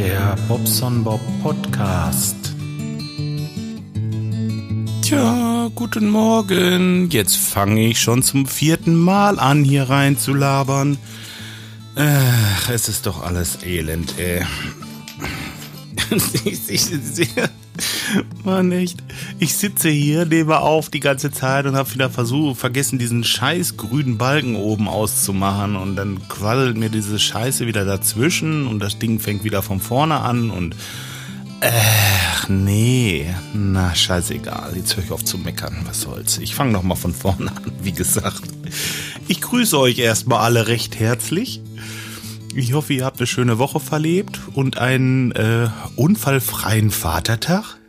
Der 0.00 0.34
Bobson 0.48 1.04
Bob 1.04 1.20
Podcast. 1.42 2.34
Tja, 5.02 5.68
guten 5.74 6.08
Morgen. 6.08 7.10
Jetzt 7.10 7.36
fange 7.36 7.86
ich 7.86 8.00
schon 8.00 8.22
zum 8.22 8.46
vierten 8.46 8.94
Mal 8.94 9.38
an, 9.38 9.62
hier 9.62 9.90
rein 9.90 10.16
zu 10.16 10.32
labern. 10.32 10.96
Ach, 11.96 12.70
es 12.70 12.88
ist 12.88 13.04
doch 13.04 13.22
alles 13.22 13.62
elend, 13.62 14.14
ey. 14.18 14.42
Mann, 18.44 18.72
echt. 18.72 19.02
Ich 19.38 19.56
sitze 19.56 19.88
hier, 19.88 20.24
nehme 20.24 20.60
auf 20.60 20.88
die 20.88 21.00
ganze 21.00 21.30
Zeit 21.30 21.66
und 21.66 21.76
habe 21.76 21.92
wieder 21.92 22.10
versucht, 22.10 22.58
vergessen, 22.58 22.98
diesen 22.98 23.24
scheiß 23.24 23.76
grünen 23.76 24.18
Balken 24.18 24.56
oben 24.56 24.88
auszumachen. 24.88 25.76
Und 25.76 25.96
dann 25.96 26.28
quaddelt 26.28 26.76
mir 26.76 26.88
diese 26.88 27.18
Scheiße 27.18 27.66
wieder 27.66 27.84
dazwischen 27.84 28.66
und 28.66 28.80
das 28.80 28.98
Ding 28.98 29.20
fängt 29.20 29.44
wieder 29.44 29.62
von 29.62 29.80
vorne 29.80 30.20
an 30.20 30.50
und. 30.50 30.76
Ach, 31.62 32.48
nee. 32.48 33.26
Na, 33.52 33.94
scheißegal. 33.94 34.72
Jetzt 34.76 34.96
höre 34.96 35.04
ich 35.04 35.10
auf 35.10 35.24
zu 35.24 35.36
meckern. 35.36 35.76
Was 35.84 36.00
soll's. 36.00 36.38
Ich 36.38 36.54
fange 36.54 36.72
nochmal 36.72 36.96
von 36.96 37.12
vorne 37.12 37.50
an, 37.50 37.72
wie 37.82 37.92
gesagt. 37.92 38.42
Ich 39.28 39.42
grüße 39.42 39.78
euch 39.78 39.98
erstmal 39.98 40.38
alle 40.38 40.68
recht 40.68 40.98
herzlich. 40.98 41.60
Ich 42.54 42.72
hoffe, 42.72 42.94
ihr 42.94 43.04
habt 43.04 43.20
eine 43.20 43.26
schöne 43.26 43.58
Woche 43.58 43.78
verlebt 43.78 44.40
und 44.54 44.78
einen 44.78 45.32
äh, 45.32 45.68
unfallfreien 45.96 46.90
Vatertag. 46.90 47.79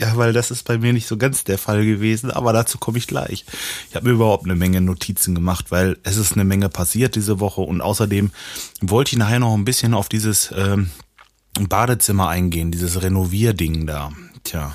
Ja, 0.00 0.16
weil 0.16 0.32
das 0.32 0.50
ist 0.50 0.64
bei 0.64 0.78
mir 0.78 0.94
nicht 0.94 1.06
so 1.06 1.18
ganz 1.18 1.44
der 1.44 1.58
Fall 1.58 1.84
gewesen, 1.84 2.30
aber 2.30 2.54
dazu 2.54 2.78
komme 2.78 2.96
ich 2.96 3.06
gleich. 3.06 3.44
Ich 3.90 3.94
habe 3.94 4.08
mir 4.08 4.14
überhaupt 4.14 4.46
eine 4.46 4.54
Menge 4.54 4.80
Notizen 4.80 5.34
gemacht, 5.34 5.66
weil 5.68 5.98
es 6.04 6.16
ist 6.16 6.32
eine 6.32 6.44
Menge 6.44 6.70
passiert 6.70 7.16
diese 7.16 7.38
Woche 7.38 7.60
und 7.60 7.82
außerdem 7.82 8.30
wollte 8.80 9.12
ich 9.12 9.18
nachher 9.18 9.40
noch 9.40 9.52
ein 9.52 9.66
bisschen 9.66 9.92
auf 9.92 10.08
dieses 10.08 10.54
ähm, 10.56 10.88
Badezimmer 11.60 12.30
eingehen, 12.30 12.70
dieses 12.70 13.02
Renovierding 13.02 13.86
da. 13.86 14.10
Tja, 14.42 14.74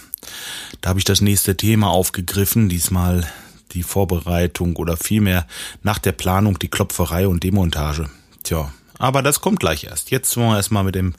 da 0.81 0.89
habe 0.89 0.99
ich 0.99 1.05
das 1.05 1.21
nächste 1.21 1.57
Thema 1.57 1.89
aufgegriffen, 1.89 2.69
diesmal 2.69 3.27
die 3.71 3.81
Vorbereitung 3.81 4.75
oder 4.75 4.95
vielmehr 4.95 5.47
nach 5.81 5.97
der 5.97 6.11
Planung 6.11 6.59
die 6.59 6.69
Klopferei 6.69 7.27
und 7.27 7.43
Demontage. 7.43 8.11
Tja, 8.43 8.71
aber 8.99 9.23
das 9.23 9.41
kommt 9.41 9.59
gleich 9.59 9.85
erst. 9.85 10.11
Jetzt 10.11 10.37
wollen 10.37 10.49
wir 10.49 10.57
erstmal 10.57 10.83
mit 10.83 10.93
dem, 10.93 11.15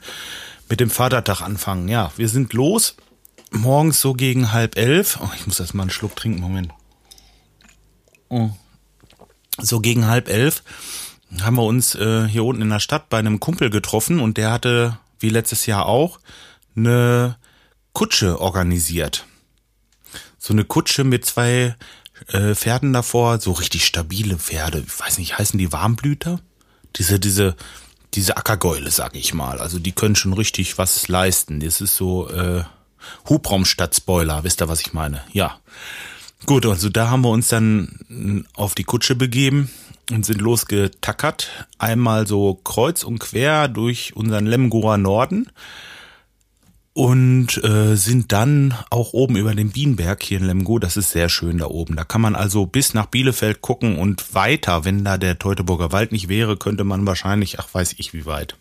mit 0.69 0.79
dem 0.79 0.89
Vatertag 0.89 1.41
anfangen. 1.41 1.89
Ja, 1.89 2.13
wir 2.15 2.29
sind 2.29 2.53
los. 2.53 2.95
Morgens 3.51 4.01
so 4.01 4.13
gegen 4.13 4.51
halb 4.51 4.77
elf. 4.77 5.19
Oh, 5.21 5.29
ich 5.35 5.47
muss 5.47 5.59
erst 5.59 5.73
mal 5.73 5.83
einen 5.83 5.89
Schluck 5.89 6.15
trinken. 6.15 6.41
Moment. 6.41 6.73
Oh. 8.29 8.49
So 9.59 9.79
gegen 9.79 10.07
halb 10.07 10.29
elf 10.29 10.63
haben 11.41 11.55
wir 11.55 11.63
uns 11.63 11.95
äh, 11.95 12.27
hier 12.27 12.43
unten 12.43 12.61
in 12.61 12.69
der 12.69 12.79
Stadt 12.79 13.09
bei 13.09 13.19
einem 13.19 13.39
Kumpel 13.39 13.69
getroffen 13.69 14.19
und 14.19 14.37
der 14.37 14.51
hatte, 14.51 14.99
wie 15.19 15.29
letztes 15.29 15.65
Jahr 15.65 15.85
auch, 15.85 16.19
eine 16.75 17.37
Kutsche 17.93 18.39
organisiert. 18.39 19.25
So 20.37 20.53
eine 20.53 20.63
Kutsche 20.63 21.03
mit 21.03 21.25
zwei 21.25 21.75
äh, 22.27 22.53
Pferden 22.53 22.93
davor, 22.93 23.39
so 23.39 23.51
richtig 23.53 23.85
stabile 23.85 24.37
Pferde. 24.37 24.83
Ich 24.85 24.99
weiß 24.99 25.17
nicht, 25.17 25.37
heißen 25.37 25.57
die 25.57 25.71
Warmblüter? 25.71 26.39
diese, 26.97 27.19
diese, 27.19 27.55
diese 28.13 28.37
Ackergäule, 28.37 28.91
sag 28.91 29.15
ich 29.15 29.33
mal. 29.33 29.59
Also 29.59 29.79
die 29.79 29.91
können 29.91 30.15
schon 30.15 30.33
richtig 30.33 30.77
was 30.77 31.07
leisten. 31.07 31.59
Das 31.59 31.81
ist 31.81 31.95
so 31.95 32.29
äh, 32.29 32.63
Hubraum 33.27 33.65
statt 33.65 33.95
Spoiler, 33.95 34.43
wisst 34.43 34.61
ihr, 34.61 34.69
was 34.69 34.81
ich 34.81 34.93
meine? 34.93 35.21
Ja. 35.31 35.59
Gut, 36.45 36.65
also 36.65 36.89
da 36.89 37.09
haben 37.09 37.23
wir 37.23 37.29
uns 37.29 37.47
dann 37.47 38.45
auf 38.55 38.75
die 38.75 38.83
Kutsche 38.83 39.15
begeben 39.15 39.71
und 40.11 40.25
sind 40.25 40.39
losgetackert. 40.39 41.67
Einmal 41.79 42.27
so 42.27 42.53
kreuz 42.53 43.03
und 43.03 43.19
quer 43.19 43.67
durch 43.67 44.15
unseren 44.15 44.45
Lemgoer 44.45 44.97
Norden 44.97 45.49
und 46.97 47.63
äh, 47.63 47.95
sind 47.95 48.31
dann 48.31 48.73
auch 48.89 49.13
oben 49.13 49.35
über 49.35 49.53
den 49.53 49.69
Bienenberg 49.69 50.23
hier 50.23 50.39
in 50.39 50.45
Lemgo. 50.45 50.79
Das 50.79 50.97
ist 50.97 51.11
sehr 51.11 51.29
schön 51.29 51.59
da 51.59 51.67
oben. 51.67 51.95
Da 51.95 52.03
kann 52.03 52.21
man 52.21 52.35
also 52.35 52.65
bis 52.65 52.95
nach 52.95 53.05
Bielefeld 53.05 53.61
gucken 53.61 53.99
und 53.99 54.33
weiter. 54.33 54.83
Wenn 54.83 55.03
da 55.03 55.19
der 55.19 55.37
Teutoburger 55.37 55.91
Wald 55.91 56.11
nicht 56.11 56.27
wäre, 56.27 56.57
könnte 56.57 56.83
man 56.83 57.05
wahrscheinlich, 57.05 57.59
ach 57.59 57.67
weiß 57.71 57.93
ich 57.99 58.13
wie 58.13 58.25
weit. 58.25 58.55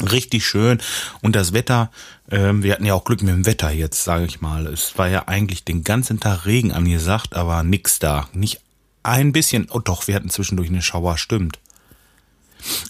Richtig 0.00 0.46
schön. 0.46 0.78
Und 1.20 1.36
das 1.36 1.52
Wetter, 1.52 1.90
äh, 2.30 2.52
wir 2.54 2.72
hatten 2.72 2.86
ja 2.86 2.94
auch 2.94 3.04
Glück 3.04 3.22
mit 3.22 3.34
dem 3.34 3.46
Wetter 3.46 3.70
jetzt, 3.70 4.04
sage 4.04 4.24
ich 4.24 4.40
mal. 4.40 4.66
Es 4.66 4.96
war 4.98 5.08
ja 5.08 5.28
eigentlich 5.28 5.64
den 5.64 5.84
ganzen 5.84 6.20
Tag 6.20 6.46
Regen 6.46 6.72
angesagt, 6.72 7.34
aber 7.34 7.62
nix 7.62 7.98
da. 7.98 8.28
Nicht 8.32 8.60
ein 9.02 9.32
bisschen. 9.32 9.68
Oh 9.70 9.78
doch, 9.78 10.06
wir 10.06 10.14
hatten 10.14 10.30
zwischendurch 10.30 10.68
eine 10.68 10.82
Schauer, 10.82 11.18
stimmt. 11.18 11.58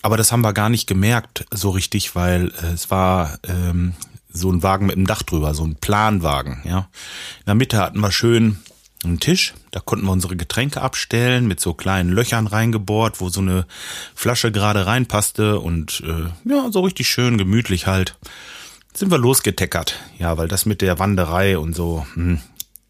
Aber 0.02 0.16
das 0.16 0.32
haben 0.32 0.42
wir 0.42 0.52
gar 0.52 0.68
nicht 0.68 0.86
gemerkt 0.86 1.46
so 1.52 1.70
richtig, 1.70 2.14
weil 2.14 2.52
äh, 2.62 2.72
es 2.74 2.90
war 2.90 3.38
ähm, 3.46 3.94
so 4.32 4.50
ein 4.50 4.62
Wagen 4.62 4.86
mit 4.86 4.96
einem 4.96 5.06
Dach 5.06 5.22
drüber, 5.22 5.54
so 5.54 5.64
ein 5.64 5.76
Planwagen, 5.76 6.62
ja. 6.64 6.88
In 7.40 7.46
der 7.46 7.54
Mitte 7.54 7.78
hatten 7.78 8.00
wir 8.00 8.12
schön 8.12 8.58
einen 9.04 9.20
Tisch, 9.20 9.54
da 9.70 9.80
konnten 9.80 10.06
wir 10.06 10.12
unsere 10.12 10.36
Getränke 10.36 10.80
abstellen, 10.80 11.46
mit 11.46 11.60
so 11.60 11.74
kleinen 11.74 12.10
Löchern 12.10 12.46
reingebohrt, 12.46 13.20
wo 13.20 13.28
so 13.28 13.40
eine 13.40 13.66
Flasche 14.14 14.52
gerade 14.52 14.86
reinpasste 14.86 15.60
und 15.60 16.02
äh, 16.06 16.48
ja, 16.48 16.70
so 16.70 16.80
richtig 16.80 17.08
schön 17.08 17.38
gemütlich 17.38 17.86
halt. 17.86 18.16
Sind 18.92 19.10
wir 19.10 19.18
losgeteckert, 19.18 20.00
ja, 20.18 20.36
weil 20.36 20.48
das 20.48 20.66
mit 20.66 20.82
der 20.82 20.98
Wanderei 20.98 21.56
und 21.58 21.74
so, 21.76 22.04
hm, 22.14 22.40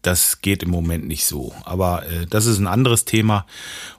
das 0.01 0.41
geht 0.41 0.63
im 0.63 0.71
Moment 0.71 1.07
nicht 1.07 1.25
so. 1.25 1.53
Aber 1.63 2.05
äh, 2.07 2.25
das 2.27 2.47
ist 2.47 2.57
ein 2.57 2.67
anderes 2.67 3.05
Thema 3.05 3.45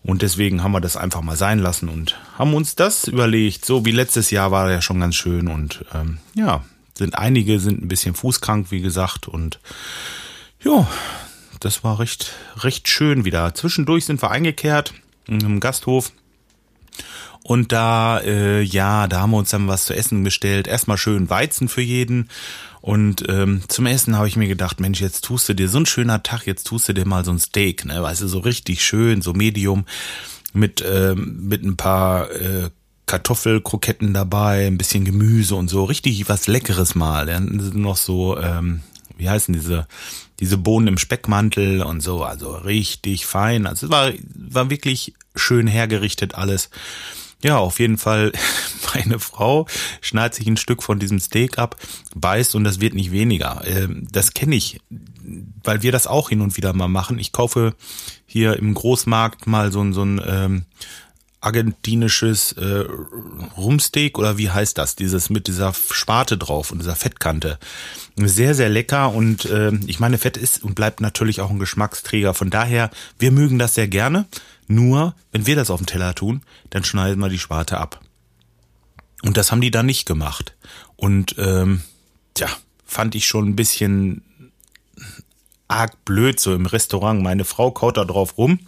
und 0.02 0.22
deswegen 0.22 0.62
haben 0.62 0.72
wir 0.72 0.80
das 0.80 0.96
einfach 0.96 1.22
mal 1.22 1.36
sein 1.36 1.60
lassen 1.60 1.88
und 1.88 2.18
haben 2.36 2.54
uns 2.54 2.74
das 2.74 3.06
überlegt. 3.06 3.64
So 3.64 3.84
wie 3.84 3.92
letztes 3.92 4.30
Jahr 4.30 4.50
war 4.50 4.70
ja 4.70 4.82
schon 4.82 5.00
ganz 5.00 5.14
schön 5.14 5.46
und 5.46 5.84
ähm, 5.94 6.18
ja, 6.34 6.64
sind 6.94 7.16
einige 7.16 7.60
sind 7.60 7.82
ein 7.82 7.88
bisschen 7.88 8.14
fußkrank, 8.14 8.70
wie 8.70 8.80
gesagt, 8.80 9.28
und 9.28 9.60
ja, 10.64 10.86
das 11.64 11.84
war 11.84 11.98
recht, 11.98 12.32
recht 12.58 12.88
schön 12.88 13.24
wieder. 13.24 13.54
Zwischendurch 13.54 14.04
sind 14.04 14.22
wir 14.22 14.30
eingekehrt 14.30 14.94
im 15.26 15.60
Gasthof. 15.60 16.12
Und 17.44 17.72
da, 17.72 18.20
äh, 18.20 18.62
ja, 18.62 19.08
da 19.08 19.20
haben 19.20 19.30
wir 19.30 19.38
uns 19.38 19.50
dann 19.50 19.68
was 19.68 19.84
zu 19.84 19.94
essen 19.94 20.22
bestellt. 20.22 20.68
Erstmal 20.68 20.96
schön 20.96 21.28
Weizen 21.28 21.68
für 21.68 21.82
jeden. 21.82 22.28
Und 22.80 23.24
ähm, 23.28 23.62
zum 23.68 23.86
Essen 23.86 24.16
habe 24.16 24.28
ich 24.28 24.36
mir 24.36 24.48
gedacht, 24.48 24.80
Mensch, 24.80 25.00
jetzt 25.00 25.24
tust 25.24 25.48
du 25.48 25.54
dir 25.54 25.68
so 25.68 25.78
ein 25.78 25.86
schöner 25.86 26.22
Tag, 26.22 26.46
jetzt 26.46 26.66
tust 26.66 26.88
du 26.88 26.92
dir 26.92 27.06
mal 27.06 27.24
so 27.24 27.30
ein 27.30 27.38
Steak, 27.38 27.84
ne? 27.84 28.02
Weißt 28.02 28.22
du, 28.22 28.28
so 28.28 28.40
richtig 28.40 28.84
schön, 28.84 29.22
so 29.22 29.32
Medium 29.32 29.86
mit 30.52 30.84
ähm, 30.86 31.46
mit 31.48 31.64
ein 31.64 31.76
paar 31.76 32.30
äh, 32.30 32.70
Kartoffelkroketten 33.06 34.14
dabei, 34.14 34.66
ein 34.66 34.78
bisschen 34.78 35.04
Gemüse 35.04 35.54
und 35.54 35.68
so, 35.68 35.84
richtig 35.84 36.28
was 36.28 36.46
Leckeres 36.46 36.94
mal. 36.94 37.26
Dann 37.26 37.72
noch 37.74 37.96
so, 37.96 38.38
ähm, 38.38 38.82
wie 39.22 39.30
heißen 39.30 39.54
diese, 39.54 39.86
diese 40.40 40.58
Bohnen 40.58 40.88
im 40.88 40.98
Speckmantel 40.98 41.82
und 41.82 42.00
so, 42.00 42.24
also 42.24 42.52
richtig 42.52 43.24
fein. 43.24 43.66
Also 43.66 43.86
es 43.86 43.92
war, 43.92 44.12
war 44.34 44.68
wirklich 44.68 45.14
schön 45.36 45.66
hergerichtet 45.66 46.34
alles. 46.34 46.70
Ja, 47.42 47.58
auf 47.58 47.80
jeden 47.80 47.98
Fall, 47.98 48.32
meine 48.94 49.18
Frau 49.18 49.66
schneidet 50.00 50.34
sich 50.34 50.46
ein 50.46 50.56
Stück 50.56 50.82
von 50.82 50.98
diesem 50.98 51.20
Steak 51.20 51.58
ab, 51.58 51.76
beißt 52.14 52.54
und 52.54 52.64
das 52.64 52.80
wird 52.80 52.94
nicht 52.94 53.12
weniger. 53.12 53.62
Ähm, 53.64 54.06
das 54.10 54.34
kenne 54.34 54.56
ich, 54.56 54.80
weil 55.64 55.82
wir 55.82 55.92
das 55.92 56.06
auch 56.06 56.28
hin 56.28 56.40
und 56.40 56.56
wieder 56.56 56.72
mal 56.72 56.88
machen. 56.88 57.18
Ich 57.18 57.32
kaufe 57.32 57.74
hier 58.26 58.56
im 58.56 58.74
Großmarkt 58.74 59.46
mal 59.46 59.72
so 59.72 59.80
ein, 59.80 59.92
so 59.92 60.04
ein 60.04 60.20
ähm, 60.26 60.64
argentinisches 61.42 62.52
äh, 62.52 62.84
Rumsteak 63.56 64.18
oder 64.18 64.38
wie 64.38 64.50
heißt 64.50 64.78
das? 64.78 64.96
Dieses 64.96 65.28
mit 65.28 65.48
dieser 65.48 65.74
Sparte 65.74 66.38
drauf 66.38 66.70
und 66.70 66.78
dieser 66.78 66.96
Fettkante. 66.96 67.58
Sehr, 68.16 68.54
sehr 68.54 68.68
lecker 68.68 69.12
und 69.12 69.44
äh, 69.46 69.72
ich 69.86 69.98
meine, 69.98 70.18
Fett 70.18 70.36
ist 70.36 70.62
und 70.62 70.74
bleibt 70.74 71.00
natürlich 71.00 71.40
auch 71.40 71.50
ein 71.50 71.58
Geschmacksträger. 71.58 72.32
Von 72.32 72.50
daher, 72.50 72.90
wir 73.18 73.32
mögen 73.32 73.58
das 73.58 73.74
sehr 73.74 73.88
gerne. 73.88 74.26
Nur, 74.68 75.14
wenn 75.32 75.46
wir 75.46 75.56
das 75.56 75.70
auf 75.70 75.80
dem 75.80 75.86
Teller 75.86 76.14
tun, 76.14 76.42
dann 76.70 76.84
schneiden 76.84 77.18
wir 77.18 77.28
die 77.28 77.38
Sparte 77.38 77.78
ab. 77.78 78.00
Und 79.22 79.36
das 79.36 79.50
haben 79.50 79.60
die 79.60 79.70
dann 79.70 79.86
nicht 79.86 80.06
gemacht. 80.06 80.54
Und 80.96 81.34
ähm, 81.38 81.82
tja, 82.34 82.48
fand 82.86 83.14
ich 83.16 83.26
schon 83.26 83.48
ein 83.48 83.56
bisschen 83.56 84.22
arg 85.66 86.04
blöd 86.04 86.38
so 86.38 86.54
im 86.54 86.66
Restaurant. 86.66 87.20
Meine 87.22 87.44
Frau 87.44 87.72
kaut 87.72 87.96
da 87.96 88.04
drauf 88.04 88.38
rum 88.38 88.60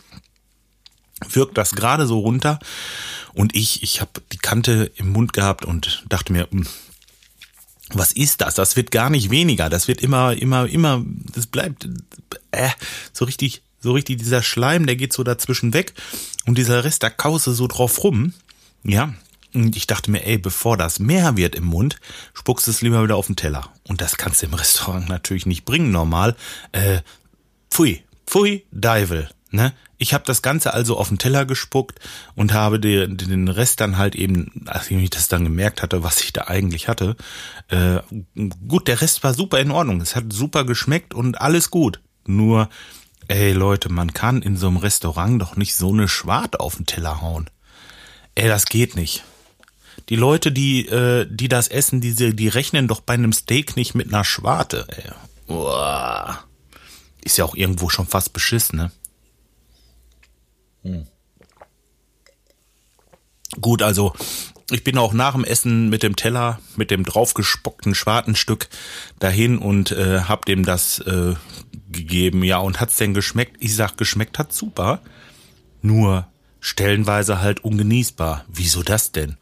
wirkt 1.29 1.59
das 1.59 1.73
gerade 1.73 2.07
so 2.07 2.19
runter 2.19 2.59
und 3.35 3.55
ich, 3.55 3.83
ich 3.83 4.01
habe 4.01 4.11
die 4.33 4.39
Kante 4.39 4.91
im 4.97 5.11
Mund 5.11 5.33
gehabt 5.33 5.65
und 5.65 6.05
dachte 6.09 6.33
mir, 6.33 6.49
hm, 6.51 6.67
was 7.91 8.13
ist 8.13 8.41
das? 8.41 8.55
Das 8.55 8.77
wird 8.77 8.91
gar 8.91 9.11
nicht 9.11 9.31
weniger. 9.31 9.69
Das 9.69 9.89
wird 9.89 10.01
immer, 10.01 10.33
immer, 10.35 10.67
immer, 10.69 11.05
das 11.33 11.47
bleibt 11.47 11.89
äh, 12.51 12.71
so 13.13 13.25
richtig, 13.25 13.63
so 13.81 13.93
richtig 13.93 14.19
dieser 14.19 14.43
Schleim, 14.43 14.87
der 14.87 14.97
geht 14.97 15.13
so 15.13 15.23
dazwischen 15.23 15.75
weg 15.75 15.93
und 16.47 16.57
dieser 16.59 16.85
Rest 16.85 17.03
der 17.03 17.11
Kause 17.11 17.55
so 17.55 17.67
drauf 17.67 18.03
rum. 18.03 18.33
Ja, 18.83 19.15
und 19.53 19.77
ich 19.77 19.87
dachte 19.87 20.11
mir, 20.11 20.27
ey, 20.27 20.39
bevor 20.39 20.77
das 20.77 20.99
mehr 20.99 21.37
wird 21.37 21.55
im 21.55 21.65
Mund, 21.65 22.01
spuckst 22.35 22.69
es 22.69 22.83
lieber 22.83 23.03
wieder 23.03 23.17
auf 23.17 23.27
den 23.27 23.37
Teller. 23.37 23.73
Und 23.87 24.01
das 24.01 24.17
kannst 24.17 24.43
du 24.43 24.47
im 24.47 24.55
Restaurant 24.55 25.09
natürlich 25.09 25.47
nicht 25.47 25.65
bringen, 25.65 25.91
normal. 25.91 26.37
Äh, 26.73 27.01
pfui, 27.71 28.03
pfui, 28.27 28.65
Deivel. 28.73 29.31
Ne? 29.55 29.73
Ich 29.99 30.13
habe 30.15 30.25
das 30.27 30.43
Ganze 30.43 30.75
also 30.75 30.99
auf 30.99 31.11
den 31.11 31.19
Teller 31.19 31.47
gespuckt 31.47 32.01
und 32.35 32.53
habe 32.53 32.81
den, 32.81 33.17
den 33.17 33.47
Rest 33.47 33.81
dann 33.81 33.99
halt 33.99 34.17
eben, 34.17 34.65
als 34.67 34.91
ich 34.91 35.11
das 35.11 35.29
dann 35.29 35.45
gemerkt 35.45 35.81
hatte, 35.81 36.03
was 36.03 36.23
ich 36.23 36.33
da 36.33 36.49
eigentlich 36.49 36.89
hatte, 36.89 37.15
äh, 37.69 38.01
gut, 38.67 38.89
der 38.89 39.01
Rest 39.01 39.23
war 39.23 39.33
super 39.33 39.61
in 39.61 39.71
Ordnung. 39.71 40.01
Es 40.01 40.17
hat 40.17 40.33
super 40.33 40.65
geschmeckt 40.65 41.15
und 41.15 41.41
alles 41.41 41.71
gut. 41.71 42.01
Nur, 42.27 42.69
ey 43.29 43.53
Leute, 43.53 43.93
man 43.93 44.13
kann 44.13 44.43
in 44.43 44.57
so 44.57 44.67
einem 44.67 44.79
Restaurant 44.79 45.41
doch 45.41 45.55
nicht 45.55 45.77
so 45.77 45.93
eine 45.93 46.09
Schwarte 46.09 46.59
auf 46.59 46.75
den 46.75 46.87
Teller 46.87 47.21
hauen. 47.21 47.49
Ey, 48.35 48.49
das 48.49 48.67
geht 48.67 48.97
nicht. 48.97 49.23
Die 50.09 50.17
Leute, 50.17 50.51
die, 50.51 50.89
äh, 50.89 51.29
die 51.31 51.47
das 51.47 51.69
essen, 51.69 52.01
die, 52.01 52.35
die 52.35 52.49
rechnen 52.49 52.89
doch 52.89 53.03
bei 53.03 53.15
einem 53.15 53.33
Steak 53.33 53.77
nicht 53.77 53.95
mit 53.95 54.09
einer 54.09 54.25
Schwarte. 54.25 54.85
Ey. 54.89 55.55
Uah. 55.55 56.41
Ist 57.23 57.39
ja 57.39 57.45
auch 57.45 57.55
irgendwo 57.55 57.89
schon 57.89 58.09
fast 58.09 58.33
beschissen, 58.33 58.79
ne? 58.79 58.91
Gut, 63.61 63.83
also 63.83 64.15
ich 64.71 64.83
bin 64.83 64.99
auch 64.99 65.13
nach 65.13 65.35
dem 65.35 65.45
Essen 65.45 65.89
mit 65.89 66.03
dem 66.03 66.17
Teller, 66.17 66.59
mit 66.77 66.91
dem 66.91 67.05
draufgespockten 67.05 67.95
Schwartenstück 67.95 68.69
dahin 69.19 69.59
und 69.59 69.93
äh, 69.93 70.21
hab 70.21 70.47
dem 70.47 70.65
das 70.65 70.99
äh, 71.01 71.35
gegeben. 71.91 72.43
Ja, 72.43 72.59
und 72.59 72.81
hat's 72.81 72.97
denn 72.97 73.15
geschmeckt? 73.15 73.57
Ich 73.61 73.75
sag, 73.75 73.97
geschmeckt 73.97 74.39
hat 74.39 74.53
super. 74.53 75.01
Nur 75.83 76.27
stellenweise 76.61 77.41
halt 77.41 77.63
ungenießbar. 77.63 78.45
Wieso 78.49 78.83
das 78.83 79.13
denn? 79.13 79.37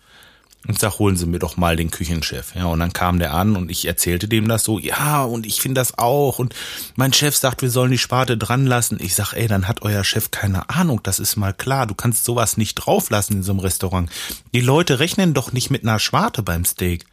Und 0.69 0.79
sag, 0.79 0.99
holen 0.99 1.17
Sie 1.17 1.27
mir 1.27 1.41
doch 1.41 1.57
mal 1.57 1.75
den 1.75 1.91
Küchenchef. 1.91 2.55
Ja, 2.55 2.67
und 2.67 2.79
dann 2.79 2.93
kam 2.93 3.19
der 3.19 3.35
an 3.35 3.57
und 3.57 3.71
ich 3.71 3.85
erzählte 3.85 4.29
dem 4.29 4.47
das 4.47 4.63
so, 4.63 4.79
ja, 4.79 5.23
und 5.25 5.45
ich 5.45 5.61
finde 5.61 5.81
das 5.81 5.99
auch. 5.99 6.39
Und 6.39 6.55
mein 6.95 7.13
Chef 7.13 7.37
sagt, 7.37 7.63
wir 7.63 7.71
sollen 7.71 7.91
die 7.91 7.99
Sparte 7.99 8.37
dran 8.37 8.67
lassen. 8.67 8.99
Ich 9.01 9.15
sag, 9.15 9.33
ey, 9.33 9.49
dann 9.49 9.67
hat 9.67 9.83
euer 9.83 10.05
Chef 10.05 10.31
keine 10.31 10.71
Ahnung, 10.71 11.01
das 11.03 11.19
ist 11.19 11.37
mal 11.37 11.53
klar. 11.53 11.87
Du 11.87 11.95
kannst 11.95 12.25
sowas 12.25 12.57
nicht 12.57 12.77
drauflassen 12.77 13.39
in 13.39 13.43
so 13.43 13.53
einem 13.53 13.61
Restaurant. 13.61 14.09
Die 14.55 14.61
Leute 14.61 15.01
rechnen 15.01 15.35
doch 15.35 15.53
nicht 15.53 15.71
mit 15.71 15.83
einer 15.83 15.99
Schwarte 15.99 16.43
beim 16.43 16.65
Steak. 16.65 17.07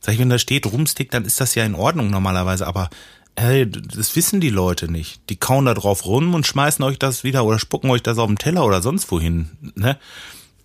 Sag 0.00 0.14
ich, 0.14 0.20
wenn 0.20 0.30
da 0.30 0.38
steht 0.38 0.66
Rumsteak, 0.66 1.10
dann 1.10 1.24
ist 1.24 1.40
das 1.40 1.54
ja 1.56 1.64
in 1.64 1.74
Ordnung 1.74 2.10
normalerweise, 2.10 2.66
aber 2.66 2.88
Hey, 3.36 3.70
das 3.70 4.16
wissen 4.16 4.40
die 4.40 4.50
Leute 4.50 4.90
nicht. 4.90 5.20
Die 5.30 5.36
kauen 5.36 5.64
da 5.64 5.72
drauf 5.72 6.04
rum 6.04 6.34
und 6.34 6.46
schmeißen 6.46 6.84
euch 6.84 6.98
das 6.98 7.24
wieder 7.24 7.44
oder 7.44 7.58
spucken 7.58 7.88
euch 7.88 8.02
das 8.02 8.18
auf 8.18 8.26
den 8.26 8.36
Teller 8.36 8.66
oder 8.66 8.82
sonst 8.82 9.10
wohin. 9.10 9.50
Ne? 9.76 9.96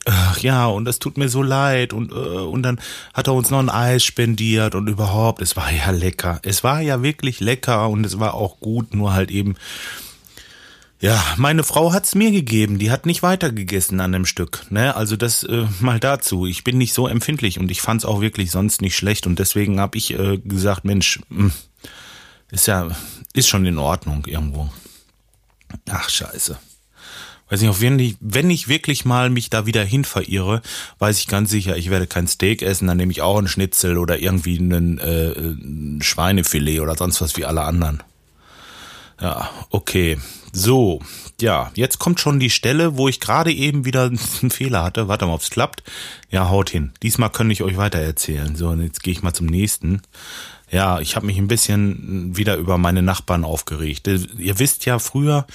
Ach 0.05 0.39
ja, 0.39 0.67
und 0.67 0.87
es 0.87 0.99
tut 0.99 1.17
mir 1.17 1.29
so 1.29 1.41
leid 1.41 1.91
und, 1.91 2.11
äh, 2.11 2.15
und 2.15 2.63
dann 2.63 2.79
hat 3.13 3.27
er 3.27 3.33
uns 3.33 3.49
noch 3.49 3.59
ein 3.59 3.69
Eis 3.69 4.03
spendiert 4.03 4.75
und 4.75 4.87
überhaupt, 4.87 5.41
es 5.41 5.55
war 5.55 5.71
ja 5.71 5.91
lecker. 5.91 6.39
Es 6.43 6.63
war 6.63 6.81
ja 6.81 7.01
wirklich 7.01 7.39
lecker 7.39 7.89
und 7.89 8.05
es 8.05 8.19
war 8.19 8.35
auch 8.35 8.59
gut, 8.59 8.93
nur 8.93 9.13
halt 9.13 9.31
eben, 9.31 9.55
ja, 11.01 11.21
meine 11.37 11.63
Frau 11.63 11.91
hat's 11.91 12.15
mir 12.15 12.31
gegeben, 12.31 12.79
die 12.79 12.91
hat 12.91 13.05
nicht 13.05 13.21
weitergegessen 13.21 13.99
an 13.99 14.11
dem 14.11 14.25
Stück, 14.25 14.65
ne? 14.69 14.95
Also 14.95 15.17
das 15.17 15.43
äh, 15.43 15.65
mal 15.79 15.99
dazu. 15.99 16.45
Ich 16.45 16.63
bin 16.63 16.77
nicht 16.77 16.93
so 16.93 17.07
empfindlich 17.07 17.59
und 17.59 17.69
ich 17.69 17.81
fand's 17.81 18.05
auch 18.05 18.21
wirklich 18.21 18.49
sonst 18.49 18.81
nicht 18.81 18.95
schlecht 18.95 19.27
und 19.27 19.37
deswegen 19.39 19.79
habe 19.79 19.97
ich 19.97 20.17
äh, 20.17 20.37
gesagt, 20.37 20.85
Mensch, 20.85 21.19
hm, 21.29 21.51
ist 22.51 22.67
ja 22.67 22.89
ist 23.33 23.49
schon 23.49 23.65
in 23.65 23.77
Ordnung 23.77 24.23
irgendwo. 24.25 24.69
Ach 25.89 26.09
scheiße 26.09 26.57
weiß 27.49 27.61
nicht, 27.61 27.81
wenn 27.81 27.99
ich, 27.99 28.15
wenn 28.19 28.49
ich 28.49 28.67
wirklich 28.67 29.05
mal 29.05 29.29
mich 29.29 29.49
da 29.49 29.65
wieder 29.65 29.83
hin 29.83 30.03
verirre, 30.03 30.61
weiß 30.99 31.19
ich 31.19 31.27
ganz 31.27 31.49
sicher, 31.49 31.77
ich 31.77 31.89
werde 31.89 32.07
kein 32.07 32.27
Steak 32.27 32.61
essen, 32.61 32.87
dann 32.87 32.97
nehme 32.97 33.11
ich 33.11 33.21
auch 33.21 33.37
einen 33.37 33.47
Schnitzel 33.47 33.97
oder 33.97 34.19
irgendwie 34.19 34.57
einen 34.57 34.97
äh, 34.97 35.31
ein 35.31 36.01
Schweinefilet 36.01 36.79
oder 36.79 36.95
sonst 36.95 37.21
was 37.21 37.37
wie 37.37 37.45
alle 37.45 37.61
anderen. 37.61 38.01
Ja, 39.21 39.49
okay. 39.69 40.17
So, 40.51 41.01
ja, 41.41 41.71
jetzt 41.75 41.99
kommt 41.99 42.19
schon 42.19 42.39
die 42.39 42.49
Stelle, 42.49 42.97
wo 42.97 43.07
ich 43.07 43.19
gerade 43.19 43.51
eben 43.51 43.85
wieder 43.85 44.03
einen 44.41 44.49
Fehler 44.49 44.83
hatte. 44.83 45.07
Warte 45.07 45.25
mal, 45.25 45.33
ob's 45.33 45.49
klappt. 45.49 45.83
Ja, 46.29 46.49
haut 46.49 46.69
hin. 46.69 46.91
Diesmal 47.03 47.29
kann 47.29 47.51
ich 47.51 47.63
euch 47.63 47.77
weiter 47.77 47.99
erzählen. 47.99 48.55
So, 48.55 48.69
und 48.69 48.81
jetzt 48.81 49.03
gehe 49.03 49.11
ich 49.11 49.23
mal 49.23 49.33
zum 49.33 49.47
nächsten. 49.47 50.01
Ja, 50.71 50.99
ich 50.99 51.15
habe 51.15 51.27
mich 51.27 51.37
ein 51.37 51.47
bisschen 51.47 52.35
wieder 52.35 52.57
über 52.57 52.77
meine 52.77 53.01
Nachbarn 53.01 53.43
aufgeregt. 53.43 54.07
Ihr 54.07 54.59
wisst 54.59 54.85
ja 54.85 54.99
früher, 54.99 55.45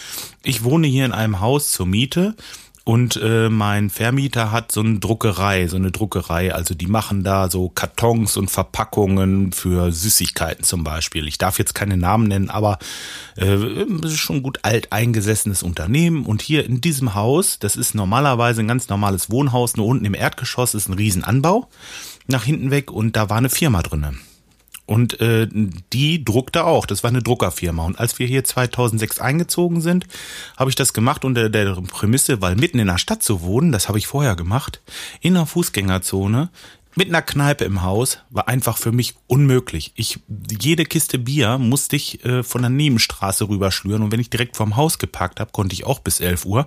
ich 0.43 0.63
wohne 0.65 0.87
hier 0.87 1.05
in 1.05 1.13
einem 1.13 1.41
Haus 1.41 1.73
zur 1.73 1.87
Miete 1.87 2.37
und 2.85 3.21
äh, 3.23 3.51
mein 3.51 3.91
Vermieter 3.91 4.51
hat 4.51 4.73
so 4.73 4.81
eine 4.81 4.99
Druckerei, 4.99 5.69
so 5.69 5.77
eine 5.77 5.91
Druckerei. 5.91 6.55
Also 6.55 6.75
die 6.75 6.87
machen 6.87 7.25
da 7.25 7.51
so 7.51 7.69
Kartons 7.69 8.37
und 8.37 8.51
Verpackungen 8.51 9.53
für 9.53 9.93
Süßigkeiten 9.93 10.65
zum 10.65 10.83
Beispiel. 10.83 11.29
Ich 11.29 11.39
darf 11.39 11.59
jetzt 11.59 11.75
keine 11.75 11.97
Namen 11.97 12.27
nennen, 12.27 12.49
aber 12.49 12.79
äh, 13.37 13.85
ist 14.03 14.19
schon 14.19 14.43
gut 14.43 14.61
alt 14.63 14.93
eingesessenes 14.93 15.63
Unternehmen. 15.63 16.25
Und 16.25 16.41
hier 16.41 16.65
in 16.65 16.81
diesem 16.81 17.15
Haus, 17.15 17.59
das 17.59 17.77
ist 17.77 17.95
normalerweise 17.95 18.63
ein 18.63 18.69
ganz 18.69 18.89
normales 18.89 19.31
Wohnhaus, 19.31 19.77
nur 19.77 19.87
unten 19.87 20.07
im 20.07 20.15
Erdgeschoss 20.15 20.75
ist 20.75 20.89
ein 20.89 20.95
Riesenanbau 20.95 21.69
nach 22.29 22.45
hinten 22.45 22.71
weg 22.71 22.91
und 22.91 23.15
da 23.15 23.29
war 23.29 23.37
eine 23.37 23.51
Firma 23.51 23.83
drinnen. 23.83 24.21
Und 24.91 25.21
äh, 25.21 25.47
die 25.93 26.25
druckte 26.25 26.65
auch. 26.65 26.85
Das 26.85 27.05
war 27.05 27.11
eine 27.11 27.23
Druckerfirma. 27.23 27.85
Und 27.85 28.01
als 28.01 28.19
wir 28.19 28.27
hier 28.27 28.43
2006 28.43 29.21
eingezogen 29.21 29.81
sind, 29.81 30.09
habe 30.57 30.69
ich 30.69 30.75
das 30.75 30.93
gemacht 30.93 31.25
unter 31.25 31.49
der 31.49 31.77
Prämisse, 31.77 32.43
weil 32.43 32.57
mitten 32.57 32.81
in 32.81 32.89
der 32.89 32.99
Stadt 32.99 33.23
zu 33.23 33.41
wohnen, 33.43 33.71
das 33.71 33.87
habe 33.87 33.99
ich 33.99 34.09
vorher 34.09 34.35
gemacht, 34.35 34.81
in 35.21 35.37
einer 35.37 35.47
Fußgängerzone, 35.47 36.51
mit 36.97 37.07
einer 37.07 37.23
Kneipe 37.23 37.65
im 37.65 37.83
Haus 37.83 38.19
war 38.31 38.49
einfach 38.49 38.77
für 38.79 38.91
mich 38.91 39.15
unmöglich. 39.29 39.93
Ich 39.95 40.19
jede 40.61 40.85
Kiste 40.85 41.21
Bier 41.21 41.57
musste 41.59 41.95
ich 41.95 42.25
äh, 42.25 42.43
von 42.43 42.63
der 42.63 42.71
Nebenstraße 42.71 43.49
rüberschlüren 43.49 44.03
und 44.03 44.11
wenn 44.11 44.19
ich 44.19 44.29
direkt 44.29 44.57
vorm 44.57 44.75
Haus 44.75 44.99
geparkt 44.99 45.39
habe, 45.39 45.53
konnte 45.53 45.73
ich 45.73 45.87
auch 45.87 46.01
bis 46.01 46.19
11 46.19 46.47
Uhr 46.47 46.67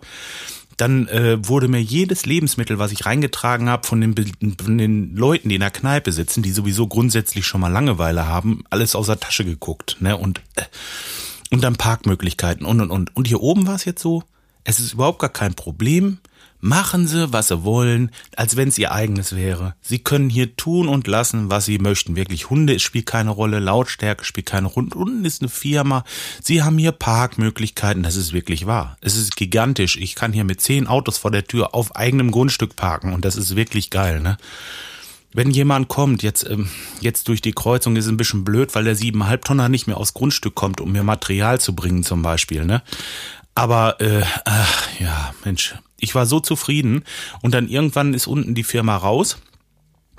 dann 0.78 1.08
äh, 1.08 1.38
wurde 1.48 1.68
mir 1.68 1.82
jedes 1.82 2.26
Lebensmittel, 2.26 2.80
was 2.80 2.92
ich 2.92 3.06
reingetragen 3.06 3.70
habe, 3.70 3.88
von 3.88 4.02
den, 4.02 4.16
von 4.62 4.78
den 4.78 5.16
Leuten, 5.16 5.50
die 5.50 5.56
in 5.56 5.62
der 5.62 5.72
Kneipe 5.72 6.12
sitzen, 6.12 6.44
die 6.44 6.52
sowieso 6.52 6.88
grundsätzlich 6.88 7.46
schon 7.46 7.62
mal 7.62 7.72
Langeweile 7.72 8.28
haben, 8.28 8.64
alles 8.70 8.96
aus 8.96 9.08
der 9.08 9.20
Tasche 9.20 9.46
geguckt. 9.46 9.98
Ne? 10.00 10.18
Und, 10.18 10.42
äh, 10.56 10.64
und 11.52 11.64
dann 11.64 11.76
Parkmöglichkeiten 11.76 12.66
und 12.66 12.82
und 12.82 12.92
und. 12.92 13.16
Und 13.16 13.28
hier 13.28 13.42
oben 13.42 13.68
war 13.68 13.76
es 13.76 13.86
jetzt 13.86 14.02
so, 14.02 14.24
es 14.64 14.80
ist 14.80 14.94
überhaupt 14.94 15.20
gar 15.20 15.30
kein 15.30 15.54
Problem. 15.54 16.20
Machen 16.66 17.08
Sie, 17.08 17.34
was 17.34 17.50
Sie 17.50 17.66
wollen, 17.66 18.10
als 18.38 18.56
wenn 18.56 18.70
es 18.70 18.78
Ihr 18.78 18.94
eigenes 18.94 19.36
wäre. 19.36 19.76
Sie 19.82 20.00
können 20.00 20.30
hier 20.30 20.56
tun 20.56 20.88
und 20.88 21.08
lassen, 21.08 21.52
was 21.52 21.66
Sie 21.66 21.78
möchten. 21.78 22.16
Wirklich, 22.16 22.50
Hunde 22.50 22.80
spielt 22.80 23.06
keine 23.06 23.32
Rolle, 23.32 23.60
Lautstärke 23.60 24.24
spielt 24.24 24.46
keine 24.46 24.68
Rolle. 24.68 24.92
Unten 24.96 25.26
ist 25.26 25.42
eine 25.42 25.50
Firma. 25.50 26.06
Sie 26.42 26.64
haben 26.64 26.78
hier 26.78 26.94
Parkmöglichkeiten. 26.94 28.02
Das 28.02 28.16
ist 28.16 28.32
wirklich 28.32 28.66
wahr. 28.66 28.96
Es 29.02 29.18
ist 29.18 29.36
gigantisch. 29.36 29.98
Ich 29.98 30.16
kann 30.16 30.32
hier 30.32 30.46
mit 30.46 30.62
zehn 30.62 30.88
Autos 30.88 31.18
vor 31.18 31.32
der 31.32 31.44
Tür 31.44 31.76
auf 31.76 31.98
eigenem 31.98 32.32
Grundstück 32.32 32.78
parken 32.78 33.12
und 33.12 33.26
das 33.26 33.36
ist 33.36 33.58
wirklich 33.58 33.90
geil, 33.90 34.22
ne? 34.22 34.38
Wenn 35.34 35.50
jemand 35.50 35.88
kommt, 35.90 36.24
jetzt, 36.24 36.48
ähm, 36.50 36.70
jetzt 37.02 37.28
durch 37.28 37.42
die 37.42 37.54
Kreuzung 37.54 37.96
ist 37.98 38.08
ein 38.08 38.18
bisschen 38.18 38.46
blöd, 38.46 38.74
weil 38.76 38.84
der 38.86 38.96
siebeneinhalb 38.96 39.44
Tonner 39.44 39.68
nicht 39.68 39.88
mehr 39.88 39.98
aufs 39.98 40.14
Grundstück 40.14 40.56
kommt, 40.56 40.80
um 40.80 40.92
mir 40.92 41.04
Material 41.04 41.60
zu 41.60 41.76
bringen 41.76 42.04
zum 42.04 42.22
Beispiel, 42.22 42.64
ne? 42.64 42.84
Aber 43.56 44.02
äh, 44.02 44.24
ach, 44.46 44.88
ja, 45.00 45.34
Mensch, 45.44 45.76
ich 46.00 46.16
war 46.16 46.26
so 46.26 46.40
zufrieden 46.40 47.04
und 47.42 47.54
dann 47.54 47.68
irgendwann 47.68 48.14
ist 48.14 48.28
unten 48.28 48.56
die 48.56 48.64
Firma 48.64 48.98
raus 48.98 49.38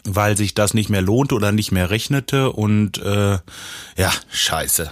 weil 0.05 0.37
sich 0.37 0.55
das 0.55 0.75
nicht 0.75 0.91
mehr 0.91 1.03
lohnte 1.03 1.35
oder 1.35 1.51
nicht 1.51 1.73
mehr 1.73 1.91
rechnete 1.91 2.53
und 2.53 2.99
äh, 2.99 3.39
ja, 3.97 4.13
scheiße. 4.31 4.91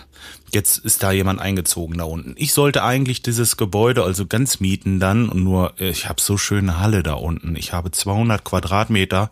Jetzt 0.52 0.78
ist 0.78 1.02
da 1.02 1.12
jemand 1.12 1.40
eingezogen 1.40 1.98
da 1.98 2.04
unten. 2.04 2.34
Ich 2.36 2.52
sollte 2.52 2.82
eigentlich 2.82 3.22
dieses 3.22 3.56
Gebäude 3.56 4.04
also 4.04 4.26
ganz 4.26 4.60
mieten 4.60 5.00
dann 5.00 5.28
und 5.28 5.42
nur, 5.44 5.74
äh, 5.78 5.90
ich 5.90 6.08
habe 6.08 6.20
so 6.20 6.36
schöne 6.38 6.78
Halle 6.78 7.02
da 7.02 7.14
unten. 7.14 7.56
Ich 7.56 7.72
habe 7.72 7.90
200 7.90 8.42
Quadratmeter 8.44 9.30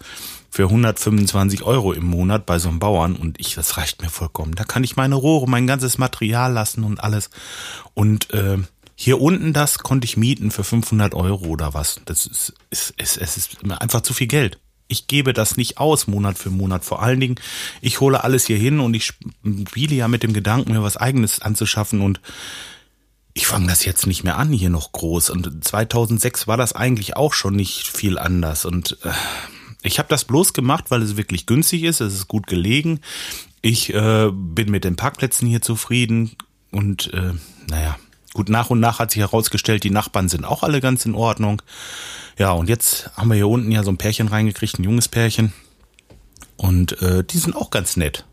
für 0.50 0.64
125 0.64 1.62
Euro 1.62 1.93
im 1.93 2.05
Monat 2.05 2.45
bei 2.45 2.59
so 2.59 2.69
einem 2.69 2.79
Bauern 2.79 3.17
und 3.17 3.38
ich, 3.38 3.55
das 3.55 3.76
reicht 3.76 4.02
mir 4.02 4.11
vollkommen. 4.11 4.55
Da 4.55 4.64
kann 4.64 4.85
ich 4.85 4.97
meine 4.97 5.14
Rohre, 5.14 5.49
mein 5.49 5.67
ganzes 5.67 5.97
Material 5.97 6.52
lassen 6.52 6.85
und 6.85 7.02
alles. 7.02 7.31
Und 7.95 8.33
äh, 8.35 8.59
hier 9.02 9.19
unten 9.19 9.54
das 9.54 9.78
konnte 9.78 10.04
ich 10.04 10.19
mieten 10.19 10.50
für 10.50 10.62
500 10.62 11.14
Euro 11.14 11.47
oder 11.47 11.73
was. 11.73 12.02
Das 12.04 12.26
ist, 12.26 12.52
ist, 12.69 12.90
ist, 12.99 13.16
es 13.16 13.37
ist 13.38 13.71
einfach 13.71 14.02
zu 14.02 14.12
viel 14.12 14.26
Geld. 14.26 14.59
Ich 14.88 15.07
gebe 15.07 15.33
das 15.33 15.57
nicht 15.57 15.78
aus 15.78 16.07
Monat 16.07 16.37
für 16.37 16.50
Monat. 16.50 16.85
Vor 16.85 17.00
allen 17.00 17.19
Dingen, 17.19 17.37
ich 17.80 18.00
hole 18.00 18.23
alles 18.23 18.45
hier 18.45 18.59
hin 18.59 18.78
und 18.78 18.92
ich 18.92 19.07
spiele 19.07 19.95
ja 19.95 20.07
mit 20.07 20.23
dem 20.23 20.35
Gedanken, 20.35 20.75
mir 20.75 20.83
was 20.83 20.99
eigenes 20.99 21.40
anzuschaffen 21.40 22.02
und 22.02 22.21
ich 23.33 23.47
fange 23.47 23.69
das 23.69 23.87
jetzt 23.87 24.07
nicht 24.07 24.23
mehr 24.23 24.37
an 24.37 24.52
hier 24.52 24.69
noch 24.69 24.92
groß. 24.92 25.30
Und 25.30 25.64
2006 25.64 26.47
war 26.47 26.59
das 26.59 26.75
eigentlich 26.75 27.16
auch 27.16 27.33
schon 27.33 27.57
nicht 27.57 27.88
viel 27.88 28.19
anders. 28.19 28.66
Und 28.66 28.99
äh, 29.04 29.12
ich 29.83 29.99
habe 29.99 30.11
das 30.11 30.26
bloß 30.26 30.52
gemacht, 30.52 30.90
weil 30.90 31.00
es 31.00 31.16
wirklich 31.16 31.47
günstig 31.47 31.85
ist. 31.85 32.02
Es 32.02 32.12
ist 32.12 32.28
gut 32.28 32.47
gelegen. 32.47 33.00
Ich 33.62 33.95
äh, 33.95 34.28
bin 34.30 34.71
mit 34.71 34.85
den 34.85 34.97
Parkplätzen 34.97 35.49
hier 35.49 35.62
zufrieden 35.62 36.33
und 36.71 37.14
äh, 37.14 37.33
naja, 37.71 37.97
Gut, 38.40 38.49
nach 38.49 38.70
und 38.70 38.80
nach 38.80 39.00
hat 39.00 39.11
sich 39.11 39.20
herausgestellt, 39.20 39.85
die 39.85 39.90
Nachbarn 39.90 40.30
sind 40.30 40.47
auch 40.47 40.62
alle 40.62 40.80
ganz 40.80 41.04
in 41.04 41.14
Ordnung. 41.14 41.61
Ja, 42.38 42.52
und 42.52 42.70
jetzt 42.70 43.11
haben 43.14 43.28
wir 43.28 43.35
hier 43.35 43.49
unten 43.49 43.70
ja 43.70 43.82
so 43.82 43.90
ein 43.90 43.99
Pärchen 43.99 44.28
reingekriegt, 44.28 44.78
ein 44.78 44.85
junges 44.85 45.09
Pärchen. 45.09 45.52
Und 46.56 47.02
äh, 47.02 47.23
die 47.23 47.37
sind 47.37 47.54
auch 47.54 47.68
ganz 47.68 47.99
nett. 47.99 48.25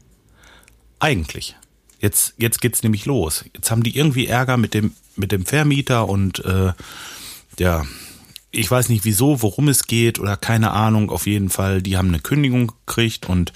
Eigentlich. 0.99 1.57
Jetzt, 1.99 2.35
jetzt 2.37 2.61
geht's 2.61 2.83
nämlich 2.83 3.05
los. 3.05 3.43
Jetzt 3.53 3.69
haben 3.69 3.83
die 3.83 3.97
irgendwie 3.97 4.27
Ärger 4.27 4.55
mit 4.55 4.73
dem, 4.73 4.93
mit 5.17 5.33
dem 5.33 5.45
Vermieter 5.45 6.07
und 6.07 6.39
äh, 6.45 6.71
ja, 7.59 7.85
ich 8.51 8.71
weiß 8.71 8.87
nicht 8.87 9.03
wieso, 9.03 9.41
worum 9.41 9.67
es 9.67 9.87
geht 9.87 10.19
oder 10.19 10.37
keine 10.37 10.71
Ahnung. 10.71 11.09
Auf 11.09 11.27
jeden 11.27 11.49
Fall, 11.49 11.81
die 11.81 11.97
haben 11.97 12.07
eine 12.07 12.21
Kündigung 12.21 12.71
gekriegt 12.85 13.27
und 13.27 13.51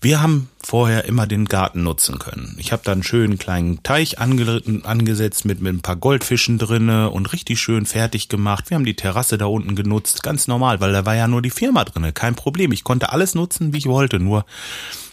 wir 0.00 0.22
haben 0.22 0.48
vorher 0.62 1.04
immer 1.04 1.26
den 1.26 1.46
Garten 1.46 1.82
nutzen 1.82 2.18
können. 2.18 2.56
Ich 2.58 2.72
habe 2.72 2.82
da 2.84 2.92
einen 2.92 3.02
schönen 3.02 3.38
kleinen 3.38 3.82
Teich 3.82 4.18
angesetzt 4.18 5.44
mit, 5.44 5.60
mit 5.60 5.74
ein 5.74 5.82
paar 5.82 5.96
Goldfischen 5.96 6.58
drinne 6.58 7.10
und 7.10 7.32
richtig 7.32 7.60
schön 7.60 7.86
fertig 7.86 8.28
gemacht. 8.28 8.70
Wir 8.70 8.76
haben 8.76 8.84
die 8.84 8.96
Terrasse 8.96 9.38
da 9.38 9.46
unten 9.46 9.74
genutzt, 9.74 10.22
ganz 10.22 10.46
normal, 10.48 10.80
weil 10.80 10.92
da 10.92 11.04
war 11.04 11.16
ja 11.16 11.28
nur 11.28 11.42
die 11.42 11.50
Firma 11.50 11.84
drinne, 11.84 12.12
kein 12.12 12.34
Problem. 12.34 12.72
Ich 12.72 12.84
konnte 12.84 13.12
alles 13.12 13.34
nutzen, 13.34 13.72
wie 13.72 13.78
ich 13.78 13.86
wollte, 13.86 14.20
nur 14.20 14.44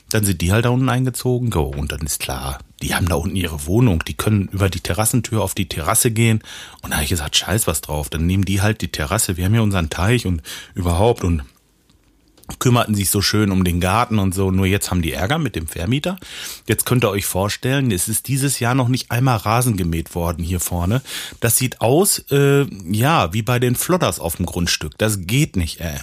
dann 0.10 0.24
sind 0.24 0.42
die 0.42 0.52
halt 0.52 0.66
da 0.66 0.70
unten 0.70 0.90
eingezogen. 0.90 1.50
Go. 1.52 1.66
Und 1.66 1.92
dann 1.92 2.02
ist 2.02 2.20
klar, 2.20 2.60
die 2.82 2.96
haben 2.96 3.08
da 3.08 3.16
unten 3.16 3.36
ihre 3.36 3.66
Wohnung, 3.68 4.04
die 4.08 4.16
können 4.16 4.48
über 4.52 4.70
die 4.70 4.80
Terrassentür 4.80 5.44
auf 5.44 5.54
die 5.54 5.70
Terrasse 5.70 6.12
gehen. 6.12 6.42
Und 6.82 6.90
da 6.90 6.96
habe 6.96 7.04
ich 7.04 7.12
gesagt, 7.12 7.36
scheiß 7.36 7.68
was 7.68 7.82
drauf. 7.82 8.10
Dann 8.10 8.26
nehmen 8.26 8.46
die 8.46 8.62
halt 8.62 8.82
die 8.82 8.92
Terrasse. 8.92 9.38
Wir 9.38 9.46
haben 9.46 9.56
ja 9.56 9.62
unseren 9.62 9.90
Teich 9.90 10.26
und 10.26 10.42
überhaupt 10.74 11.24
und 11.24 11.44
kümmerten 12.58 12.96
sich 12.96 13.10
so 13.10 13.22
schön 13.22 13.52
um 13.52 13.64
den 13.64 13.80
Garten 13.80 14.18
und 14.18 14.34
so. 14.34 14.50
Nur 14.52 14.66
jetzt 14.66 14.90
haben 14.90 15.02
die 15.02 15.14
Ärger 15.14 15.38
mit 15.38 15.56
dem 15.56 15.68
Vermieter. 15.68 16.18
Jetzt 16.68 16.86
könnt 16.86 17.04
ihr 17.04 17.12
euch 17.12 17.26
vorstellen, 17.26 17.92
es 17.92 18.08
ist 18.08 18.28
dieses 18.28 18.60
Jahr 18.60 18.76
noch 18.76 18.88
nicht 18.88 19.12
einmal 19.12 19.38
Rasen 19.38 19.78
gemäht 19.78 20.16
worden 20.16 20.44
hier 20.44 20.60
vorne. 20.60 21.02
Das 21.40 21.58
sieht 21.58 21.82
aus, 21.82 22.20
äh, 22.32 22.66
ja, 22.92 23.34
wie 23.34 23.42
bei 23.44 23.60
den 23.60 23.76
Flodders 23.76 24.20
auf 24.20 24.38
dem 24.38 24.46
Grundstück. 24.46 24.98
Das 24.98 25.28
geht 25.28 25.56
nicht, 25.56 25.80
ey. 25.82 26.00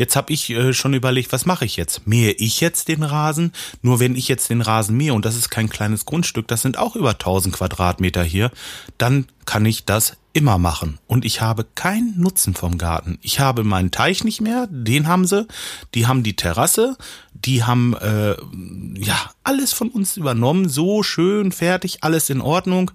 Jetzt 0.00 0.16
habe 0.16 0.32
ich 0.32 0.48
äh, 0.48 0.72
schon 0.72 0.94
überlegt, 0.94 1.30
was 1.30 1.44
mache 1.44 1.66
ich 1.66 1.76
jetzt? 1.76 2.06
Mähe 2.06 2.32
ich 2.32 2.62
jetzt 2.62 2.88
den 2.88 3.02
Rasen? 3.02 3.52
Nur 3.82 4.00
wenn 4.00 4.16
ich 4.16 4.28
jetzt 4.28 4.48
den 4.48 4.62
Rasen 4.62 4.96
mähe, 4.96 5.12
und 5.12 5.26
das 5.26 5.36
ist 5.36 5.50
kein 5.50 5.68
kleines 5.68 6.06
Grundstück, 6.06 6.48
das 6.48 6.62
sind 6.62 6.78
auch 6.78 6.96
über 6.96 7.10
1000 7.10 7.54
Quadratmeter 7.54 8.24
hier, 8.24 8.50
dann 8.96 9.26
kann 9.44 9.66
ich 9.66 9.84
das 9.84 10.16
immer 10.32 10.56
machen. 10.56 10.98
Und 11.06 11.26
ich 11.26 11.42
habe 11.42 11.66
keinen 11.74 12.18
Nutzen 12.18 12.54
vom 12.54 12.78
Garten. 12.78 13.18
Ich 13.20 13.40
habe 13.40 13.62
meinen 13.62 13.90
Teich 13.90 14.24
nicht 14.24 14.40
mehr, 14.40 14.66
den 14.70 15.06
haben 15.06 15.26
sie. 15.26 15.46
Die 15.94 16.06
haben 16.06 16.22
die 16.22 16.34
Terrasse, 16.34 16.96
die 17.34 17.64
haben 17.64 17.94
äh, 17.96 18.36
ja 18.98 19.18
alles 19.44 19.74
von 19.74 19.90
uns 19.90 20.16
übernommen, 20.16 20.70
so 20.70 21.02
schön 21.02 21.52
fertig, 21.52 21.98
alles 22.00 22.30
in 22.30 22.40
Ordnung. 22.40 22.90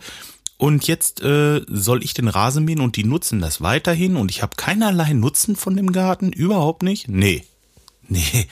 Und 0.57 0.87
jetzt 0.87 1.21
äh, 1.21 1.61
soll 1.67 2.03
ich 2.03 2.13
den 2.13 2.29
Rasen 2.29 2.63
mähen 2.63 2.79
und 2.79 2.95
die 2.95 3.03
nutzen 3.03 3.41
das 3.41 3.61
weiterhin 3.61 4.15
und 4.15 4.31
ich 4.31 4.41
habe 4.41 4.55
keinerlei 4.55 5.13
Nutzen 5.13 5.55
von 5.55 5.75
dem 5.75 5.91
Garten, 5.91 6.31
überhaupt 6.31 6.81
nicht? 6.81 7.09
Nee. 7.09 7.43
Nee, 8.07 8.47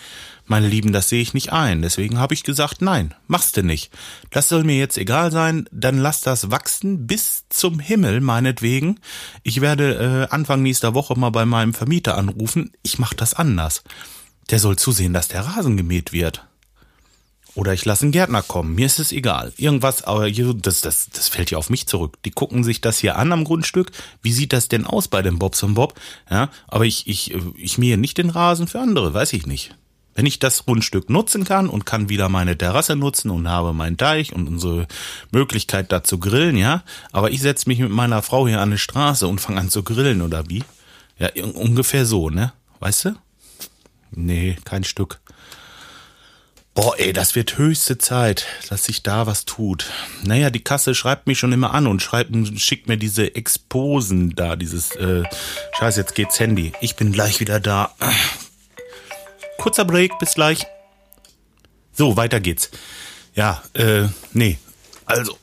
meine 0.45 0.67
Lieben, 0.67 0.93
das 0.93 1.09
sehe 1.09 1.21
ich 1.21 1.33
nicht 1.33 1.53
ein. 1.53 1.81
Deswegen 1.81 2.17
habe 2.17 2.33
ich 2.33 2.43
gesagt, 2.43 2.81
nein, 2.81 3.13
machst 3.27 3.55
du 3.55 3.63
nicht. 3.63 3.91
Das 4.31 4.49
soll 4.49 4.63
mir 4.63 4.77
jetzt 4.77 4.97
egal 4.97 5.31
sein, 5.31 5.69
dann 5.71 5.97
lass 5.97 6.21
das 6.21 6.51
wachsen 6.51 7.05
bis 7.07 7.45
zum 7.49 7.79
Himmel, 7.79 8.19
meinetwegen. 8.19 8.99
Ich 9.43 9.61
werde 9.61 10.27
äh, 10.29 10.33
Anfang 10.33 10.63
nächster 10.63 10.93
Woche 10.93 11.17
mal 11.17 11.29
bei 11.29 11.45
meinem 11.45 11.73
Vermieter 11.73 12.17
anrufen. 12.17 12.71
Ich 12.81 12.99
mache 12.99 13.15
das 13.15 13.33
anders. 13.33 13.83
Der 14.49 14.59
soll 14.59 14.75
zusehen, 14.75 15.13
dass 15.13 15.27
der 15.27 15.41
Rasen 15.41 15.77
gemäht 15.77 16.11
wird. 16.11 16.45
Oder 17.55 17.73
ich 17.73 17.85
lasse 17.85 18.03
einen 18.03 18.11
Gärtner 18.11 18.41
kommen. 18.41 18.73
Mir 18.73 18.87
ist 18.87 18.99
es 18.99 19.11
egal. 19.11 19.53
Irgendwas, 19.57 20.03
aber 20.03 20.31
das, 20.31 20.81
das, 20.81 21.09
das 21.13 21.27
fällt 21.29 21.51
ja 21.51 21.57
auf 21.59 21.69
mich 21.69 21.85
zurück. 21.85 22.17
Die 22.25 22.31
gucken 22.31 22.63
sich 22.63 22.81
das 22.81 22.97
hier 22.97 23.17
an 23.17 23.31
am 23.31 23.43
Grundstück. 23.43 23.91
Wie 24.23 24.33
sieht 24.33 24.53
das 24.53 24.69
denn 24.69 24.87
aus 24.87 25.07
bei 25.07 25.21
dem 25.21 25.37
Bobs 25.37 25.61
und 25.61 25.75
Bob? 25.75 25.93
Ja, 26.31 26.49
aber 26.67 26.85
ich, 26.85 27.07
ich, 27.07 27.35
ich 27.55 27.77
mähe 27.77 27.97
nicht 27.97 28.17
den 28.17 28.31
Rasen 28.31 28.67
für 28.67 28.79
andere, 28.79 29.13
weiß 29.13 29.33
ich 29.33 29.45
nicht. 29.45 29.75
Wenn 30.15 30.25
ich 30.25 30.39
das 30.39 30.65
Grundstück 30.65 31.09
nutzen 31.09 31.43
kann 31.43 31.69
und 31.69 31.85
kann 31.85 32.09
wieder 32.09 32.29
meine 32.29 32.57
Terrasse 32.57 32.95
nutzen 32.95 33.31
und 33.31 33.47
habe 33.47 33.73
meinen 33.73 33.97
Teich 33.97 34.33
und 34.33 34.47
unsere 34.47 34.87
Möglichkeit 35.31 35.91
da 35.91 36.03
zu 36.03 36.19
grillen, 36.19 36.55
ja, 36.55 36.83
aber 37.11 37.31
ich 37.31 37.41
setze 37.41 37.67
mich 37.67 37.79
mit 37.79 37.89
meiner 37.89 38.21
Frau 38.21 38.47
hier 38.47 38.61
an 38.61 38.71
die 38.71 38.77
Straße 38.77 39.27
und 39.27 39.41
fange 39.41 39.59
an 39.59 39.69
zu 39.69 39.83
grillen 39.83 40.21
oder 40.21 40.49
wie? 40.49 40.63
Ja, 41.17 41.29
ungefähr 41.43 42.05
so, 42.05 42.29
ne? 42.29 42.53
Weißt 42.79 43.05
du? 43.05 43.15
Nee, 44.11 44.57
kein 44.65 44.83
Stück. 44.83 45.19
Boah, 46.75 46.95
ey, 46.97 47.13
das 47.13 47.35
wird 47.35 47.59
höchste 47.59 47.99
Zeit, 47.99 48.47
dass 48.67 48.85
sich 48.85 49.03
da 49.03 49.27
was 49.27 49.45
tut. 49.45 49.91
Naja, 50.23 50.49
die 50.49 50.63
Kasse 50.63 50.95
schreibt 50.95 51.27
mich 51.27 51.37
schon 51.37 51.51
immer 51.51 51.71
an 51.71 51.85
und 51.85 52.01
schreibt, 52.01 52.31
schickt 52.59 52.87
mir 52.87 52.97
diese 52.97 53.35
Exposen 53.35 54.33
da, 54.35 54.55
dieses, 54.55 54.95
äh, 54.95 55.23
scheiße, 55.77 55.99
jetzt 55.99 56.15
geht's 56.15 56.39
Handy. 56.39 56.73
Ich 56.81 56.95
bin 56.95 57.11
gleich 57.11 57.39
wieder 57.39 57.59
da. 57.59 57.93
Kurzer 59.59 59.85
Break, 59.85 60.17
bis 60.17 60.33
gleich. 60.33 60.65
So, 61.91 62.17
weiter 62.17 62.39
geht's. 62.39 62.71
Ja, 63.35 63.61
äh, 63.75 64.07
nee. 64.31 64.57
Also, 65.05 65.37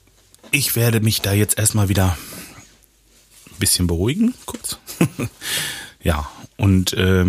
ich 0.50 0.74
werde 0.74 0.98
mich 0.98 1.20
da 1.20 1.32
jetzt 1.32 1.58
erstmal 1.58 1.88
wieder 1.88 2.18
ein 3.50 3.58
bisschen 3.60 3.86
beruhigen, 3.86 4.34
kurz. 4.46 4.78
ja, 6.02 6.28
und, 6.56 6.92
äh, 6.94 7.26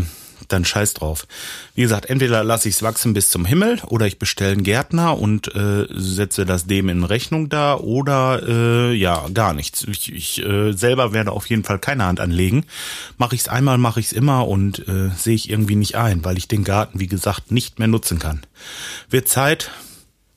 dann 0.52 0.66
scheiß 0.66 0.94
drauf. 0.94 1.28
Wie 1.76 1.82
gesagt, 1.82 2.08
entweder 2.08 2.44
lasse 2.44 2.70
ich 2.70 2.76
es 2.76 2.84
wachsen 2.84 3.14
bis 3.14 3.30
zum 3.30 3.46
Himmel 3.46 3.80
oder 3.88 4.08
ich 4.08 4.20
bestelle 4.20 4.52
einen 4.52 4.64
Gärtner 4.64 5.18
und 5.18 5.54
äh, 5.56 5.88
setze 5.90 6.46
das 6.46 6.68
dem 6.68 6.90
in 6.90 7.04
Rechnung 7.04 7.50
da 7.50 7.76
oder 7.76 8.42
äh, 8.48 8.94
ja, 8.94 9.28
gar 9.34 9.54
nichts. 9.54 9.84
Ich, 9.84 10.14
ich 10.14 10.46
äh, 10.46 10.74
selber 10.74 11.14
werde 11.14 11.32
auf 11.32 11.48
jeden 11.48 11.64
Fall 11.64 11.80
keine 11.80 12.06
Hand 12.06 12.20
anlegen. 12.20 12.66
Mache 13.18 13.36
ich 13.36 13.42
es 13.42 13.48
einmal, 13.48 13.78
mache 13.78 14.00
ich 14.00 14.08
es 14.08 14.14
immer 14.14 14.48
und 14.48 14.88
äh, 14.88 15.10
sehe 15.18 15.36
ich 15.36 15.50
irgendwie 15.50 15.76
nicht 15.76 15.96
ein, 15.96 16.24
weil 16.24 16.38
ich 16.38 16.48
den 16.48 16.64
Garten, 16.64 17.00
wie 17.00 17.08
gesagt, 17.08 17.52
nicht 17.52 17.80
mehr 17.80 17.88
nutzen 17.88 18.20
kann. 18.20 18.42
Wird 19.10 19.28
Zeit, 19.28 19.72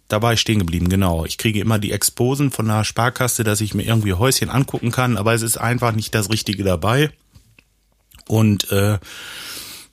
da 0.08 0.22
war 0.22 0.32
ich 0.32 0.40
stehen 0.40 0.58
geblieben, 0.58 0.88
genau. 0.88 1.24
Ich 1.24 1.38
kriege 1.38 1.60
immer 1.60 1.78
die 1.78 1.92
Exposen 1.92 2.50
von 2.50 2.66
der 2.66 2.84
Sparkasse, 2.84 3.42
dass 3.42 3.60
ich 3.60 3.74
mir 3.74 3.84
irgendwie 3.84 4.12
Häuschen 4.12 4.50
angucken 4.50 4.90
kann, 4.90 5.16
aber 5.16 5.34
es 5.34 5.42
ist 5.42 5.56
einfach 5.56 5.92
nicht 5.92 6.14
das 6.14 6.30
Richtige 6.30 6.62
dabei. 6.62 7.10
Und 8.28 8.70
äh, 8.70 8.98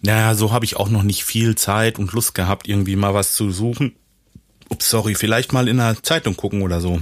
naja, 0.02 0.36
so 0.36 0.52
habe 0.52 0.66
ich 0.66 0.76
auch 0.78 0.90
noch 0.90 1.04
nicht 1.04 1.24
viel 1.24 1.56
Zeit 1.56 2.00
und 2.00 2.14
Lust 2.14 2.34
gehabt, 2.34 2.68
irgendwie 2.68 2.96
mal 2.96 3.14
was 3.14 3.36
zu 3.36 3.52
suchen. 3.52 3.96
Ups, 4.70 4.90
sorry, 4.90 5.16
vielleicht 5.16 5.54
mal 5.54 5.68
in 5.68 5.78
der 5.78 6.02
Zeitung 6.02 6.36
gucken 6.36 6.62
oder 6.62 6.82
so. 6.82 7.02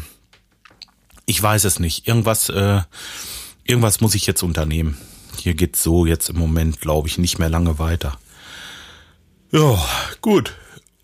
Ich 1.26 1.42
weiß 1.42 1.64
es 1.64 1.80
nicht. 1.80 2.08
Irgendwas, 2.08 2.50
äh, 2.50 2.82
irgendwas 3.64 4.02
muss 4.02 4.16
ich 4.16 4.26
jetzt 4.26 4.44
unternehmen. 4.44 4.98
Hier 5.38 5.54
geht's 5.54 5.84
so 5.84 6.06
jetzt 6.06 6.30
im 6.30 6.38
Moment, 6.38 6.82
glaube 6.82 7.08
ich, 7.08 7.18
nicht 7.18 7.40
mehr 7.40 7.50
lange 7.50 7.80
weiter. 7.80 8.18
Ja, 9.52 9.80
gut. 10.22 10.56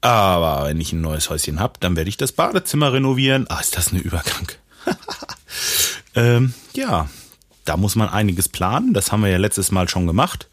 Aber 0.01 0.67
wenn 0.67 0.81
ich 0.81 0.91
ein 0.91 1.01
neues 1.01 1.29
Häuschen 1.29 1.59
hab, 1.59 1.79
dann 1.79 1.95
werde 1.95 2.09
ich 2.09 2.17
das 2.17 2.31
Badezimmer 2.31 2.91
renovieren. 2.93 3.45
Ah, 3.49 3.59
ist 3.59 3.77
das 3.77 3.89
eine 3.89 4.01
Übergang? 4.01 4.51
ähm, 6.15 6.53
ja, 6.75 7.09
da 7.63 7.77
muss 7.77 7.95
man 7.95 8.09
einiges 8.09 8.49
planen. 8.49 8.93
Das 8.93 9.11
haben 9.11 9.23
wir 9.23 9.29
ja 9.29 9.37
letztes 9.37 9.71
Mal 9.71 9.87
schon 9.87 10.05
gemacht. 10.05 10.49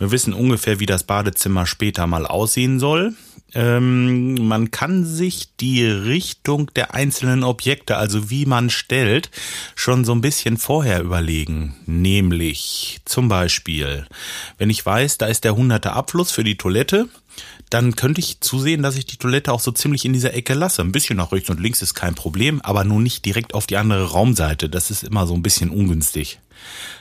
Wir 0.00 0.10
wissen 0.10 0.32
ungefähr, 0.32 0.80
wie 0.80 0.86
das 0.86 1.04
Badezimmer 1.04 1.66
später 1.66 2.06
mal 2.06 2.26
aussehen 2.26 2.80
soll. 2.80 3.14
Ähm, 3.52 4.48
man 4.48 4.70
kann 4.70 5.04
sich 5.04 5.54
die 5.56 5.84
Richtung 5.84 6.70
der 6.74 6.94
einzelnen 6.94 7.44
Objekte, 7.44 7.98
also 7.98 8.30
wie 8.30 8.46
man 8.46 8.70
stellt, 8.70 9.30
schon 9.74 10.06
so 10.06 10.12
ein 10.12 10.22
bisschen 10.22 10.56
vorher 10.56 11.02
überlegen. 11.02 11.76
Nämlich 11.84 13.00
zum 13.04 13.28
Beispiel, 13.28 14.06
wenn 14.56 14.70
ich 14.70 14.86
weiß, 14.86 15.18
da 15.18 15.26
ist 15.26 15.44
der 15.44 15.54
hunderte 15.54 15.92
Abfluss 15.92 16.30
für 16.30 16.44
die 16.44 16.56
Toilette, 16.56 17.08
dann 17.68 17.94
könnte 17.94 18.20
ich 18.20 18.40
zusehen, 18.40 18.82
dass 18.82 18.96
ich 18.96 19.04
die 19.04 19.18
Toilette 19.18 19.52
auch 19.52 19.60
so 19.60 19.70
ziemlich 19.70 20.06
in 20.06 20.14
dieser 20.14 20.32
Ecke 20.32 20.54
lasse. 20.54 20.80
Ein 20.80 20.92
bisschen 20.92 21.18
nach 21.18 21.30
rechts 21.30 21.50
und 21.50 21.60
links 21.60 21.82
ist 21.82 21.94
kein 21.94 22.14
Problem, 22.14 22.62
aber 22.62 22.84
nur 22.84 23.00
nicht 23.00 23.26
direkt 23.26 23.52
auf 23.52 23.66
die 23.66 23.76
andere 23.76 24.10
Raumseite. 24.12 24.70
Das 24.70 24.90
ist 24.90 25.04
immer 25.04 25.26
so 25.26 25.34
ein 25.34 25.42
bisschen 25.42 25.68
ungünstig. 25.68 26.40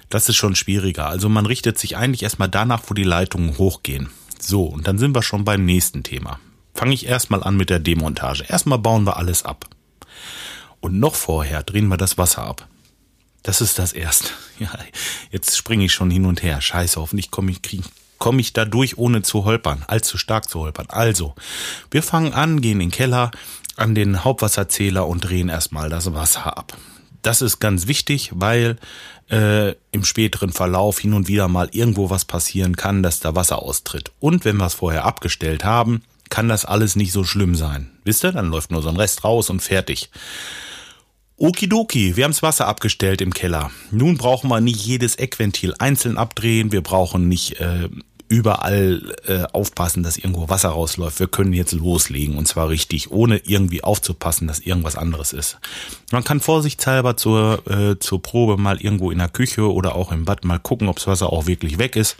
Das 0.09 0.27
ist 0.27 0.35
schon 0.35 0.55
schwieriger. 0.55 1.07
Also 1.07 1.29
man 1.29 1.45
richtet 1.45 1.77
sich 1.77 1.95
eigentlich 1.95 2.23
erstmal 2.23 2.49
danach, 2.49 2.83
wo 2.87 2.93
die 2.93 3.03
Leitungen 3.03 3.57
hochgehen. 3.57 4.09
So, 4.39 4.63
und 4.63 4.87
dann 4.87 4.97
sind 4.97 5.13
wir 5.13 5.21
schon 5.21 5.45
beim 5.45 5.65
nächsten 5.65 6.03
Thema. 6.03 6.39
Fange 6.73 6.93
ich 6.93 7.05
erstmal 7.05 7.43
an 7.43 7.57
mit 7.57 7.69
der 7.69 7.79
Demontage. 7.79 8.45
Erstmal 8.47 8.79
bauen 8.79 9.05
wir 9.05 9.17
alles 9.17 9.43
ab. 9.43 9.65
Und 10.79 10.99
noch 10.99 11.15
vorher 11.15 11.61
drehen 11.63 11.87
wir 11.87 11.97
das 11.97 12.17
Wasser 12.17 12.43
ab. 12.43 12.67
Das 13.43 13.61
ist 13.61 13.79
das 13.79 13.93
Erste. 13.93 14.29
Ja, 14.59 14.77
jetzt 15.31 15.55
springe 15.55 15.85
ich 15.85 15.93
schon 15.93 16.11
hin 16.11 16.25
und 16.25 16.43
her. 16.43 16.59
Scheiße, 16.59 16.99
hoffentlich 16.99 17.31
komme 17.31 17.49
ich, 17.51 17.61
komme 18.17 18.41
ich 18.41 18.51
da 18.51 18.65
durch, 18.65 18.97
ohne 18.97 19.21
zu 19.21 19.45
holpern, 19.45 19.85
allzu 19.87 20.17
stark 20.17 20.49
zu 20.49 20.59
holpern. 20.59 20.87
Also, 20.89 21.33
wir 21.91 22.03
fangen 22.03 22.33
an, 22.33 22.59
gehen 22.59 22.81
in 22.81 22.89
den 22.89 22.91
Keller, 22.91 23.31
an 23.77 23.95
den 23.95 24.25
Hauptwasserzähler 24.25 25.07
und 25.07 25.21
drehen 25.21 25.47
erstmal 25.47 25.89
das 25.89 26.13
Wasser 26.13 26.57
ab. 26.57 26.75
Das 27.21 27.41
ist 27.41 27.59
ganz 27.59 27.87
wichtig, 27.87 28.31
weil 28.33 28.77
äh, 29.29 29.75
im 29.91 30.03
späteren 30.03 30.51
Verlauf 30.51 30.99
hin 30.99 31.13
und 31.13 31.27
wieder 31.27 31.47
mal 31.47 31.69
irgendwo 31.71 32.09
was 32.09 32.25
passieren 32.25 32.75
kann, 32.75 33.03
dass 33.03 33.19
da 33.19 33.35
Wasser 33.35 33.61
austritt. 33.61 34.11
Und 34.19 34.45
wenn 34.45 34.57
wir 34.57 34.65
es 34.65 34.73
vorher 34.73 35.05
abgestellt 35.05 35.63
haben, 35.63 36.03
kann 36.29 36.47
das 36.49 36.65
alles 36.65 36.95
nicht 36.95 37.11
so 37.11 37.23
schlimm 37.23 37.55
sein. 37.55 37.91
Wisst 38.03 38.23
ihr? 38.23 38.31
Dann 38.31 38.49
läuft 38.49 38.71
nur 38.71 38.81
so 38.81 38.89
ein 38.89 38.97
Rest 38.97 39.23
raus 39.23 39.49
und 39.49 39.61
fertig. 39.61 40.09
Okidoki, 41.37 42.17
wir 42.17 42.25
haben's 42.25 42.43
Wasser 42.43 42.67
abgestellt 42.67 43.21
im 43.21 43.33
Keller. 43.33 43.71
Nun 43.91 44.17
brauchen 44.17 44.49
wir 44.49 44.59
nicht 44.59 44.85
jedes 44.85 45.15
Eckventil 45.15 45.73
einzeln 45.79 46.17
abdrehen, 46.17 46.71
wir 46.71 46.81
brauchen 46.81 47.29
nicht 47.29 47.61
äh, 47.61 47.87
überall 48.29 49.15
äh, 49.27 49.43
aufpassen, 49.51 50.03
dass 50.03 50.17
irgendwo 50.17 50.49
Wasser 50.49 50.69
rausläuft. 50.69 51.19
Wir 51.19 51.27
können 51.27 51.51
jetzt 51.51 51.71
loslegen 51.73 52.37
und 52.37 52.47
zwar 52.47 52.69
richtig, 52.69 53.11
ohne 53.11 53.37
irgendwie 53.37 53.83
aufzupassen, 53.83 54.47
dass 54.47 54.59
irgendwas 54.59 54.95
anderes 54.95 55.33
ist. 55.33 55.57
Man 56.11 56.23
kann 56.23 56.39
vorsichtshalber 56.39 57.17
zur, 57.17 57.67
äh, 57.67 57.99
zur 57.99 58.21
Probe 58.21 58.57
mal 58.57 58.79
irgendwo 58.79 59.09
in 59.09 59.17
der 59.17 59.29
Küche 59.29 59.73
oder 59.73 59.95
auch 59.95 60.11
im 60.11 60.25
Bad 60.25 60.45
mal 60.45 60.59
gucken, 60.59 60.87
ob 60.87 60.97
das 60.97 61.07
Wasser 61.07 61.33
auch 61.33 61.47
wirklich 61.47 61.79
weg 61.79 61.95
ist. 61.95 62.17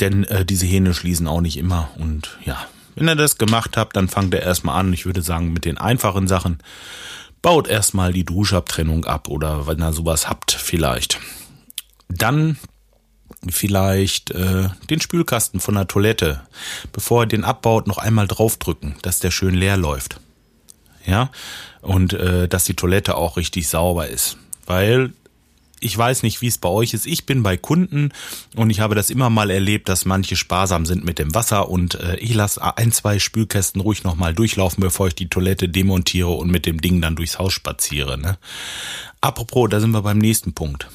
Denn 0.00 0.24
äh, 0.24 0.44
diese 0.44 0.66
Hähne 0.66 0.92
schließen 0.92 1.26
auch 1.26 1.40
nicht 1.40 1.56
immer. 1.56 1.88
Und 1.98 2.38
ja, 2.44 2.58
wenn 2.94 3.08
ihr 3.08 3.16
das 3.16 3.38
gemacht 3.38 3.76
habt, 3.78 3.96
dann 3.96 4.08
fangt 4.08 4.34
ihr 4.34 4.42
erstmal 4.42 4.78
an. 4.78 4.92
Ich 4.92 5.06
würde 5.06 5.22
sagen, 5.22 5.52
mit 5.52 5.64
den 5.64 5.78
einfachen 5.78 6.28
Sachen. 6.28 6.58
Baut 7.40 7.68
erstmal 7.68 8.12
die 8.12 8.24
Duschabtrennung 8.24 9.04
ab 9.06 9.28
oder 9.28 9.66
wenn 9.66 9.80
ihr 9.80 9.92
sowas 9.92 10.28
habt, 10.28 10.52
vielleicht. 10.52 11.18
Dann 12.08 12.58
vielleicht 13.48 14.30
äh, 14.30 14.68
den 14.90 15.00
Spülkasten 15.00 15.60
von 15.60 15.74
der 15.74 15.88
Toilette, 15.88 16.42
bevor 16.92 17.22
er 17.22 17.26
den 17.26 17.44
abbaut, 17.44 17.86
noch 17.86 17.98
einmal 17.98 18.28
draufdrücken, 18.28 18.96
dass 19.02 19.20
der 19.20 19.30
schön 19.30 19.54
leer 19.54 19.76
läuft. 19.76 20.20
Ja, 21.04 21.30
und 21.80 22.12
äh, 22.12 22.46
dass 22.46 22.64
die 22.64 22.76
Toilette 22.76 23.16
auch 23.16 23.36
richtig 23.36 23.68
sauber 23.68 24.06
ist. 24.06 24.36
Weil 24.66 25.12
ich 25.82 25.98
weiß 25.98 26.22
nicht, 26.22 26.40
wie 26.40 26.46
es 26.46 26.58
bei 26.58 26.68
euch 26.68 26.94
ist. 26.94 27.06
Ich 27.06 27.26
bin 27.26 27.42
bei 27.42 27.56
Kunden 27.56 28.12
und 28.54 28.70
ich 28.70 28.78
habe 28.78 28.94
das 28.94 29.10
immer 29.10 29.30
mal 29.30 29.50
erlebt, 29.50 29.88
dass 29.88 30.04
manche 30.04 30.36
sparsam 30.36 30.86
sind 30.86 31.04
mit 31.04 31.18
dem 31.18 31.34
Wasser 31.34 31.68
und 31.68 31.96
äh, 31.96 32.16
ich 32.16 32.34
lasse 32.34 32.76
ein, 32.76 32.92
zwei 32.92 33.18
Spülkästen 33.18 33.80
ruhig 33.80 34.04
nochmal 34.04 34.32
durchlaufen, 34.32 34.80
bevor 34.80 35.08
ich 35.08 35.16
die 35.16 35.28
Toilette 35.28 35.68
demontiere 35.68 36.30
und 36.30 36.50
mit 36.50 36.66
dem 36.66 36.80
Ding 36.80 37.00
dann 37.00 37.16
durchs 37.16 37.40
Haus 37.40 37.52
spaziere. 37.52 38.16
Ne? 38.16 38.38
Apropos, 39.20 39.68
da 39.70 39.80
sind 39.80 39.90
wir 39.90 40.02
beim 40.02 40.18
nächsten 40.18 40.52
Punkt. 40.52 40.88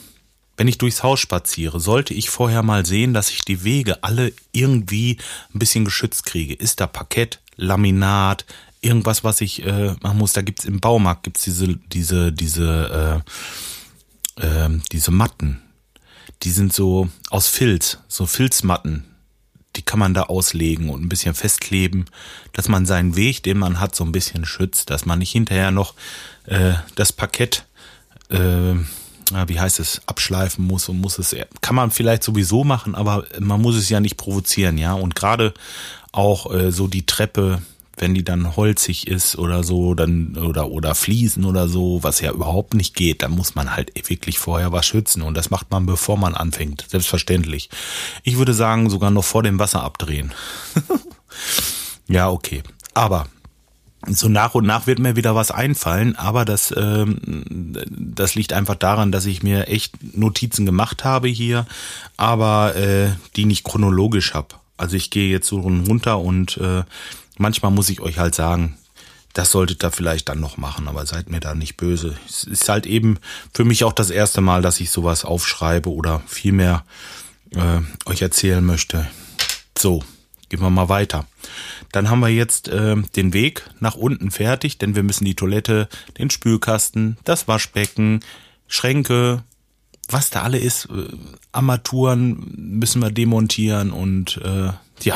Wenn 0.58 0.68
ich 0.68 0.80
durchs 0.80 1.04
Haus 1.04 1.20
spaziere, 1.20 1.80
sollte 1.80 2.16
ich 2.16 2.32
vorher 2.32 2.64
mal 2.64 2.86
sehen, 2.86 3.14
dass 3.14 3.30
ich 3.30 3.46
die 3.46 3.64
Wege 3.64 4.04
alle 4.04 4.34
irgendwie 4.52 5.18
ein 5.54 5.60
bisschen 5.60 5.86
geschützt 5.86 6.26
kriege. 6.26 6.56
Ist 6.56 6.82
da 6.82 6.88
Parkett, 6.88 7.40
Laminat, 7.56 8.44
irgendwas, 8.82 9.24
was 9.24 9.40
ich 9.42 9.64
äh, 9.64 9.94
machen 10.02 10.18
muss? 10.18 10.34
Da 10.34 10.42
gibt's 10.42 10.66
im 10.66 10.80
Baumarkt 10.80 11.24
gibt's 11.24 11.44
diese 11.44 11.76
diese 11.94 12.32
diese 12.32 13.24
äh, 14.38 14.46
äh, 14.46 14.80
diese 14.92 15.12
Matten. 15.12 15.62
Die 16.44 16.52
sind 16.52 16.74
so 16.74 17.10
aus 17.30 17.48
Filz, 17.48 18.00
so 18.08 18.26
Filzmatten. 18.26 19.06
Die 19.76 19.82
kann 19.84 20.00
man 20.00 20.16
da 20.16 20.24
auslegen 20.24 20.90
und 20.90 21.04
ein 21.04 21.10
bisschen 21.10 21.36
festkleben, 21.36 22.06
dass 22.54 22.68
man 22.68 22.88
seinen 22.88 23.16
Weg, 23.16 23.44
den 23.44 23.60
man 23.60 23.80
hat, 23.80 23.94
so 23.94 24.04
ein 24.04 24.12
bisschen 24.12 24.46
schützt, 24.46 24.90
dass 24.90 25.06
man 25.06 25.20
nicht 25.20 25.32
hinterher 25.32 25.70
noch 25.70 25.94
äh, 26.46 26.74
das 26.96 27.14
Parkett 27.14 27.66
äh, 28.30 28.74
wie 29.48 29.60
heißt 29.60 29.80
es, 29.80 30.02
abschleifen 30.06 30.66
muss 30.66 30.90
und 30.90 31.00
muss 31.00 31.20
es, 31.20 31.36
kann 31.62 31.76
man 31.76 31.92
vielleicht 31.92 32.24
sowieso 32.24 32.64
machen, 32.64 32.96
aber 32.96 33.26
man 33.40 33.62
muss 33.62 33.76
es 33.76 33.90
ja 33.90 34.00
nicht 34.00 34.18
provozieren, 34.18 34.78
ja. 34.78 34.94
Und 34.94 35.16
gerade 35.16 35.54
auch 36.12 36.54
äh, 36.54 36.72
so 36.72 36.88
die 36.88 37.06
Treppe, 37.06 37.62
wenn 37.98 38.14
die 38.14 38.24
dann 38.24 38.56
holzig 38.56 39.08
ist 39.08 39.38
oder 39.38 39.64
so, 39.64 39.94
dann 39.94 40.38
oder 40.38 40.70
oder 40.70 40.96
Fliesen 40.96 41.46
oder 41.46 41.68
so, 41.68 42.04
was 42.04 42.22
ja 42.22 42.32
überhaupt 42.32 42.74
nicht 42.74 42.96
geht, 42.96 43.24
dann 43.24 43.32
muss 43.32 43.56
man 43.56 43.76
halt 43.76 43.92
wirklich 44.10 44.40
vorher 44.40 44.72
was 44.72 44.86
schützen 44.86 45.22
und 45.22 45.36
das 45.36 45.50
macht 45.50 45.72
man 45.72 45.86
bevor 45.86 46.18
man 46.18 46.36
anfängt, 46.36 46.86
selbstverständlich. 46.88 47.70
Ich 48.24 48.38
würde 48.38 48.54
sagen, 48.54 48.90
sogar 48.90 49.12
noch 49.12 49.26
vor 49.26 49.44
dem 49.44 49.60
Wasser 49.60 49.84
abdrehen. 49.84 50.32
ja, 52.08 52.30
okay. 52.30 52.64
Aber 52.94 53.28
so 54.08 54.30
nach 54.30 54.56
und 54.56 54.66
nach 54.66 54.88
wird 54.88 55.00
mir 55.00 55.16
wieder 55.16 55.36
was 55.36 55.52
einfallen, 55.52 56.16
aber 56.16 56.46
das, 56.46 56.74
ähm, 56.76 57.20
das 57.90 58.36
liegt 58.36 58.54
einfach 58.54 58.76
daran, 58.76 59.12
dass 59.12 59.26
ich 59.26 59.44
mir 59.44 59.68
echt 59.68 60.16
Notizen 60.16 60.66
gemacht 60.66 61.04
habe 61.04 61.28
hier, 61.28 61.66
aber 62.16 62.76
äh, 62.76 63.10
die 63.36 63.46
nicht 63.46 63.64
chronologisch 63.64 64.34
habe. 64.34 64.56
Also 64.78 64.96
ich 64.96 65.10
gehe 65.10 65.30
jetzt 65.30 65.48
so 65.48 65.60
runter 65.60 66.20
und 66.20 66.58
äh, 66.58 66.84
manchmal 67.38 67.72
muss 67.72 67.90
ich 67.90 68.00
euch 68.00 68.20
halt 68.20 68.36
sagen, 68.36 68.78
das 69.34 69.52
solltet 69.52 69.84
ihr 69.84 69.92
vielleicht 69.92 70.30
dann 70.30 70.40
noch 70.40 70.58
machen, 70.58 70.88
aber 70.88 71.06
seid 71.06 71.30
mir 71.30 71.40
da 71.40 71.54
nicht 71.54 71.78
böse. 71.78 72.18
Es 72.28 72.44
ist 72.44 72.70
halt 72.70 72.86
eben 72.86 73.20
für 73.54 73.66
mich 73.66 73.84
auch 73.84 73.94
das 73.94 74.10
erste 74.10 74.42
Mal, 74.42 74.62
dass 74.62 74.80
ich 74.80 74.90
sowas 74.90 75.26
aufschreibe 75.26 75.92
oder 75.92 76.24
vielmehr 76.26 76.84
äh, 77.52 77.82
euch 78.10 78.22
erzählen 78.22 78.66
möchte. 78.66 79.08
So, 79.78 80.04
gehen 80.50 80.62
wir 80.62 80.70
mal 80.70 80.90
weiter. 80.90 81.26
Dann 81.92 82.10
haben 82.10 82.20
wir 82.20 82.30
jetzt 82.30 82.68
äh, 82.68 82.96
den 83.16 83.34
Weg 83.34 83.70
nach 83.80 83.96
unten 83.96 84.32
fertig, 84.32 84.78
denn 84.78 84.96
wir 84.96 85.04
müssen 85.04 85.26
die 85.26 85.36
Toilette, 85.36 85.88
den 86.18 86.30
Spülkasten, 86.30 87.18
das 87.24 87.48
Waschbecken, 87.48 88.22
Schränke, 88.68 89.44
was 90.10 90.30
da 90.30 90.44
alle 90.44 90.60
ist, 90.60 90.86
äh, 90.86 91.08
Armaturen 91.52 92.54
müssen 92.56 93.02
wir 93.02 93.12
demontieren 93.12 93.92
und 93.92 94.38
äh, 94.44 94.72
ja. 95.02 95.16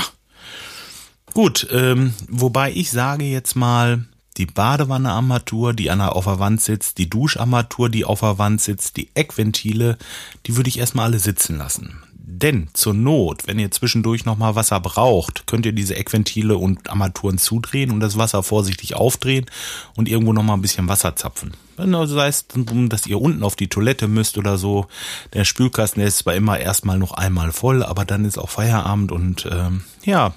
Gut, 1.34 1.67
ähm, 1.71 2.13
wobei 2.27 2.71
ich 2.73 2.91
sage 2.91 3.23
jetzt 3.25 3.55
mal, 3.55 4.05
die 4.38 4.45
Badewannearmatur, 4.45 5.73
die 5.73 5.91
an 5.91 5.99
der, 5.99 6.15
auf 6.15 6.25
der 6.25 6.39
Wand 6.39 6.62
sitzt, 6.62 6.97
die 6.97 7.10
Duscharmatur, 7.10 7.89
die 7.89 8.05
auf 8.05 8.21
der 8.21 8.38
Wand 8.38 8.62
sitzt, 8.62 8.97
die 8.97 9.10
Eckventile, 9.13 9.97
die 10.45 10.55
würde 10.55 10.69
ich 10.69 10.79
erstmal 10.79 11.05
alle 11.05 11.19
sitzen 11.19 11.57
lassen. 11.57 12.01
Denn 12.23 12.69
zur 12.73 12.93
Not, 12.93 13.47
wenn 13.47 13.57
ihr 13.57 13.71
zwischendurch 13.71 14.25
nochmal 14.25 14.55
Wasser 14.55 14.79
braucht, 14.79 15.47
könnt 15.47 15.65
ihr 15.65 15.73
diese 15.73 15.95
Eckventile 15.95 16.55
und 16.55 16.89
Armaturen 16.89 17.39
zudrehen 17.39 17.89
und 17.91 17.99
das 17.99 18.17
Wasser 18.17 18.43
vorsichtig 18.43 18.95
aufdrehen 18.95 19.47
und 19.95 20.07
irgendwo 20.07 20.31
nochmal 20.31 20.57
ein 20.57 20.62
bisschen 20.62 20.88
Wasser 20.88 21.15
zapfen. 21.15 21.53
Also 21.77 22.13
sei 22.13 22.27
es, 22.27 22.45
dass 22.47 23.07
ihr 23.07 23.19
unten 23.19 23.43
auf 23.43 23.55
die 23.55 23.69
Toilette 23.69 24.07
müsst 24.07 24.38
oder 24.38 24.57
so. 24.57 24.86
Der 25.34 25.45
Spülkasten 25.45 26.03
ist 26.03 26.19
zwar 26.19 26.36
immer 26.36 26.60
erstmal 26.60 26.99
noch 26.99 27.13
einmal 27.13 27.51
voll, 27.51 27.84
aber 27.84 28.05
dann 28.05 28.25
ist 28.25 28.38
auch 28.38 28.49
Feierabend 28.49 29.12
und 29.12 29.47
ähm, 29.51 29.84
ja, 30.03 30.36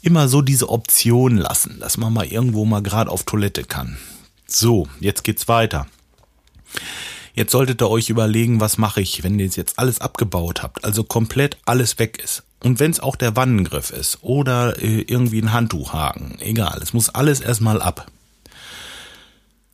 immer 0.00 0.28
so 0.28 0.42
diese 0.42 0.68
Option 0.68 1.38
lassen, 1.38 1.80
dass 1.80 1.96
man 1.96 2.12
mal 2.12 2.26
irgendwo 2.26 2.64
mal 2.64 2.82
gerade 2.82 3.10
auf 3.10 3.24
Toilette 3.24 3.64
kann. 3.64 3.98
So, 4.46 4.86
jetzt 5.00 5.24
geht's 5.24 5.48
weiter. 5.48 5.86
Jetzt 7.34 7.50
solltet 7.50 7.82
ihr 7.82 7.90
euch 7.90 8.10
überlegen, 8.10 8.60
was 8.60 8.78
mache 8.78 9.00
ich, 9.00 9.24
wenn 9.24 9.40
ihr 9.40 9.46
jetzt 9.46 9.78
alles 9.78 10.00
abgebaut 10.00 10.62
habt, 10.62 10.84
also 10.84 11.02
komplett 11.02 11.58
alles 11.64 11.98
weg 11.98 12.22
ist. 12.22 12.44
Und 12.62 12.78
wenn 12.78 12.92
es 12.92 13.00
auch 13.00 13.16
der 13.16 13.34
Wannengriff 13.34 13.90
ist 13.90 14.18
oder 14.22 14.80
äh, 14.80 15.00
irgendwie 15.02 15.42
ein 15.42 15.52
Handtuchhaken, 15.52 16.38
egal, 16.40 16.80
es 16.80 16.94
muss 16.94 17.10
alles 17.10 17.40
erstmal 17.40 17.82
ab. 17.82 18.06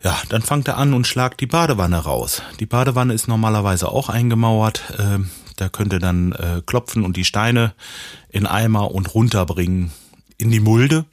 Ja, 0.02 0.16
dann 0.30 0.40
fangt 0.40 0.66
er 0.68 0.78
an 0.78 0.94
und 0.94 1.06
schlagt 1.06 1.42
die 1.42 1.46
Badewanne 1.46 1.98
raus. 1.98 2.40
Die 2.58 2.66
Badewanne 2.66 3.12
ist 3.12 3.28
normalerweise 3.28 3.90
auch 3.90 4.08
eingemauert. 4.08 4.82
Äh, 4.96 5.18
da 5.56 5.68
könnt 5.68 5.92
ihr 5.92 5.98
dann 5.98 6.32
äh, 6.32 6.62
klopfen 6.64 7.04
und 7.04 7.18
die 7.18 7.26
Steine 7.26 7.74
in 8.30 8.46
Eimer 8.46 8.92
und 8.92 9.14
runterbringen 9.14 9.92
in 10.38 10.50
die 10.50 10.60
Mulde 10.60 11.04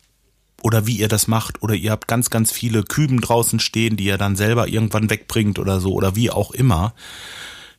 oder 0.64 0.88
wie 0.88 0.98
ihr 0.98 1.08
das 1.08 1.28
macht 1.28 1.62
oder 1.62 1.76
ihr 1.76 1.92
habt 1.92 2.08
ganz, 2.08 2.30
ganz 2.30 2.52
viele 2.52 2.84
Küben 2.84 3.22
draußen 3.22 3.60
stehen, 3.60 3.98
die 3.98 4.06
ihr 4.06 4.18
dann 4.18 4.36
selber 4.36 4.68
irgendwann 4.68 5.10
wegbringt 5.10 5.60
oder 5.60 5.80
so 5.80 5.94
oder 5.94 6.16
wie 6.16 6.32
auch 6.32 6.52
immer. 6.52 6.94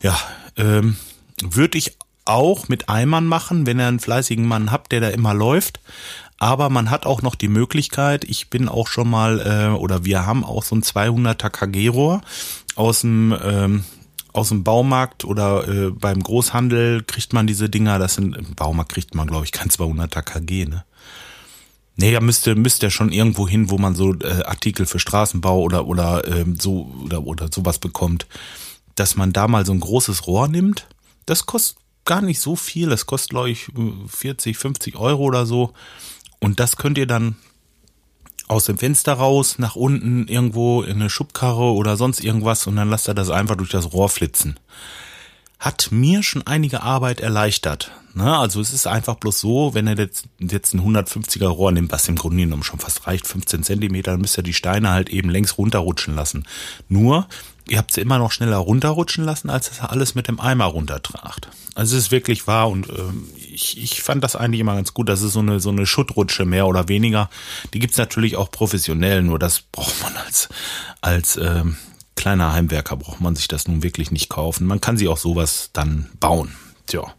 Ja, 0.02 0.16
ähm, 0.56 0.96
würde 1.42 1.78
ich 1.78 1.96
auch 2.24 2.68
mit 2.68 2.88
Eimern 2.88 3.26
machen, 3.26 3.66
wenn 3.66 3.80
ihr 3.80 3.86
einen 3.86 4.00
fleißigen 4.00 4.46
Mann 4.46 4.70
habt, 4.70 4.92
der 4.92 5.00
da 5.00 5.08
immer 5.08 5.34
läuft. 5.34 5.80
Aber 6.38 6.70
man 6.70 6.90
hat 6.90 7.04
auch 7.04 7.22
noch 7.22 7.34
die 7.34 7.48
Möglichkeit, 7.48 8.24
ich 8.24 8.48
bin 8.48 8.68
auch 8.68 8.86
schon 8.86 9.10
mal, 9.10 9.40
äh, 9.40 9.76
oder 9.76 10.04
wir 10.04 10.24
haben 10.24 10.44
auch 10.44 10.62
so 10.62 10.76
ein 10.76 10.82
200er 10.82 11.50
KG-Rohr 11.50 12.20
aus 12.76 13.00
dem, 13.00 13.36
ähm, 13.42 13.84
aus 14.32 14.50
dem 14.50 14.62
Baumarkt 14.62 15.24
oder 15.24 15.66
äh, 15.66 15.90
beim 15.90 16.22
Großhandel 16.22 17.02
kriegt 17.02 17.32
man 17.32 17.48
diese 17.48 17.68
Dinger, 17.68 17.98
das 17.98 18.14
sind, 18.14 18.36
im 18.36 18.54
Baumarkt 18.54 18.92
kriegt 18.92 19.16
man 19.16 19.26
glaube 19.26 19.46
ich 19.46 19.52
kein 19.52 19.68
200er 19.68 20.22
KG, 20.22 20.66
ne? 20.66 20.84
Nee, 22.00 22.12
da 22.12 22.20
müsste 22.20 22.54
müsste 22.54 22.86
ja 22.86 22.90
schon 22.90 23.10
irgendwo 23.10 23.48
hin, 23.48 23.70
wo 23.70 23.76
man 23.76 23.96
so 23.96 24.14
äh, 24.14 24.44
Artikel 24.44 24.86
für 24.86 25.00
Straßenbau 25.00 25.60
oder 25.60 25.88
oder 25.88 26.24
ähm, 26.28 26.56
so 26.58 26.94
oder 27.04 27.26
oder 27.26 27.48
sowas 27.52 27.80
bekommt, 27.80 28.28
dass 28.94 29.16
man 29.16 29.32
da 29.32 29.48
mal 29.48 29.66
so 29.66 29.72
ein 29.72 29.80
großes 29.80 30.28
Rohr 30.28 30.46
nimmt. 30.46 30.86
Das 31.26 31.46
kostet 31.46 31.78
gar 32.04 32.22
nicht 32.22 32.38
so 32.38 32.54
viel. 32.54 32.88
Das 32.88 33.06
kostet 33.06 33.30
glaube 33.30 33.50
ich 33.50 33.66
40, 34.06 34.56
50 34.56 34.96
Euro 34.96 35.24
oder 35.24 35.44
so. 35.44 35.72
Und 36.38 36.60
das 36.60 36.76
könnt 36.76 36.98
ihr 36.98 37.06
dann 37.08 37.34
aus 38.46 38.66
dem 38.66 38.78
Fenster 38.78 39.14
raus 39.14 39.58
nach 39.58 39.74
unten 39.74 40.28
irgendwo 40.28 40.82
in 40.82 41.00
eine 41.00 41.10
Schubkarre 41.10 41.72
oder 41.72 41.96
sonst 41.96 42.20
irgendwas 42.22 42.68
und 42.68 42.76
dann 42.76 42.88
lasst 42.88 43.08
ihr 43.08 43.14
das 43.14 43.28
einfach 43.28 43.56
durch 43.56 43.70
das 43.70 43.92
Rohr 43.92 44.08
flitzen 44.08 44.54
hat 45.58 45.88
mir 45.90 46.22
schon 46.22 46.46
einige 46.46 46.82
Arbeit 46.82 47.20
erleichtert. 47.20 47.90
Ne? 48.14 48.36
Also 48.36 48.60
es 48.60 48.72
ist 48.72 48.86
einfach 48.86 49.16
bloß 49.16 49.38
so, 49.38 49.74
wenn 49.74 49.86
er 49.86 49.96
jetzt, 49.96 50.26
jetzt 50.38 50.74
ein 50.74 50.80
150er 50.80 51.46
Rohr 51.46 51.72
nimmt, 51.72 51.92
was 51.92 52.08
im 52.08 52.16
Grunde 52.16 52.42
genommen 52.44 52.62
schon 52.62 52.78
fast 52.78 53.06
reicht, 53.06 53.26
15 53.26 53.62
Zentimeter, 53.62 54.12
dann 54.12 54.20
müsst 54.20 54.36
ihr 54.38 54.42
die 54.42 54.54
Steine 54.54 54.90
halt 54.90 55.08
eben 55.08 55.30
längs 55.30 55.58
runterrutschen 55.58 56.14
lassen. 56.14 56.46
Nur, 56.88 57.28
ihr 57.68 57.78
habt 57.78 57.92
sie 57.92 58.00
immer 58.00 58.18
noch 58.18 58.32
schneller 58.32 58.56
runterrutschen 58.56 59.24
lassen, 59.24 59.50
als 59.50 59.70
es 59.70 59.80
alles 59.80 60.14
mit 60.14 60.28
dem 60.28 60.40
Eimer 60.40 60.66
runtertragt. 60.66 61.48
Also 61.74 61.96
es 61.96 62.04
ist 62.04 62.10
wirklich 62.10 62.46
wahr 62.46 62.68
und 62.70 62.88
ähm, 62.88 63.28
ich, 63.36 63.80
ich 63.82 64.02
fand 64.02 64.24
das 64.24 64.36
eigentlich 64.36 64.60
immer 64.60 64.74
ganz 64.74 64.94
gut. 64.94 65.08
Das 65.08 65.22
ist 65.22 65.32
so 65.32 65.40
eine, 65.40 65.60
so 65.60 65.70
eine 65.70 65.86
Schuttrutsche 65.86 66.44
mehr 66.44 66.66
oder 66.66 66.88
weniger. 66.88 67.30
Die 67.72 67.78
gibt's 67.78 67.98
natürlich 67.98 68.36
auch 68.36 68.50
professionell, 68.50 69.22
nur 69.22 69.38
das 69.38 69.60
braucht 69.60 70.02
man 70.02 70.16
als, 70.16 70.48
als 71.00 71.36
ähm, 71.36 71.76
kleiner 72.18 72.52
Heimwerker 72.52 72.96
braucht 72.96 73.20
man 73.20 73.36
sich 73.36 73.48
das 73.48 73.68
nun 73.68 73.82
wirklich 73.82 74.10
nicht 74.10 74.28
kaufen. 74.28 74.66
Man 74.66 74.80
kann 74.80 74.98
sie 74.98 75.08
auch 75.08 75.16
sowas 75.16 75.70
dann 75.72 76.10
bauen. 76.20 76.54
Tja. 76.86 77.14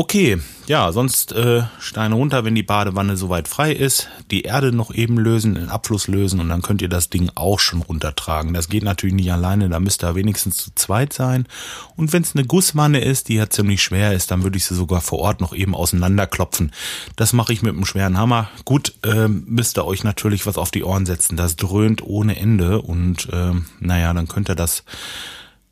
Okay, 0.00 0.38
ja, 0.68 0.92
sonst 0.92 1.32
äh, 1.32 1.64
Steine 1.80 2.14
runter, 2.14 2.44
wenn 2.44 2.54
die 2.54 2.62
Badewanne 2.62 3.16
soweit 3.16 3.48
frei 3.48 3.72
ist, 3.72 4.08
die 4.30 4.42
Erde 4.42 4.70
noch 4.70 4.94
eben 4.94 5.18
lösen, 5.18 5.56
den 5.56 5.70
Abfluss 5.70 6.06
lösen 6.06 6.38
und 6.38 6.48
dann 6.48 6.62
könnt 6.62 6.82
ihr 6.82 6.88
das 6.88 7.10
Ding 7.10 7.32
auch 7.34 7.58
schon 7.58 7.82
runtertragen. 7.82 8.54
Das 8.54 8.68
geht 8.68 8.84
natürlich 8.84 9.16
nicht 9.16 9.32
alleine, 9.32 9.68
da 9.68 9.80
müsst 9.80 10.04
ihr 10.04 10.14
wenigstens 10.14 10.58
zu 10.58 10.70
zweit 10.76 11.12
sein. 11.12 11.48
Und 11.96 12.12
wenn 12.12 12.22
es 12.22 12.36
eine 12.36 12.46
Gusswanne 12.46 13.00
ist, 13.00 13.28
die 13.28 13.34
ja 13.34 13.50
ziemlich 13.50 13.82
schwer 13.82 14.12
ist, 14.12 14.30
dann 14.30 14.44
würde 14.44 14.56
ich 14.56 14.66
sie 14.66 14.76
sogar 14.76 15.00
vor 15.00 15.18
Ort 15.18 15.40
noch 15.40 15.52
eben 15.52 15.74
auseinanderklopfen. 15.74 16.70
Das 17.16 17.32
mache 17.32 17.52
ich 17.52 17.62
mit 17.62 17.74
einem 17.74 17.84
schweren 17.84 18.18
Hammer. 18.18 18.50
Gut, 18.64 18.94
äh, 19.02 19.26
müsst 19.26 19.78
ihr 19.78 19.84
euch 19.84 20.04
natürlich 20.04 20.46
was 20.46 20.58
auf 20.58 20.70
die 20.70 20.84
Ohren 20.84 21.06
setzen. 21.06 21.36
Das 21.36 21.56
dröhnt 21.56 22.04
ohne 22.04 22.36
Ende 22.36 22.82
und 22.82 23.28
äh, 23.32 23.50
naja, 23.80 24.12
dann 24.12 24.28
könnt 24.28 24.48
ihr 24.48 24.54
das 24.54 24.84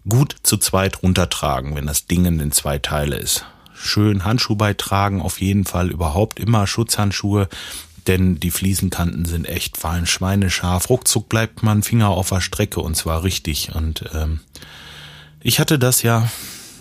gut 0.09 0.35
zu 0.43 0.57
zweit 0.57 1.05
runtertragen, 1.05 1.77
wenn 1.77 1.87
das 1.87 2.09
Ding 2.09 2.25
in 2.25 2.51
zwei 2.51 2.81
Teile 2.81 3.19
ist 3.19 3.45
schön 3.77 4.25
Handschuh 4.25 4.57
beitragen, 4.57 5.21
auf 5.21 5.41
jeden 5.41 5.65
Fall 5.65 5.91
überhaupt 5.91 6.41
immer 6.41 6.67
Schutzhandschuhe, 6.67 7.49
denn 8.07 8.39
die 8.41 8.51
Fliesenkanten 8.51 9.25
sind 9.25 9.47
echt 9.47 9.77
fein 9.77 10.07
schweinescharf. 10.07 10.89
Ruckzuck 10.89 11.29
bleibt 11.29 11.63
man 11.63 11.83
Finger 11.83 12.11
auf 12.11 12.29
der 12.29 12.41
Strecke 12.41 12.81
und 12.81 12.97
zwar 12.97 13.25
richtig. 13.25 13.75
Und 13.75 14.05
ähm, 14.15 14.41
ich 15.41 15.59
hatte 15.61 15.79
das 15.79 16.03
ja 16.03 16.29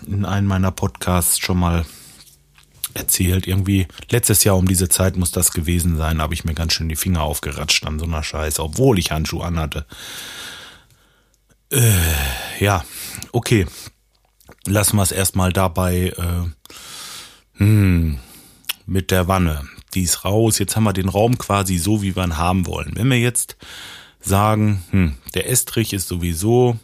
in 0.08 0.26
einem 0.26 0.48
meiner 0.48 0.72
Podcasts 0.72 1.40
schon 1.40 1.60
mal 1.60 1.86
erzählt. 2.94 3.48
Irgendwie 3.48 3.88
letztes 4.10 4.44
Jahr 4.44 4.58
um 4.58 4.68
diese 4.68 4.90
Zeit 4.90 5.18
muss 5.18 5.32
das 5.32 5.52
gewesen 5.52 5.98
sein, 5.98 6.22
habe 6.22 6.34
ich 6.34 6.46
mir 6.46 6.54
ganz 6.54 6.74
schön 6.74 6.90
die 6.90 6.96
Finger 6.96 7.22
aufgeratscht 7.22 7.86
an 7.86 8.00
so 8.00 8.06
einer 8.06 8.24
Scheiße, 8.24 8.62
obwohl 8.62 9.00
ich 9.00 9.12
Handschuhe 9.12 9.44
anhatte. 9.44 9.86
Äh, 11.72 11.92
ja, 12.60 12.86
okay. 13.32 13.66
Lassen 14.68 14.98
wir 14.98 15.04
es 15.04 15.12
erstmal 15.12 15.54
dabei. 15.54 16.14
Äh, 16.18 16.50
hm, 17.58 18.20
mit 18.86 19.12
der 19.12 19.28
Wanne. 19.28 19.64
Die 19.94 20.04
ist 20.04 20.26
raus. 20.26 20.60
Jetzt 20.60 20.76
haben 20.76 20.84
wir 20.84 20.94
den 20.94 21.10
Raum 21.10 21.38
quasi 21.38 21.78
so, 21.78 22.02
wie 22.02 22.16
wir 22.16 22.24
ihn 22.24 22.38
haben 22.38 22.68
wollen. 22.68 22.94
Wenn 22.96 23.10
wir 23.10 23.20
jetzt 23.20 23.56
sagen, 24.20 24.84
hm, 24.92 25.16
der 25.34 25.50
Estrich 25.50 25.94
ist 25.94 26.08
sowieso, 26.08 26.78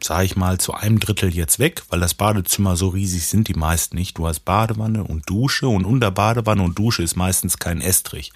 sag 0.00 0.24
ich 0.24 0.36
mal, 0.36 0.58
zu 0.58 0.74
einem 0.74 0.98
Drittel 0.98 1.34
jetzt 1.34 1.58
weg, 1.58 1.82
weil 1.88 2.00
das 2.00 2.14
Badezimmer 2.14 2.76
so 2.76 2.88
riesig 2.88 3.26
sind 3.26 3.48
die 3.48 3.54
meisten 3.54 3.96
nicht. 3.96 4.18
Du 4.18 4.26
hast 4.26 4.40
Badewanne 4.40 5.04
und 5.04 5.28
Dusche 5.30 5.68
und 5.68 5.84
unter 5.84 6.10
Badewanne 6.10 6.62
und 6.62 6.78
Dusche 6.78 7.02
ist 7.02 7.16
meistens 7.16 7.58
kein 7.58 7.80
Estrich. 7.80 8.32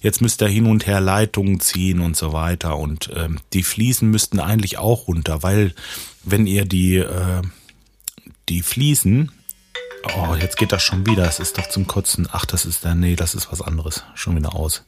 Jetzt 0.00 0.20
müsst 0.20 0.42
ihr 0.42 0.48
hin 0.48 0.66
und 0.66 0.86
her 0.86 1.00
Leitungen 1.00 1.60
ziehen 1.60 2.00
und 2.00 2.16
so 2.16 2.32
weiter 2.32 2.76
und 2.76 3.10
ähm, 3.16 3.40
die 3.54 3.62
Fliesen 3.62 4.10
müssten 4.10 4.38
eigentlich 4.38 4.78
auch 4.78 5.08
runter, 5.08 5.42
weil 5.42 5.74
wenn 6.24 6.46
ihr 6.46 6.66
die 6.66 6.96
äh, 6.96 7.42
die 8.48 8.62
Fliesen 8.62 9.30
Oh, 10.16 10.34
jetzt 10.34 10.56
geht 10.56 10.72
das 10.72 10.82
schon 10.82 11.06
wieder. 11.06 11.26
Es 11.26 11.40
ist 11.40 11.58
doch 11.58 11.68
zum 11.68 11.86
Kotzen. 11.86 12.28
Ach, 12.30 12.44
das 12.44 12.64
ist 12.64 12.84
da. 12.84 12.94
Nee, 12.94 13.16
das 13.16 13.34
ist 13.34 13.50
was 13.50 13.62
anderes. 13.62 14.04
Schon 14.14 14.36
wieder 14.36 14.54
aus. 14.54 14.84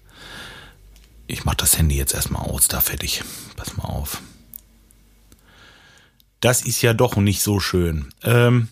Ich 1.26 1.44
mach 1.44 1.54
das 1.54 1.78
Handy 1.78 1.96
jetzt 1.96 2.14
erstmal 2.14 2.42
aus. 2.42 2.68
Da 2.68 2.80
fertig. 2.80 3.22
Pass 3.56 3.76
mal 3.76 3.84
auf. 3.84 4.22
Das 6.40 6.62
ist 6.62 6.80
ja 6.82 6.94
doch 6.94 7.16
nicht 7.16 7.42
so 7.42 7.60
schön. 7.60 8.08
Ähm, 8.22 8.68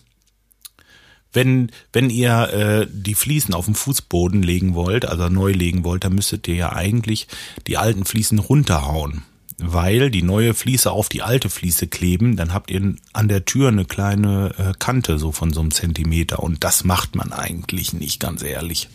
wenn, 1.31 1.71
wenn 1.93 2.09
ihr 2.09 2.49
äh, 2.49 2.87
die 2.89 3.13
Fliesen 3.13 3.53
auf 3.53 3.65
den 3.65 3.75
Fußboden 3.75 4.41
legen 4.41 4.73
wollt, 4.73 5.05
also 5.05 5.29
neu 5.29 5.51
legen 5.51 5.83
wollt, 5.83 6.03
dann 6.03 6.15
müsstet 6.15 6.47
ihr 6.47 6.55
ja 6.55 6.73
eigentlich 6.73 7.27
die 7.67 7.77
alten 7.77 8.05
Fliesen 8.05 8.39
runterhauen 8.39 9.23
weil 9.61 10.11
die 10.11 10.23
neue 10.23 10.53
Fliese 10.53 10.91
auf 10.91 11.09
die 11.09 11.21
alte 11.21 11.49
Fliese 11.49 11.87
kleben, 11.87 12.35
dann 12.35 12.53
habt 12.53 12.71
ihr 12.71 12.95
an 13.13 13.27
der 13.27 13.45
Tür 13.45 13.69
eine 13.69 13.85
kleine 13.85 14.53
äh, 14.57 14.73
Kante 14.77 15.17
so 15.17 15.31
von 15.31 15.53
so 15.53 15.61
einem 15.61 15.71
Zentimeter 15.71 16.41
und 16.41 16.63
das 16.63 16.83
macht 16.83 17.15
man 17.15 17.33
eigentlich 17.33 17.93
nicht, 17.93 18.19
ganz 18.19 18.43
ehrlich. 18.43 18.89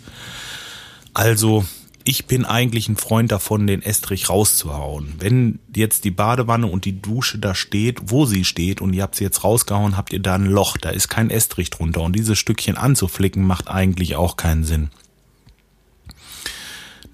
Also 1.13 1.65
ich 2.05 2.27
bin 2.27 2.45
eigentlich 2.45 2.89
ein 2.89 2.97
Freund 2.97 3.33
davon, 3.33 3.67
den 3.67 3.81
Estrich 3.81 4.29
rauszuhauen. 4.29 5.15
Wenn 5.19 5.59
jetzt 5.75 6.05
die 6.05 6.11
Badewanne 6.11 6.67
und 6.67 6.85
die 6.85 7.01
Dusche 7.01 7.39
da 7.39 7.55
steht, 7.55 8.11
wo 8.11 8.27
sie 8.27 8.45
steht 8.45 8.83
und 8.83 8.93
ihr 8.93 9.03
habt 9.03 9.15
sie 9.15 9.25
jetzt 9.25 9.43
rausgehauen, 9.43 9.97
habt 9.97 10.13
ihr 10.13 10.21
da 10.21 10.35
ein 10.35 10.45
Loch, 10.45 10.77
da 10.77 10.91
ist 10.91 11.09
kein 11.09 11.31
Estrich 11.31 11.71
drunter 11.71 12.03
und 12.03 12.15
dieses 12.15 12.39
Stückchen 12.39 12.77
anzuflicken 12.77 13.47
macht 13.47 13.69
eigentlich 13.69 14.17
auch 14.17 14.37
keinen 14.37 14.65
Sinn. 14.65 14.91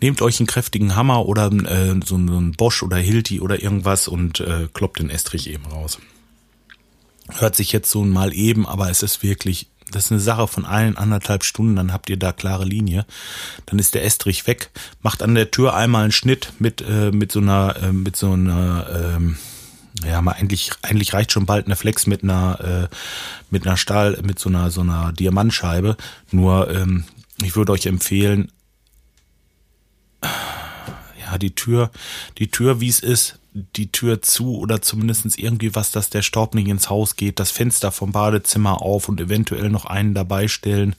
Nehmt 0.03 0.23
euch 0.23 0.41
einen 0.41 0.47
kräftigen 0.47 0.97
Hammer 0.97 1.27
oder 1.27 1.53
äh, 1.53 2.01
so 2.05 2.15
einen 2.15 2.53
Bosch 2.53 2.83
oder 2.83 2.97
Hilti 2.97 3.41
oder 3.41 3.63
irgendwas 3.63 4.09
und 4.09 4.41
äh, 4.41 4.69
kloppt 4.73 4.99
den 4.99 5.11
Estrich 5.11 5.49
eben 5.49 5.67
raus. 5.67 5.99
Hört 7.29 7.55
sich 7.55 7.73
jetzt 7.73 7.91
so 7.91 8.05
mal 8.05 8.33
eben, 8.33 8.67
aber 8.67 8.91
es 8.91 9.03
ist 9.03 9.23
wirklich, 9.23 9.69
das 9.91 10.07
ist 10.07 10.13
eine 10.13 10.21
Sache 10.21 10.49
von 10.49 10.65
ein, 10.65 10.97
anderthalb 10.97 11.45
Stunden, 11.45 11.77
dann 11.77 11.93
habt 11.93 12.09
ihr 12.09 12.17
da 12.17 12.33
klare 12.33 12.65
Linie. 12.65 13.05
Dann 13.67 13.79
ist 13.79 13.95
der 13.95 14.05
Estrich 14.05 14.47
weg. 14.47 14.71
Macht 15.03 15.23
an 15.23 15.35
der 15.35 15.51
Tür 15.51 15.75
einmal 15.75 16.05
einen 16.05 16.13
Schnitt 16.13 16.53
mit, 16.59 16.81
äh, 16.81 17.11
mit 17.11 17.31
so 17.31 17.41
einer, 17.41 17.77
äh, 17.83 17.93
mit 17.93 18.17
so 18.17 18.33
einer, 18.33 18.87
ähm, 19.17 19.37
ja, 20.07 20.23
mal 20.23 20.33
eigentlich, 20.33 20.71
eigentlich 20.83 21.13
reicht 21.13 21.33
schon 21.33 21.47
bald 21.47 21.67
eine 21.67 21.77
Flex 21.77 22.07
mit 22.07 22.23
einer, 22.23 22.89
äh, 22.91 22.95
mit 23.51 23.67
einer 23.67 23.77
Stahl, 23.77 24.19
mit 24.23 24.39
so 24.39 24.49
einer, 24.49 24.71
so 24.71 24.81
einer 24.81 25.13
Diamantscheibe. 25.13 25.97
Nur, 26.31 26.71
ähm, 26.71 27.05
ich 27.43 27.55
würde 27.57 27.73
euch 27.73 27.87
empfehlen, 27.87 28.51
ja, 31.31 31.39
die 31.39 31.55
Tür, 31.55 31.91
die 32.39 32.51
Tür, 32.51 32.81
wie 32.81 32.89
es 32.89 33.01
ist, 33.01 33.39
die 33.53 33.91
Tür 33.91 34.23
zu 34.23 34.59
oder 34.59 34.81
zumindestens 34.81 35.37
irgendwie 35.37 35.75
was, 35.75 35.91
dass 35.91 36.11
der 36.11 36.23
Staub 36.23 36.55
nicht 36.55 36.69
ins 36.69 36.89
Haus 36.89 37.17
geht, 37.17 37.41
das 37.41 37.51
Fenster 37.51 37.91
vom 37.91 38.13
Badezimmer 38.13 38.81
auf 38.81 39.09
und 39.09 39.21
eventuell 39.21 39.71
noch 39.71 39.87
einen 39.87 40.15
dabei 40.15 40.47
stellen, 40.49 40.95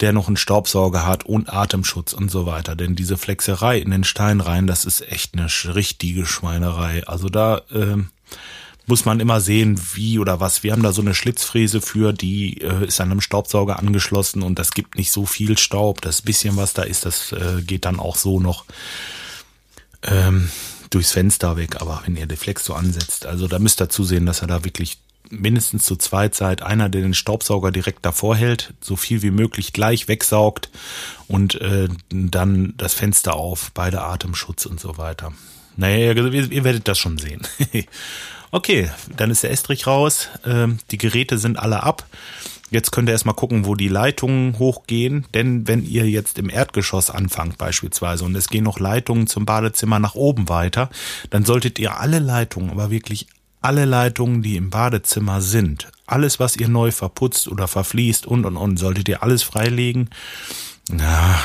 der 0.00 0.12
noch 0.12 0.28
einen 0.28 0.36
Staubsauger 0.36 1.06
hat 1.06 1.24
und 1.24 1.52
Atemschutz 1.52 2.12
und 2.12 2.30
so 2.30 2.46
weiter. 2.46 2.76
Denn 2.76 2.96
diese 2.96 3.16
Flexerei 3.16 3.78
in 3.78 3.90
den 3.90 4.04
Stein 4.04 4.40
rein, 4.40 4.66
das 4.66 4.84
ist 4.84 5.00
echt 5.10 5.34
eine 5.34 5.48
richtige 5.74 6.26
Schweinerei. 6.26 7.06
Also 7.06 7.28
da 7.28 7.62
äh, 7.72 7.96
muss 8.86 9.04
man 9.04 9.20
immer 9.20 9.40
sehen, 9.40 9.80
wie 9.94 10.18
oder 10.18 10.40
was. 10.40 10.62
Wir 10.62 10.72
haben 10.72 10.82
da 10.82 10.92
so 10.92 11.02
eine 11.02 11.14
Schlitzfräse 11.14 11.80
für, 11.80 12.12
die 12.12 12.60
äh, 12.60 12.86
ist 12.86 13.00
an 13.00 13.10
einem 13.10 13.20
Staubsauger 13.20 13.78
angeschlossen 13.78 14.42
und 14.42 14.58
das 14.58 14.72
gibt 14.72 14.96
nicht 14.96 15.12
so 15.12 15.26
viel 15.26 15.58
Staub. 15.58 16.00
Das 16.00 16.22
bisschen, 16.22 16.56
was 16.56 16.74
da 16.74 16.82
ist, 16.82 17.04
das 17.04 17.32
äh, 17.32 17.62
geht 17.62 17.84
dann 17.84 18.00
auch 18.00 18.16
so 18.16 18.40
noch 18.40 18.64
ähm, 20.02 20.50
durchs 20.90 21.12
Fenster 21.12 21.56
weg. 21.56 21.80
Aber 21.80 22.02
wenn 22.04 22.16
ihr 22.16 22.26
den 22.26 22.36
Flex 22.36 22.64
so 22.64 22.74
ansetzt, 22.74 23.26
also 23.26 23.48
da 23.48 23.58
müsst 23.58 23.80
ihr 23.80 23.88
zusehen, 23.88 24.26
dass 24.26 24.42
er 24.42 24.48
da 24.48 24.64
wirklich 24.64 24.98
mindestens 25.30 25.84
zu 25.84 25.96
zweit 25.96 26.34
seid. 26.34 26.62
Einer, 26.62 26.88
der 26.88 27.02
den 27.02 27.14
Staubsauger 27.14 27.70
direkt 27.70 28.04
davor 28.04 28.36
hält, 28.36 28.72
so 28.80 28.96
viel 28.96 29.22
wie 29.22 29.30
möglich 29.30 29.72
gleich 29.72 30.08
wegsaugt 30.08 30.70
und 31.26 31.60
äh, 31.60 31.88
dann 32.08 32.74
das 32.76 32.94
Fenster 32.94 33.34
auf, 33.34 33.70
beide 33.74 34.00
Atemschutz 34.00 34.64
und 34.66 34.80
so 34.80 34.96
weiter. 34.96 35.32
Naja, 35.76 36.12
ihr, 36.12 36.50
ihr 36.50 36.64
werdet 36.64 36.88
das 36.88 36.98
schon 36.98 37.18
sehen. 37.18 37.42
Okay, 38.50 38.90
dann 39.14 39.30
ist 39.30 39.42
der 39.42 39.50
Estrich 39.50 39.86
raus. 39.86 40.28
Ähm, 40.46 40.78
die 40.90 40.96
Geräte 40.96 41.36
sind 41.36 41.58
alle 41.58 41.82
ab. 41.82 42.06
Jetzt 42.70 42.92
könnt 42.92 43.08
ihr 43.08 43.12
erstmal 43.12 43.34
gucken, 43.34 43.64
wo 43.64 43.74
die 43.74 43.88
Leitungen 43.88 44.58
hochgehen. 44.58 45.26
Denn 45.34 45.66
wenn 45.66 45.84
ihr 45.84 46.08
jetzt 46.08 46.38
im 46.38 46.50
Erdgeschoss 46.50 47.10
anfangt 47.10 47.58
beispielsweise 47.58 48.24
und 48.24 48.34
es 48.34 48.48
gehen 48.48 48.64
noch 48.64 48.78
Leitungen 48.78 49.26
zum 49.26 49.46
Badezimmer 49.46 49.98
nach 49.98 50.14
oben 50.14 50.48
weiter, 50.48 50.90
dann 51.30 51.44
solltet 51.44 51.78
ihr 51.78 51.98
alle 51.98 52.18
Leitungen, 52.18 52.70
aber 52.70 52.90
wirklich 52.90 53.26
alle 53.60 53.84
Leitungen, 53.84 54.42
die 54.42 54.56
im 54.56 54.70
Badezimmer 54.70 55.40
sind, 55.40 55.88
alles, 56.06 56.38
was 56.38 56.56
ihr 56.56 56.68
neu 56.68 56.92
verputzt 56.92 57.48
oder 57.48 57.68
verfließt 57.68 58.26
und 58.26 58.44
und 58.44 58.56
und, 58.56 58.76
solltet 58.76 59.08
ihr 59.08 59.22
alles 59.22 59.42
freilegen. 59.42 60.10
Ja, 60.90 61.44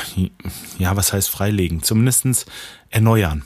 ja, 0.78 0.96
was 0.96 1.12
heißt 1.12 1.28
freilegen? 1.28 1.82
Zumindestens 1.82 2.46
erneuern. 2.90 3.44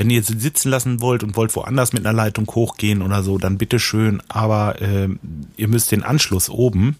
Wenn 0.00 0.08
ihr 0.08 0.16
jetzt 0.16 0.40
sitzen 0.40 0.70
lassen 0.70 1.02
wollt 1.02 1.22
und 1.22 1.36
wollt 1.36 1.54
woanders 1.54 1.92
mit 1.92 2.06
einer 2.06 2.16
Leitung 2.16 2.50
hochgehen 2.54 3.02
oder 3.02 3.22
so, 3.22 3.36
dann 3.36 3.58
bitteschön. 3.58 4.22
Aber 4.28 4.80
äh, 4.80 5.10
ihr 5.58 5.68
müsst 5.68 5.92
den 5.92 6.02
Anschluss 6.02 6.48
oben 6.48 6.96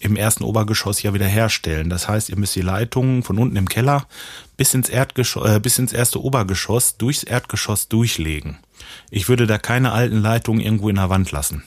im 0.00 0.16
ersten 0.16 0.42
Obergeschoss 0.42 1.00
ja 1.04 1.14
wieder 1.14 1.28
herstellen. 1.28 1.88
Das 1.88 2.08
heißt, 2.08 2.30
ihr 2.30 2.36
müsst 2.36 2.56
die 2.56 2.62
Leitungen 2.62 3.22
von 3.22 3.38
unten 3.38 3.54
im 3.54 3.68
Keller 3.68 4.08
bis 4.56 4.74
ins 4.74 4.88
Erdgeschoss, 4.88 5.48
äh, 5.48 5.60
bis 5.60 5.78
ins 5.78 5.92
erste 5.92 6.20
Obergeschoss 6.20 6.96
durchs 6.96 7.22
Erdgeschoss 7.22 7.86
durchlegen. 7.86 8.58
Ich 9.12 9.28
würde 9.28 9.46
da 9.46 9.58
keine 9.58 9.92
alten 9.92 10.20
Leitungen 10.20 10.60
irgendwo 10.60 10.88
in 10.88 10.96
der 10.96 11.10
Wand 11.10 11.30
lassen. 11.30 11.62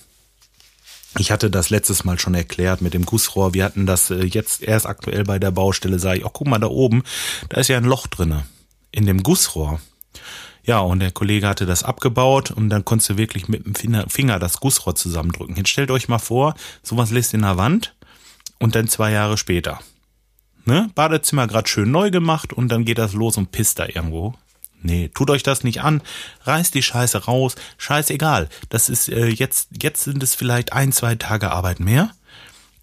Ich 1.18 1.32
hatte 1.32 1.50
das 1.50 1.70
letztes 1.70 2.04
Mal 2.04 2.20
schon 2.20 2.34
erklärt 2.34 2.82
mit 2.82 2.94
dem 2.94 3.06
Gussrohr. 3.06 3.54
Wir 3.54 3.64
hatten 3.64 3.86
das 3.86 4.10
äh, 4.10 4.26
jetzt 4.26 4.62
erst 4.62 4.88
aktuell 4.88 5.24
bei 5.24 5.40
der 5.40 5.52
Baustelle. 5.52 6.00
Sage 6.00 6.18
ich, 6.18 6.26
oh, 6.26 6.32
guck 6.34 6.48
mal 6.48 6.60
da 6.60 6.68
oben, 6.68 7.04
da 7.48 7.62
ist 7.62 7.70
ja 7.70 7.78
ein 7.78 7.86
Loch 7.86 8.08
drinne 8.08 8.44
in 8.92 9.06
dem 9.06 9.24
Gussrohr. 9.24 9.80
Ja, 10.66 10.80
und 10.80 11.00
der 11.00 11.12
Kollege 11.12 11.48
hatte 11.48 11.68
das 11.68 11.84
abgebaut 11.84 12.50
und 12.50 12.70
dann 12.70 12.84
konntest 12.84 13.12
du 13.12 13.18
wirklich 13.18 13.48
mit 13.48 13.66
dem 13.66 13.76
Finger, 14.10 14.40
das 14.40 14.60
Gussrohr 14.60 14.96
zusammendrücken. 14.96 15.56
Jetzt 15.56 15.70
stellt 15.70 15.92
euch 15.92 16.08
mal 16.08 16.20
vor, 16.20 16.56
sowas 16.82 17.12
lässt 17.12 17.36
in 17.36 17.44
der 17.44 17.58
Wand 17.58 17.94
und 18.60 18.74
dann 18.74 18.88
zwei 18.88 19.12
Jahre 19.12 19.38
später. 19.38 19.80
Ne? 20.66 20.90
Badezimmer 20.96 21.46
gerade 21.46 21.70
schön 21.70 21.92
neu 21.92 22.10
gemacht 22.10 22.52
und 22.52 22.70
dann 22.70 22.84
geht 22.84 22.98
das 22.98 23.14
los 23.14 23.38
und 23.38 23.52
pisst 23.52 23.78
da 23.78 23.86
irgendwo. 23.86 24.34
Nee, 24.82 25.10
tut 25.14 25.30
euch 25.30 25.44
das 25.44 25.64
nicht 25.64 25.82
an, 25.82 26.02
reißt 26.44 26.74
die 26.74 26.84
Scheiße 26.84 27.26
raus, 27.26 27.56
scheißegal. 27.78 28.50
Das 28.70 28.90
ist 28.90 29.10
äh, 29.10 29.28
jetzt, 29.28 29.70
jetzt 29.82 30.04
sind 30.04 30.22
es 30.22 30.36
vielleicht 30.36 30.74
ein, 30.74 30.92
zwei 30.92 31.16
Tage 31.16 31.52
Arbeit 31.52 31.80
mehr. 31.80 32.12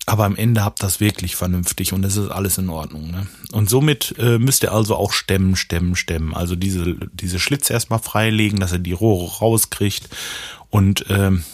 Aber 0.07 0.25
am 0.25 0.37
Ende 0.37 0.65
habt 0.65 0.83
das 0.83 0.99
wirklich 0.99 1.37
vernünftig 1.37 1.93
und 1.93 2.05
es 2.05 2.17
ist 2.17 2.31
alles 2.31 2.59
in 2.59 2.69
Ordnung. 2.69 3.11
Ne? 3.11 3.27
Und 3.53 3.71
somit 3.71 4.15
äh, 4.19 4.39
müsst 4.39 4.65
ihr 4.65 4.73
also 4.73 4.97
auch 4.97 5.13
stemmen, 5.13 5.55
stemmen, 5.55 5.95
stemmen. 5.95 6.35
Also 6.35 6.57
diese, 6.57 6.97
diese 7.13 7.39
Schlitze 7.39 7.73
erstmal 7.73 8.01
freilegen, 8.01 8.59
dass 8.59 8.73
ihr 8.73 8.81
die 8.81 8.93
Rohre 8.93 9.39
rauskriegt 9.39 10.09
und 10.71 11.07
ähm, 11.09 11.45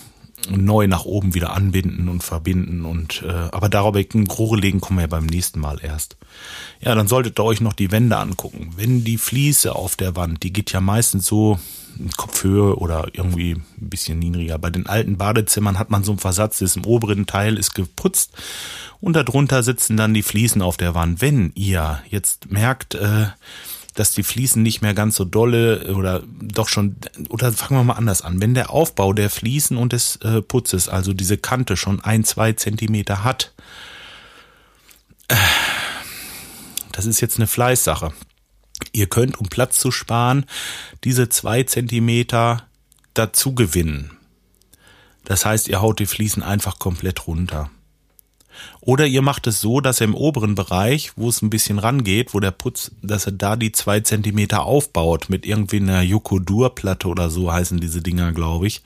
neu 0.50 0.86
nach 0.86 1.04
oben 1.04 1.34
wieder 1.34 1.54
anbinden 1.54 2.08
und 2.08 2.22
verbinden 2.22 2.84
und 2.84 3.22
äh, 3.22 3.30
aber 3.30 3.68
darüber 3.68 4.00
Rohre 4.30 4.56
legen 4.56 4.80
kommen 4.80 4.98
wir 4.98 5.02
ja 5.02 5.08
beim 5.08 5.26
nächsten 5.26 5.60
Mal 5.60 5.78
erst. 5.82 6.16
Ja, 6.80 6.94
dann 6.94 7.08
solltet 7.08 7.38
ihr 7.38 7.44
euch 7.44 7.60
noch 7.60 7.72
die 7.72 7.90
Wände 7.90 8.16
angucken. 8.16 8.72
Wenn 8.76 9.04
die 9.04 9.18
Fliese 9.18 9.74
auf 9.74 9.96
der 9.96 10.16
Wand, 10.16 10.42
die 10.42 10.52
geht 10.52 10.72
ja 10.72 10.80
meistens 10.80 11.26
so 11.26 11.58
Kopfhöhe 12.16 12.76
oder 12.76 13.08
irgendwie 13.12 13.52
ein 13.54 13.88
bisschen 13.88 14.18
niedriger. 14.18 14.58
Bei 14.58 14.70
den 14.70 14.86
alten 14.86 15.16
Badezimmern 15.16 15.78
hat 15.78 15.90
man 15.90 16.04
so 16.04 16.12
einen 16.12 16.20
Versatz, 16.20 16.58
das 16.58 16.76
im 16.76 16.84
oberen 16.84 17.26
Teil 17.26 17.58
ist 17.58 17.74
geputzt 17.74 18.32
und 19.00 19.14
darunter 19.14 19.62
sitzen 19.62 19.96
dann 19.96 20.14
die 20.14 20.22
Fliesen 20.22 20.62
auf 20.62 20.76
der 20.76 20.94
Wand. 20.94 21.20
Wenn 21.20 21.52
ihr 21.54 22.00
jetzt 22.08 22.50
merkt, 22.50 22.94
äh, 22.94 23.26
dass 23.98 24.12
die 24.12 24.22
Fliesen 24.22 24.62
nicht 24.62 24.80
mehr 24.80 24.94
ganz 24.94 25.16
so 25.16 25.24
dolle 25.24 25.92
oder 25.94 26.22
doch 26.40 26.68
schon, 26.68 26.96
oder 27.30 27.52
fangen 27.52 27.80
wir 27.80 27.84
mal 27.84 27.94
anders 27.94 28.22
an, 28.22 28.40
wenn 28.40 28.54
der 28.54 28.70
Aufbau 28.70 29.12
der 29.12 29.28
Fliesen 29.28 29.76
und 29.76 29.92
des 29.92 30.16
äh, 30.16 30.40
Putzes, 30.40 30.88
also 30.88 31.12
diese 31.12 31.36
Kante 31.36 31.76
schon 31.76 32.00
ein, 32.00 32.22
zwei 32.22 32.52
Zentimeter 32.52 33.24
hat, 33.24 33.52
äh, 35.26 35.34
das 36.92 37.06
ist 37.06 37.20
jetzt 37.20 37.38
eine 37.38 37.48
Fleißsache. 37.48 38.12
Ihr 38.92 39.08
könnt, 39.08 39.38
um 39.38 39.48
Platz 39.48 39.80
zu 39.80 39.90
sparen, 39.90 40.46
diese 41.02 41.28
zwei 41.28 41.64
Zentimeter 41.64 42.68
dazu 43.14 43.54
gewinnen. 43.54 44.16
Das 45.24 45.44
heißt, 45.44 45.66
ihr 45.66 45.82
haut 45.82 45.98
die 45.98 46.06
Fliesen 46.06 46.44
einfach 46.44 46.78
komplett 46.78 47.26
runter. 47.26 47.70
Oder 48.80 49.06
ihr 49.06 49.22
macht 49.22 49.46
es 49.46 49.60
so, 49.60 49.80
dass 49.80 50.00
ihr 50.00 50.04
im 50.04 50.14
oberen 50.14 50.54
Bereich, 50.54 51.12
wo 51.16 51.28
es 51.28 51.42
ein 51.42 51.50
bisschen 51.50 51.78
rangeht, 51.78 52.34
wo 52.34 52.40
der 52.40 52.50
Putz, 52.50 52.92
dass 53.02 53.26
er 53.26 53.32
da 53.32 53.56
die 53.56 53.72
zwei 53.72 54.00
Zentimeter 54.00 54.64
aufbaut 54.64 55.28
mit 55.28 55.46
irgendwie 55.46 55.76
einer 55.76 56.02
Yokodur-Platte 56.02 57.08
oder 57.08 57.30
so 57.30 57.52
heißen 57.52 57.80
diese 57.80 58.02
Dinger, 58.02 58.32
glaube 58.32 58.66
ich. 58.66 58.82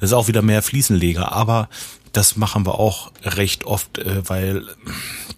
Das 0.00 0.10
ist 0.10 0.14
auch 0.14 0.28
wieder 0.28 0.42
mehr 0.42 0.62
Fliesenleger, 0.62 1.32
aber 1.32 1.68
das 2.12 2.36
machen 2.36 2.66
wir 2.66 2.78
auch 2.78 3.12
recht 3.22 3.64
oft, 3.64 3.98
äh, 3.98 4.28
weil 4.28 4.64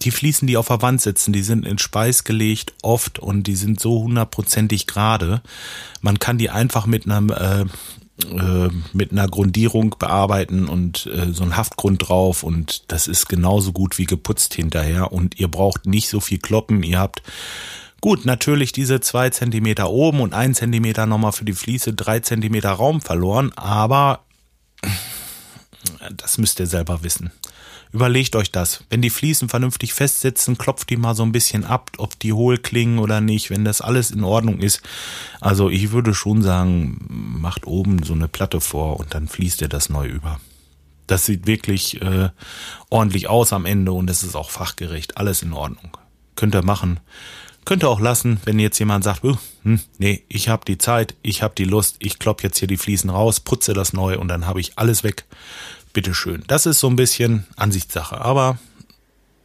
die 0.02 0.10
Fliesen, 0.10 0.46
die 0.46 0.56
auf 0.56 0.68
der 0.68 0.82
Wand 0.82 1.00
sitzen, 1.00 1.32
die 1.32 1.42
sind 1.42 1.66
in 1.66 1.78
Speis 1.78 2.24
gelegt 2.24 2.72
oft 2.82 3.18
und 3.18 3.44
die 3.44 3.56
sind 3.56 3.80
so 3.80 4.02
hundertprozentig 4.02 4.86
gerade. 4.86 5.42
Man 6.00 6.18
kann 6.18 6.38
die 6.38 6.50
einfach 6.50 6.86
mit 6.86 7.04
einem 7.04 7.30
äh, 7.30 7.66
mit 8.92 9.12
einer 9.12 9.28
Grundierung 9.28 9.96
bearbeiten 9.98 10.68
und 10.68 11.06
äh, 11.06 11.32
so 11.32 11.42
ein 11.42 11.56
Haftgrund 11.56 12.08
drauf 12.08 12.42
und 12.42 12.90
das 12.92 13.08
ist 13.08 13.28
genauso 13.28 13.72
gut 13.72 13.98
wie 13.98 14.04
geputzt 14.04 14.54
hinterher 14.54 15.12
und 15.12 15.38
ihr 15.38 15.48
braucht 15.48 15.86
nicht 15.86 16.08
so 16.08 16.20
viel 16.20 16.38
Kloppen. 16.38 16.82
Ihr 16.82 16.98
habt 16.98 17.22
Gut, 18.02 18.24
natürlich 18.24 18.72
diese 18.72 19.00
zwei 19.00 19.28
Zentimeter 19.28 19.90
oben 19.90 20.22
und 20.22 20.32
ein 20.32 20.54
Zentimeter 20.54 21.04
nochmal 21.04 21.32
für 21.32 21.44
die 21.44 21.52
Fliese, 21.52 21.92
drei 21.92 22.20
Zentimeter 22.20 22.70
Raum 22.70 23.02
verloren, 23.02 23.52
aber 23.56 24.20
das 26.10 26.38
müsst 26.38 26.60
ihr 26.60 26.66
selber 26.66 27.02
wissen. 27.02 27.30
Überlegt 27.92 28.36
euch 28.36 28.52
das. 28.52 28.84
Wenn 28.88 29.02
die 29.02 29.10
Fliesen 29.10 29.48
vernünftig 29.48 29.94
festsitzen, 29.94 30.56
klopft 30.56 30.90
die 30.90 30.96
mal 30.96 31.16
so 31.16 31.24
ein 31.24 31.32
bisschen 31.32 31.64
ab, 31.64 31.90
ob 31.98 32.18
die 32.20 32.32
hohl 32.32 32.58
klingen 32.58 33.00
oder 33.00 33.20
nicht, 33.20 33.50
wenn 33.50 33.64
das 33.64 33.80
alles 33.80 34.12
in 34.12 34.22
Ordnung 34.22 34.60
ist. 34.60 34.80
Also 35.40 35.70
ich 35.70 35.90
würde 35.90 36.14
schon 36.14 36.42
sagen, 36.42 36.98
macht 37.08 37.66
oben 37.66 38.02
so 38.04 38.12
eine 38.12 38.28
Platte 38.28 38.60
vor 38.60 39.00
und 39.00 39.14
dann 39.14 39.26
fließt 39.26 39.60
ihr 39.62 39.68
das 39.68 39.88
neu 39.88 40.06
über. 40.06 40.40
Das 41.08 41.26
sieht 41.26 41.48
wirklich 41.48 42.00
äh, 42.00 42.30
ordentlich 42.90 43.28
aus 43.28 43.52
am 43.52 43.66
Ende 43.66 43.90
und 43.90 44.08
es 44.08 44.22
ist 44.22 44.36
auch 44.36 44.50
fachgerecht. 44.50 45.16
Alles 45.16 45.42
in 45.42 45.52
Ordnung. 45.52 45.96
Könnt 46.36 46.54
ihr 46.54 46.62
machen. 46.62 47.00
Könnt 47.64 47.82
ihr 47.82 47.88
auch 47.88 48.00
lassen, 48.00 48.40
wenn 48.44 48.58
jetzt 48.60 48.78
jemand 48.78 49.04
sagt, 49.04 49.24
uh, 49.24 49.36
hm, 49.64 49.80
nee, 49.98 50.24
ich 50.28 50.48
habe 50.48 50.64
die 50.64 50.78
Zeit, 50.78 51.16
ich 51.22 51.42
habe 51.42 51.54
die 51.56 51.64
Lust, 51.64 51.96
ich 51.98 52.18
klopp 52.18 52.42
jetzt 52.42 52.58
hier 52.58 52.68
die 52.68 52.78
Fliesen 52.78 53.10
raus, 53.10 53.40
putze 53.40 53.74
das 53.74 53.92
neu 53.92 54.18
und 54.18 54.28
dann 54.28 54.46
habe 54.46 54.60
ich 54.60 54.78
alles 54.78 55.04
weg 55.04 55.26
bitteschön. 55.92 56.44
Das 56.46 56.66
ist 56.66 56.80
so 56.80 56.88
ein 56.88 56.96
bisschen 56.96 57.46
Ansichtssache. 57.56 58.20
Aber 58.20 58.58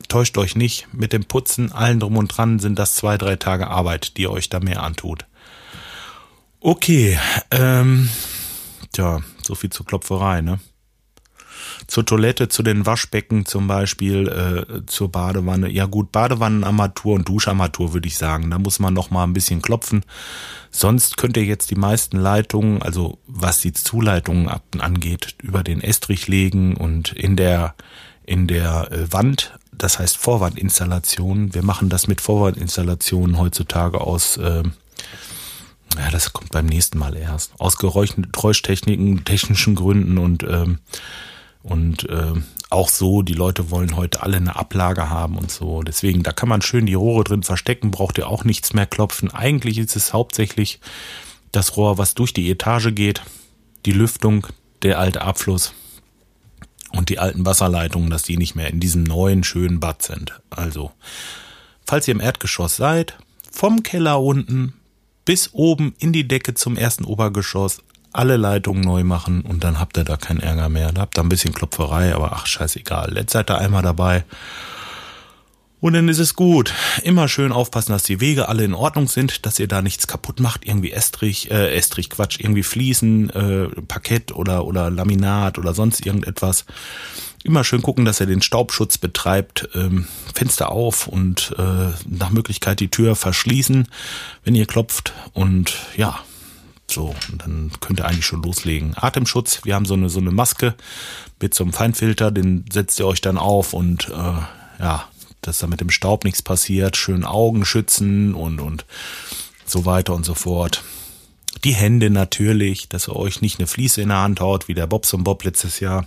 täuscht 0.07 0.37
euch 0.37 0.55
nicht, 0.55 0.87
mit 0.93 1.13
dem 1.13 1.25
Putzen, 1.25 1.71
allen 1.71 1.99
drum 1.99 2.17
und 2.17 2.27
dran 2.27 2.59
sind 2.59 2.77
das 2.79 2.95
zwei, 2.95 3.17
drei 3.17 3.35
Tage 3.35 3.67
Arbeit, 3.67 4.17
die 4.17 4.23
ihr 4.23 4.31
euch 4.31 4.49
da 4.49 4.59
mehr 4.59 4.83
antut. 4.83 5.25
Okay, 6.59 7.19
ähm, 7.51 8.09
tja, 8.91 9.21
so 9.43 9.55
viel 9.55 9.69
zur 9.69 9.85
Klopferei, 9.85 10.41
ne? 10.41 10.59
Zur 11.95 12.05
Toilette, 12.05 12.49
zu 12.49 12.61
den 12.61 12.85
Waschbecken 12.85 13.45
zum 13.45 13.67
Beispiel, 13.67 14.27
äh, 14.27 14.85
zur 14.85 15.09
Badewanne. 15.09 15.69
Ja 15.69 15.85
gut, 15.85 16.11
Badewannenarmatur 16.11 17.13
und 17.13 17.29
Duscharmatur 17.29 17.93
würde 17.93 18.09
ich 18.09 18.17
sagen. 18.17 18.51
Da 18.51 18.59
muss 18.59 18.79
man 18.79 18.93
noch 18.93 19.11
mal 19.11 19.23
ein 19.23 19.31
bisschen 19.31 19.61
klopfen. 19.61 20.03
Sonst 20.71 21.15
könnt 21.15 21.37
ihr 21.37 21.45
jetzt 21.45 21.71
die 21.71 21.77
meisten 21.77 22.17
Leitungen, 22.17 22.81
also 22.81 23.17
was 23.27 23.61
die 23.61 23.71
Zuleitungen 23.71 24.51
angeht, 24.77 25.35
über 25.41 25.63
den 25.63 25.79
Estrich 25.79 26.27
legen 26.27 26.75
und 26.75 27.13
in 27.13 27.37
der 27.37 27.75
in 28.25 28.47
der 28.47 28.91
äh, 28.91 29.13
Wand, 29.13 29.57
das 29.71 29.97
heißt 29.97 30.17
Vorwandinstallationen. 30.17 31.53
Wir 31.53 31.63
machen 31.63 31.87
das 31.87 32.09
mit 32.09 32.19
Vorwandinstallationen 32.19 33.37
heutzutage 33.37 34.01
aus 34.01 34.35
äh, 34.35 34.63
ja, 35.97 36.11
das 36.11 36.33
kommt 36.33 36.51
beim 36.51 36.65
nächsten 36.65 36.97
Mal 36.97 37.15
erst. 37.15 37.53
Aus 37.57 37.77
Geräuschtechniken, 37.77 39.23
technischen 39.23 39.75
Gründen 39.75 40.17
und 40.17 40.43
ähm, 40.43 40.79
und 41.65 42.07
äh, 42.09 42.33
auch 42.69 42.89
so, 42.89 43.23
die 43.23 43.33
Leute 43.33 43.71
wollen 43.71 43.95
heute 43.95 44.21
alle 44.21 44.37
eine 44.37 44.55
Ablage 44.55 45.09
haben 45.09 45.37
und 45.37 45.49
so. 45.49 45.81
Deswegen, 45.81 46.21
da 46.21 46.31
kann 46.31 46.47
man 46.47 46.61
schön 46.61 46.85
die 46.85 46.93
Rohre 46.93 47.23
drin 47.23 47.41
verstecken, 47.41 47.89
braucht 47.89 48.19
ihr 48.19 48.27
auch 48.27 48.43
nichts 48.43 48.73
mehr 48.73 48.85
klopfen. 48.85 49.33
Eigentlich 49.33 49.79
ist 49.79 49.95
es 49.95 50.13
hauptsächlich 50.13 50.79
das 51.51 51.75
Rohr, 51.75 51.97
was 51.97 52.13
durch 52.13 52.33
die 52.33 52.51
Etage 52.51 52.93
geht, 52.93 53.23
die 53.85 53.93
Lüftung, 53.93 54.45
der 54.83 54.99
alte 54.99 55.23
Abfluss 55.23 55.73
und 56.91 57.09
die 57.09 57.17
alten 57.17 57.45
Wasserleitungen, 57.47 58.11
dass 58.11 58.21
die 58.21 58.37
nicht 58.37 58.55
mehr 58.55 58.69
in 58.69 58.79
diesem 58.79 59.03
neuen 59.03 59.43
schönen 59.43 59.79
Bad 59.79 60.03
sind. 60.03 60.39
Also, 60.51 60.91
falls 61.83 62.07
ihr 62.07 62.13
im 62.13 62.21
Erdgeschoss 62.21 62.75
seid, 62.75 63.17
vom 63.51 63.81
Keller 63.81 64.21
unten 64.21 64.73
bis 65.23 65.51
oben 65.53 65.95
in 65.97 66.13
die 66.13 66.27
Decke 66.27 66.53
zum 66.53 66.77
ersten 66.77 67.05
Obergeschoss 67.05 67.81
alle 68.15 68.37
Leitungen 68.37 68.81
neu 68.81 69.03
machen 69.03 69.41
und 69.41 69.63
dann 69.63 69.79
habt 69.79 69.97
ihr 69.97 70.03
da 70.03 70.17
keinen 70.17 70.39
Ärger 70.39 70.69
mehr. 70.69 70.91
Da 70.91 71.01
habt 71.01 71.17
ihr 71.17 71.23
ein 71.23 71.29
bisschen 71.29 71.53
Klopferei, 71.53 72.15
aber 72.15 72.33
ach, 72.33 72.47
scheißegal. 72.47 73.13
Jetzt 73.15 73.33
seid 73.33 73.49
ihr 73.49 73.57
einmal 73.57 73.83
dabei. 73.83 74.23
Und 75.81 75.93
dann 75.93 76.07
ist 76.07 76.19
es 76.19 76.33
gut. 76.33 76.73
Immer 77.03 77.27
schön 77.27 77.51
aufpassen, 77.51 77.91
dass 77.91 78.03
die 78.03 78.19
Wege 78.19 78.49
alle 78.49 78.63
in 78.63 78.73
Ordnung 78.73 79.07
sind, 79.07 79.45
dass 79.45 79.59
ihr 79.59 79.67
da 79.67 79.81
nichts 79.81 80.07
kaputt 80.07 80.39
macht, 80.39 80.65
irgendwie 80.65 80.91
Estrich, 80.91 81.51
äh, 81.51 81.75
Estrich, 81.75 82.09
Quatsch, 82.09 82.39
irgendwie 82.39 82.63
Fliesen, 82.63 83.29
äh, 83.29 83.67
Parkett 83.81 84.31
oder, 84.31 84.65
oder 84.65 84.89
Laminat 84.89 85.59
oder 85.59 85.73
sonst 85.73 86.03
irgendetwas. 86.03 86.65
Immer 87.43 87.63
schön 87.63 87.83
gucken, 87.83 88.05
dass 88.05 88.19
ihr 88.19 88.25
den 88.25 88.41
Staubschutz 88.41 88.97
betreibt, 88.97 89.69
ähm, 89.75 90.07
Fenster 90.33 90.71
auf 90.71 91.07
und 91.07 91.53
äh, 91.59 91.91
nach 92.09 92.31
Möglichkeit 92.31 92.79
die 92.79 92.89
Tür 92.89 93.15
verschließen, 93.15 93.87
wenn 94.43 94.55
ihr 94.55 94.65
klopft. 94.65 95.13
Und 95.33 95.75
ja, 95.95 96.19
so, 96.89 97.15
und 97.31 97.41
dann 97.41 97.71
könnt 97.79 97.99
ihr 97.99 98.05
eigentlich 98.05 98.25
schon 98.25 98.43
loslegen. 98.43 98.93
Atemschutz, 98.95 99.61
wir 99.63 99.75
haben 99.75 99.85
so 99.85 99.95
eine, 99.95 100.09
so 100.09 100.19
eine 100.19 100.31
Maske 100.31 100.75
mit 101.41 101.53
so 101.53 101.63
einem 101.63 101.73
Feinfilter, 101.73 102.31
den 102.31 102.65
setzt 102.71 102.99
ihr 102.99 103.07
euch 103.07 103.21
dann 103.21 103.37
auf 103.37 103.73
und 103.73 104.09
äh, 104.09 104.81
ja, 104.81 105.07
dass 105.41 105.59
da 105.59 105.67
mit 105.67 105.81
dem 105.81 105.89
Staub 105.89 106.23
nichts 106.23 106.41
passiert, 106.41 106.97
schön 106.97 107.23
Augen 107.23 107.65
schützen 107.65 108.33
und, 108.33 108.59
und 108.59 108.85
so 109.65 109.85
weiter 109.85 110.13
und 110.13 110.25
so 110.25 110.33
fort. 110.33 110.83
Die 111.63 111.73
Hände 111.73 112.09
natürlich, 112.09 112.89
dass 112.89 113.07
ihr 113.07 113.15
euch 113.15 113.41
nicht 113.41 113.59
eine 113.59 113.67
Fliese 113.67 114.01
in 114.01 114.09
der 114.09 114.19
Hand 114.19 114.39
haut, 114.39 114.67
wie 114.67 114.73
der 114.73 114.87
Bobs 114.87 115.13
und 115.13 115.23
Bob 115.23 115.43
letztes 115.43 115.79
Jahr. 115.79 116.05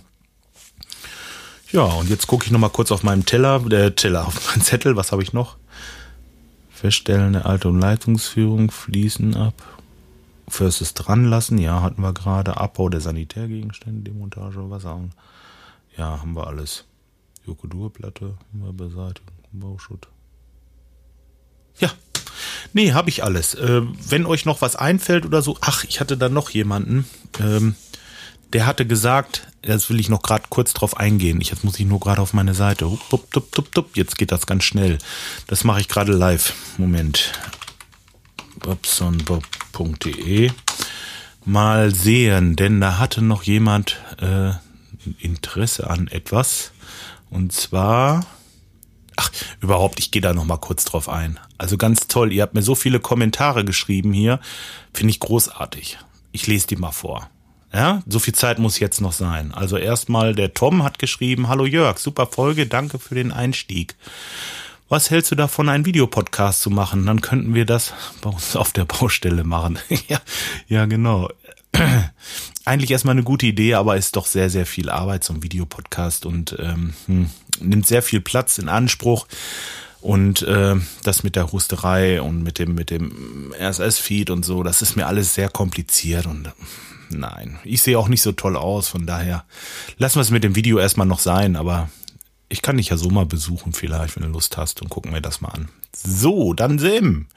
Ja, 1.71 1.83
und 1.83 2.09
jetzt 2.09 2.27
gucke 2.27 2.45
ich 2.45 2.51
nochmal 2.51 2.69
kurz 2.69 2.91
auf 2.91 3.03
meinem 3.03 3.25
Teller, 3.25 3.59
der 3.59 3.95
Teller, 3.95 4.27
auf 4.27 4.47
meinen 4.47 4.61
Zettel, 4.61 4.95
was 4.95 5.11
habe 5.11 5.23
ich 5.23 5.33
noch? 5.33 5.57
Feststellen 6.71 7.33
der 7.33 7.45
Alte- 7.45 7.67
und 7.67 7.79
Leitungsführung, 7.79 8.71
Fließen 8.71 9.35
ab, 9.35 9.53
Fürstes 10.49 10.93
dran 10.93 11.25
lassen, 11.25 11.57
ja, 11.57 11.81
hatten 11.81 12.01
wir 12.01 12.13
gerade. 12.13 12.57
Abbau 12.57 12.89
der 12.89 13.01
Sanitärgegenstände, 13.01 14.11
Demontage, 14.11 14.69
Wasser. 14.69 14.99
Ja, 15.97 16.21
haben 16.21 16.35
wir 16.35 16.47
alles. 16.47 16.85
Jokodurplatte 17.45 18.37
haben 18.51 18.63
wir 18.63 18.73
beseitigt, 18.73 19.27
Bauschutt. 19.51 20.07
Ja, 21.79 21.91
nee, 22.73 22.93
habe 22.93 23.09
ich 23.09 23.23
alles. 23.23 23.55
Äh, 23.55 23.81
wenn 24.07 24.25
euch 24.25 24.45
noch 24.45 24.61
was 24.61 24.75
einfällt 24.75 25.25
oder 25.25 25.41
so, 25.41 25.57
ach, 25.61 25.83
ich 25.83 25.99
hatte 25.99 26.17
da 26.17 26.29
noch 26.29 26.49
jemanden, 26.49 27.05
ähm, 27.39 27.75
der 28.53 28.65
hatte 28.65 28.85
gesagt, 28.85 29.47
jetzt 29.63 29.89
will 29.89 29.99
ich 29.99 30.09
noch 30.09 30.21
gerade 30.21 30.45
kurz 30.49 30.73
drauf 30.73 30.97
eingehen. 30.97 31.39
Ich, 31.41 31.49
jetzt 31.49 31.63
muss 31.63 31.79
ich 31.79 31.85
nur 31.85 31.99
gerade 31.99 32.21
auf 32.21 32.33
meine 32.33 32.55
Seite. 32.55 32.89
Hup, 32.89 32.99
hup, 33.11 33.35
hup, 33.35 33.57
hup, 33.57 33.75
hup. 33.75 33.97
Jetzt 33.97 34.17
geht 34.17 34.31
das 34.31 34.47
ganz 34.47 34.63
schnell. 34.63 34.97
Das 35.47 35.63
mache 35.63 35.81
ich 35.81 35.87
gerade 35.87 36.13
live. 36.13 36.53
Moment 36.77 37.31
bobsonbob.de 39.79 40.51
mal 41.45 41.95
sehen, 41.95 42.55
denn 42.55 42.81
da 42.81 42.97
hatte 42.97 43.21
noch 43.21 43.43
jemand 43.43 43.97
äh, 44.21 44.51
Interesse 45.19 45.89
an 45.89 46.07
etwas 46.07 46.71
Und 47.31 47.53
zwar, 47.53 48.25
ach, 49.15 49.31
überhaupt, 49.61 49.99
ich 49.99 50.11
gehe 50.11 50.21
da 50.21 50.33
noch 50.33 50.45
mal 50.45 50.57
kurz 50.57 50.83
drauf 50.85 51.07
ein. 51.07 51.39
Also 51.57 51.77
ganz 51.77 52.07
toll, 52.07 52.33
ihr 52.33 52.43
habt 52.43 52.53
mir 52.53 52.61
so 52.61 52.75
viele 52.75 52.99
Kommentare 52.99 53.63
geschrieben 53.63 54.13
hier, 54.13 54.39
finde 54.93 55.11
ich 55.11 55.19
großartig. 55.19 55.97
Ich 56.31 56.45
lese 56.45 56.67
die 56.67 56.75
mal 56.75 56.91
vor. 56.91 57.29
Ja, 57.73 58.01
so 58.07 58.19
viel 58.19 58.33
Zeit 58.33 58.59
muss 58.59 58.79
jetzt 58.79 58.99
noch 58.99 59.13
sein. 59.13 59.53
Also 59.53 59.77
erstmal 59.77 60.33
der 60.33 60.53
Tom 60.53 60.83
hat 60.83 60.99
geschrieben, 60.99 61.47
hallo 61.47 61.65
Jörg, 61.65 61.99
super 61.99 62.25
Folge, 62.27 62.65
danke 62.65 62.99
für 62.99 63.15
den 63.15 63.31
Einstieg. 63.31 63.95
Was 64.89 65.11
hältst 65.11 65.29
du 65.29 65.35
davon, 65.35 65.69
einen 65.69 65.85
Videopodcast 65.85 66.61
zu 66.61 66.71
machen? 66.71 67.05
Dann 67.05 67.21
könnten 67.21 67.53
wir 67.53 67.65
das 67.65 67.93
bei 68.21 68.31
uns 68.31 68.55
auf 68.55 68.71
der 68.71 68.85
Baustelle 68.85 69.43
machen. 69.43 69.77
ja, 70.07 70.19
ja, 70.67 70.85
genau. 70.87 71.29
Eigentlich 72.65 72.89
erstmal 72.89 73.13
eine 73.13 73.23
gute 73.23 73.45
Idee, 73.45 73.75
aber 73.75 73.97
ist 73.97 74.15
doch 74.15 74.25
sehr, 74.25 74.49
sehr 74.49 74.65
viel 74.65 74.89
Arbeit 74.89 75.23
zum 75.23 75.43
Videopodcast 75.43 76.25
und 76.25 76.55
ähm, 76.59 76.93
hm, 77.05 77.29
nimmt 77.61 77.85
sehr 77.85 78.01
viel 78.01 78.19
Platz 78.19 78.57
in 78.57 78.67
Anspruch. 78.67 79.27
Und 80.01 80.41
äh, 80.41 80.75
das 81.03 81.21
mit 81.21 81.35
der 81.35 81.51
Husterei 81.51 82.19
und 82.21 82.41
mit 82.41 82.57
dem, 82.57 82.73
mit 82.73 82.89
dem 82.89 83.53
RSS-Feed 83.59 84.31
und 84.31 84.43
so, 84.43 84.63
das 84.63 84.81
ist 84.81 84.95
mir 84.95 85.05
alles 85.05 85.35
sehr 85.35 85.49
kompliziert 85.49 86.25
und 86.25 86.49
nein, 87.09 87.59
ich 87.65 87.81
sehe 87.81 87.99
auch 87.99 88.07
nicht 88.07 88.21
so 88.21 88.31
toll 88.31 88.55
aus, 88.55 88.87
von 88.87 89.05
daher 89.05 89.43
lassen 89.97 90.15
wir 90.15 90.21
es 90.21 90.31
mit 90.31 90.45
dem 90.45 90.55
Video 90.55 90.79
erstmal 90.79 91.05
noch 91.05 91.19
sein, 91.19 91.57
aber 91.57 91.89
ich 92.49 92.61
kann 92.61 92.77
dich 92.77 92.89
ja 92.89 92.97
so 92.97 93.09
mal 93.09 93.25
besuchen 93.25 93.73
vielleicht, 93.73 94.15
wenn 94.15 94.23
du 94.23 94.29
Lust 94.29 94.57
hast 94.57 94.81
und 94.81 94.89
gucken 94.89 95.13
wir 95.13 95.21
das 95.21 95.41
mal 95.41 95.49
an. 95.49 95.69
So, 95.95 96.53
dann 96.53 96.79
Sim. 96.79 97.27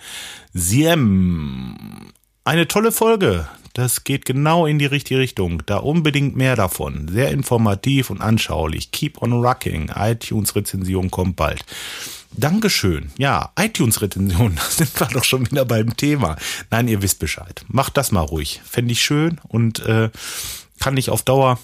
Siem. 0.53 2.13
Eine 2.45 2.67
tolle 2.67 2.93
Folge. 2.93 3.47
Das 3.75 4.05
geht 4.05 4.27
genau 4.27 4.67
in 4.67 4.79
die 4.79 4.87
richtige 4.87 5.21
Richtung. 5.21 5.63
Da 5.67 5.79
unbedingt 5.79 6.37
mehr 6.37 6.57
davon. 6.57 7.09
Sehr 7.09 7.31
informativ 7.31 8.11
und 8.11 8.21
anschaulich. 8.21 8.91
Keep 8.91 9.23
on 9.23 9.33
rocking. 9.33 9.91
iTunes-Rezension 9.95 11.11
kommt 11.11 11.37
bald. 11.37 11.65
Dankeschön. 12.33 13.13
Ja, 13.19 13.53
iTunes-Rezension, 13.59 14.55
da 14.57 14.63
sind 14.63 14.99
wir 14.99 15.07
doch 15.09 15.25
schon 15.25 15.51
wieder 15.51 15.65
beim 15.65 15.97
Thema. 15.97 16.37
Nein, 16.71 16.89
ihr 16.89 17.03
wisst 17.03 17.19
Bescheid. 17.19 17.65
Macht 17.69 17.97
das 17.97 18.13
mal 18.13 18.21
ruhig. 18.21 18.61
Fände 18.65 18.93
ich 18.93 19.03
schön 19.03 19.41
und 19.49 19.81
äh, 19.81 20.11
kann 20.81 20.97
ich 20.97 21.11
auf 21.11 21.23
Dauer 21.23 21.59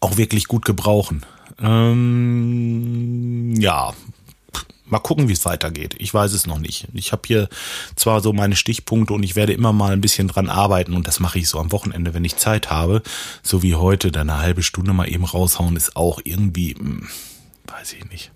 auch 0.00 0.16
wirklich 0.16 0.48
gut 0.48 0.64
gebrauchen. 0.64 1.24
Ähm, 1.60 3.54
ja, 3.58 3.92
mal 4.86 4.98
gucken, 5.00 5.28
wie 5.28 5.32
es 5.32 5.44
weitergeht. 5.44 5.96
Ich 5.98 6.12
weiß 6.12 6.32
es 6.32 6.46
noch 6.46 6.58
nicht. 6.58 6.88
Ich 6.94 7.12
habe 7.12 7.22
hier 7.26 7.48
zwar 7.96 8.20
so 8.20 8.32
meine 8.32 8.56
Stichpunkte 8.56 9.12
und 9.12 9.22
ich 9.22 9.36
werde 9.36 9.52
immer 9.52 9.72
mal 9.72 9.92
ein 9.92 10.00
bisschen 10.00 10.28
dran 10.28 10.48
arbeiten 10.48 10.94
und 10.94 11.06
das 11.06 11.20
mache 11.20 11.38
ich 11.38 11.48
so 11.48 11.58
am 11.58 11.72
Wochenende, 11.72 12.14
wenn 12.14 12.24
ich 12.24 12.36
Zeit 12.36 12.70
habe. 12.70 13.02
So 13.42 13.62
wie 13.62 13.74
heute, 13.74 14.10
dann 14.10 14.30
eine 14.30 14.40
halbe 14.40 14.62
Stunde 14.62 14.92
mal 14.92 15.08
eben 15.08 15.24
raushauen, 15.24 15.76
ist 15.76 15.96
auch 15.96 16.20
irgendwie, 16.24 16.74
hm, 16.74 17.08
weiß 17.66 17.94
ich 17.94 18.10
nicht 18.10 18.30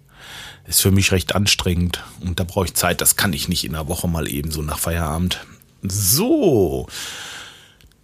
ist 0.67 0.83
für 0.83 0.91
mich 0.91 1.13
recht 1.13 1.35
anstrengend 1.35 2.03
und 2.21 2.39
da 2.39 2.45
brauche 2.45 2.67
ich 2.67 2.75
Zeit. 2.75 3.01
Das 3.01 3.17
kann 3.17 3.33
ich 3.33 3.49
nicht 3.49 3.65
in 3.65 3.73
der 3.73 3.89
Woche 3.89 4.09
mal 4.09 4.29
eben 4.29 4.51
so 4.51 4.63
nach 4.63 4.79
Feierabend. 4.79 5.45
So. 5.83 6.87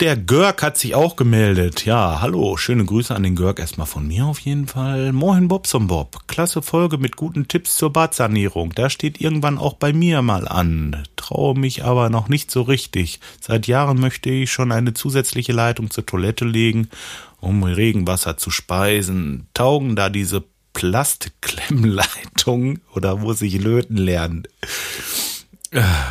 Der 0.01 0.17
Görg 0.17 0.63
hat 0.63 0.79
sich 0.79 0.95
auch 0.95 1.17
gemeldet. 1.17 1.85
Ja, 1.85 2.21
hallo, 2.21 2.57
schöne 2.57 2.85
Grüße 2.85 3.13
an 3.13 3.25
den 3.25 3.35
Görg 3.35 3.59
erstmal 3.59 3.89
von 3.89 4.07
mir 4.07 4.27
auf 4.27 4.39
jeden 4.39 4.69
Fall. 4.69 5.13
Moin 5.13 5.49
Bobson 5.49 5.89
Bob. 5.89 6.29
Klasse 6.29 6.63
Folge 6.63 6.99
mit 6.99 7.17
guten 7.17 7.49
Tipps 7.49 7.77
zur 7.77 7.93
Badsanierung. 7.93 8.73
Da 8.77 8.91
steht 8.91 9.21
irgendwann 9.21 9.59
auch 9.59 9.73
bei 9.73 9.93
mir 9.93 10.23
mal 10.23 10.47
an. 10.47 11.03
Traue 11.17 11.59
mich 11.59 11.83
aber 11.83 12.11
noch 12.11 12.29
nicht 12.29 12.53
so 12.53 12.63
richtig. 12.63 13.19
Seit 13.41 13.67
Jahren 13.67 13.99
möchte 13.99 14.31
ich 14.31 14.53
schon 14.53 14.71
eine 14.71 14.95
zusätzliche 14.95 15.53
Leitung 15.53 15.91
zur 15.91 16.07
Toilette 16.07 16.45
legen, 16.45 16.91
um 17.41 17.65
Regenwasser 17.65 18.37
zu 18.37 18.53
speisen. 18.53 19.49
Taugen 19.53 19.97
da 19.97 20.11
diese 20.11 20.45
Plastklemmleitung 20.75 22.79
oder 22.95 23.17
muss 23.17 23.43
ich 23.43 23.61
löten 23.61 23.97
lernen? 23.97 24.45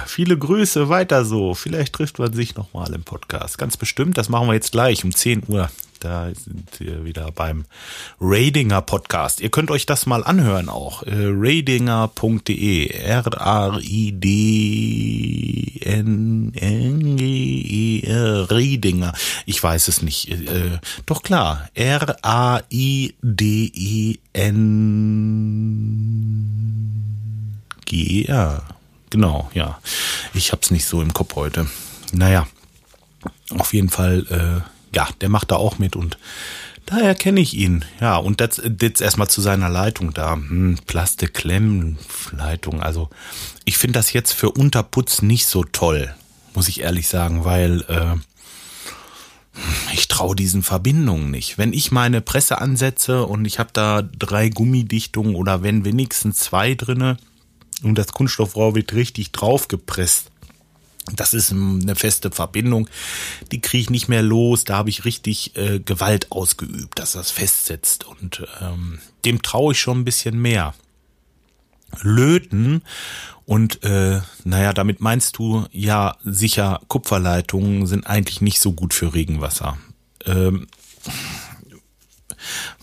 Viele 0.06 0.38
Grüße, 0.38 0.90
weiter 0.90 1.26
so. 1.26 1.56
Vielleicht 1.56 1.94
trifft 1.94 2.20
man 2.20 2.32
sich 2.32 2.56
nochmal 2.56 2.94
im 2.94 3.04
Podcast. 3.04 3.58
Ganz 3.58 3.76
bestimmt, 3.76 4.16
das 4.18 4.30
machen 4.30 4.48
wir 4.48 4.54
jetzt 4.54 4.72
gleich 4.72 5.04
um 5.04 5.14
10 5.14 5.44
Uhr. 5.48 5.70
Da 6.00 6.30
sind 6.36 6.80
wir 6.80 7.04
wieder 7.06 7.32
beim 7.32 7.66
Radinger 8.22 8.84
Podcast. 8.84 9.42
Ihr 9.42 9.50
könnt 9.50 9.72
euch 9.72 9.88
das 9.88 10.06
mal 10.06 10.24
anhören 10.24 10.70
auch. 10.70 11.02
Äh, 11.04 11.10
radinger.de. 11.16 12.94
R-A-I-D-N-N-G-E-R. 12.94 14.22
Radinger. 18.52 19.14
Ich 19.48 19.64
weiß 19.64 19.88
es 19.88 20.04
nicht. 20.04 20.30
Äh, 20.30 20.78
doch 21.08 21.24
klar. 21.24 21.68
R-A-I-D-E-N-G-E-R. 21.74 23.18
Genau, 29.10 29.50
ja. 29.54 29.80
Ich 30.34 30.52
hab's 30.52 30.72
nicht 30.72 30.86
so 30.86 31.02
im 31.02 31.14
Kopf 31.14 31.36
heute. 31.36 31.68
Naja. 32.12 32.48
Auf 33.58 33.74
jeden 33.74 33.90
Fall, 33.90 34.26
äh, 34.30 34.96
ja, 34.96 35.08
der 35.22 35.30
macht 35.30 35.52
da 35.52 35.56
auch 35.56 35.80
mit 35.80 35.96
und 35.96 36.18
daher 36.86 37.16
kenne 37.16 37.40
ich 37.40 37.54
ihn. 37.54 37.86
Ja, 38.00 38.18
und 38.18 38.42
jetzt 38.42 39.02
erstmal 39.02 39.30
zu 39.30 39.42
seiner 39.42 39.70
Leitung 39.70 40.14
da. 40.14 40.34
Hm, 40.34 40.78
Plastikklemmenleitung. 40.86 42.82
Also 42.82 43.10
ich 43.66 43.78
finde 43.78 44.00
das 44.00 44.14
jetzt 44.14 44.34
für 44.34 44.52
Unterputz 44.52 45.22
nicht 45.22 45.48
so 45.48 45.64
toll, 45.64 46.14
muss 46.54 46.68
ich 46.68 46.82
ehrlich 46.82 47.08
sagen, 47.08 47.46
weil 47.46 47.82
äh, 47.88 48.16
ich 49.94 50.08
traue 50.08 50.36
diesen 50.36 50.64
Verbindungen 50.64 51.32
nicht. 51.32 51.58
Wenn 51.58 51.74
ich 51.74 51.92
meine 51.92 52.22
Presse 52.22 52.60
ansetze 52.60 53.26
und 53.26 53.46
ich 53.46 53.60
habe 53.60 53.70
da 53.74 54.02
drei 54.02 54.50
Gummidichtungen 54.50 55.36
oder 55.36 55.64
wenn 55.64 55.86
wenigstens 55.86 56.38
zwei 56.38 56.76
drinne 56.76 57.18
und 57.84 57.96
das 57.98 58.08
Kunststoffrohr 58.08 58.76
wird 58.76 58.94
richtig 58.94 59.32
draufgepresst, 59.32 60.32
das 61.16 61.34
ist 61.34 61.52
eine 61.52 61.96
feste 61.96 62.32
Verbindung, 62.32 62.90
die 63.52 63.62
kriege 63.62 63.82
ich 63.82 63.90
nicht 63.90 64.10
mehr 64.10 64.22
los. 64.22 64.66
Da 64.66 64.76
habe 64.76 64.90
ich 64.90 65.06
richtig 65.06 65.56
äh, 65.56 65.80
Gewalt 65.80 66.32
ausgeübt, 66.32 67.00
dass 67.00 67.14
das 67.14 67.32
festsetzt. 67.32 68.06
Und 68.06 68.46
ähm, 68.62 69.00
dem 69.24 69.42
traue 69.42 69.74
ich 69.74 69.80
schon 69.80 70.00
ein 70.00 70.06
bisschen 70.06 70.40
mehr. 70.40 70.74
Löten 72.02 72.82
und 73.46 73.82
äh, 73.84 74.20
naja, 74.44 74.74
damit 74.74 75.00
meinst 75.00 75.38
du 75.38 75.66
ja 75.72 76.18
sicher, 76.26 76.82
Kupferleitungen 76.90 77.88
sind 77.88 78.06
eigentlich 78.06 78.42
nicht 78.42 78.60
so 78.60 78.74
gut 78.74 78.94
für 78.94 79.14
Regenwasser. 79.14 79.78
Ähm, 80.26 80.68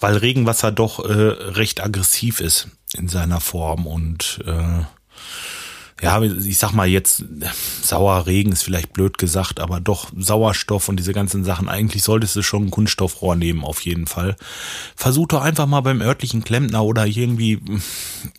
weil 0.01 0.17
Regenwasser 0.17 0.73
doch 0.73 1.05
äh, 1.05 1.13
recht 1.13 1.83
aggressiv 1.83 2.41
ist 2.41 2.69
in 2.95 3.09
seiner 3.09 3.41
Form 3.41 3.87
und 3.87 4.43
äh, 4.47 4.85
ja, 6.03 6.21
ich 6.21 6.59
sag 6.59 6.73
mal 6.73 6.89
jetzt, 6.89 7.25
sauer 7.81 8.27
Regen 8.27 8.51
ist 8.51 8.65
vielleicht 8.65 8.93
blöd 8.93 9.17
gesagt, 9.17 9.61
aber 9.61 9.81
doch 9.81 10.11
Sauerstoff 10.17 10.89
und 10.89 10.97
diese 10.97 11.13
ganzen 11.13 11.45
Sachen. 11.45 11.69
Eigentlich 11.69 12.03
solltest 12.03 12.35
du 12.35 12.43
schon 12.43 12.65
ein 12.65 12.71
Kunststoffrohr 12.73 13.37
nehmen, 13.37 13.63
auf 13.63 13.81
jeden 13.83 14.09
Fall. 14.09 14.37
Versuch 14.97 15.29
doch 15.29 15.43
einfach 15.43 15.67
mal 15.67 15.83
beim 15.83 16.03
örtlichen 16.03 16.43
Klempner 16.43 16.83
oder 16.83 17.07
irgendwie 17.07 17.61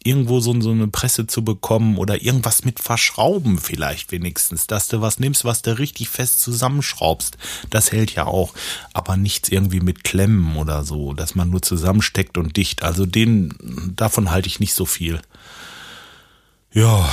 irgendwo 0.03 0.41
so, 0.41 0.59
so 0.59 0.71
eine 0.71 0.89
Presse 0.89 1.27
zu 1.27 1.45
bekommen 1.45 1.97
oder 1.97 2.21
irgendwas 2.21 2.65
mit 2.65 2.81
verschrauben 2.81 3.57
vielleicht 3.57 4.11
wenigstens, 4.11 4.67
dass 4.67 4.89
du 4.89 4.99
was 4.99 5.19
nimmst, 5.19 5.45
was 5.45 5.61
du 5.61 5.79
richtig 5.79 6.09
fest 6.09 6.41
zusammenschraubst. 6.41 7.37
Das 7.69 7.93
hält 7.93 8.13
ja 8.15 8.25
auch, 8.25 8.53
aber 8.93 9.15
nichts 9.15 9.47
irgendwie 9.47 9.79
mit 9.79 10.03
Klemmen 10.03 10.57
oder 10.57 10.83
so, 10.83 11.13
dass 11.13 11.35
man 11.35 11.51
nur 11.51 11.61
zusammensteckt 11.61 12.37
und 12.37 12.57
dicht. 12.57 12.83
Also 12.83 13.05
den, 13.05 13.93
davon 13.95 14.29
halte 14.29 14.47
ich 14.47 14.59
nicht 14.59 14.73
so 14.73 14.85
viel. 14.85 15.21
Ja. 16.73 17.07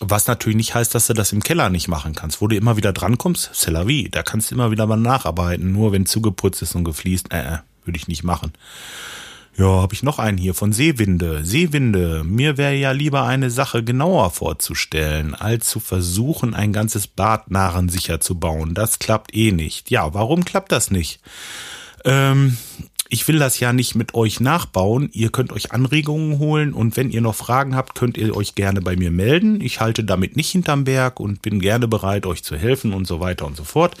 Was 0.00 0.26
natürlich 0.26 0.56
nicht 0.56 0.74
heißt, 0.74 0.94
dass 0.94 1.06
du 1.06 1.14
das 1.14 1.32
im 1.32 1.42
Keller 1.42 1.70
nicht 1.70 1.86
machen 1.86 2.14
kannst. 2.14 2.40
Wo 2.40 2.48
du 2.48 2.56
immer 2.56 2.76
wieder 2.76 2.92
drankommst, 2.92 3.50
c'est 3.54 3.70
la 3.70 3.86
vie. 3.86 4.08
Da 4.10 4.22
kannst 4.22 4.50
du 4.50 4.54
immer 4.54 4.70
wieder 4.70 4.86
mal 4.86 4.96
nacharbeiten. 4.96 5.72
Nur 5.72 5.92
wenn 5.92 6.06
zugeputzt 6.06 6.62
ist 6.62 6.74
und 6.74 6.84
gefliest, 6.84 7.32
äh, 7.32 7.54
äh 7.54 7.58
würde 7.84 7.96
ich 7.96 8.08
nicht 8.08 8.22
machen. 8.22 8.52
Ja, 9.56 9.66
habe 9.66 9.92
ich 9.92 10.02
noch 10.02 10.18
einen 10.18 10.38
hier 10.38 10.54
von 10.54 10.72
Seewinde. 10.72 11.44
Seewinde, 11.44 12.24
mir 12.24 12.56
wäre 12.56 12.74
ja 12.74 12.92
lieber 12.92 13.24
eine 13.24 13.50
Sache 13.50 13.84
genauer 13.84 14.30
vorzustellen, 14.30 15.34
als 15.34 15.68
zu 15.68 15.78
versuchen, 15.78 16.54
ein 16.54 16.72
ganzes 16.72 17.06
Bad 17.06 17.50
narrensicher 17.50 18.18
zu 18.20 18.38
bauen. 18.38 18.72
Das 18.72 18.98
klappt 18.98 19.34
eh 19.34 19.52
nicht. 19.52 19.90
Ja, 19.90 20.14
warum 20.14 20.44
klappt 20.44 20.72
das 20.72 20.90
nicht? 20.90 21.20
Ähm, 22.04 22.56
ich 23.12 23.28
will 23.28 23.38
das 23.38 23.60
ja 23.60 23.74
nicht 23.74 23.94
mit 23.94 24.14
euch 24.14 24.40
nachbauen. 24.40 25.10
Ihr 25.12 25.28
könnt 25.28 25.52
euch 25.52 25.70
Anregungen 25.70 26.38
holen 26.38 26.72
und 26.72 26.96
wenn 26.96 27.10
ihr 27.10 27.20
noch 27.20 27.34
Fragen 27.34 27.76
habt, 27.76 27.94
könnt 27.94 28.16
ihr 28.16 28.34
euch 28.34 28.54
gerne 28.54 28.80
bei 28.80 28.96
mir 28.96 29.10
melden. 29.10 29.60
Ich 29.60 29.80
halte 29.80 30.02
damit 30.02 30.34
nicht 30.34 30.48
hinterm 30.48 30.84
Berg 30.84 31.20
und 31.20 31.42
bin 31.42 31.60
gerne 31.60 31.86
bereit, 31.86 32.24
euch 32.24 32.42
zu 32.42 32.56
helfen 32.56 32.94
und 32.94 33.06
so 33.06 33.20
weiter 33.20 33.44
und 33.44 33.54
so 33.54 33.64
fort. 33.64 33.96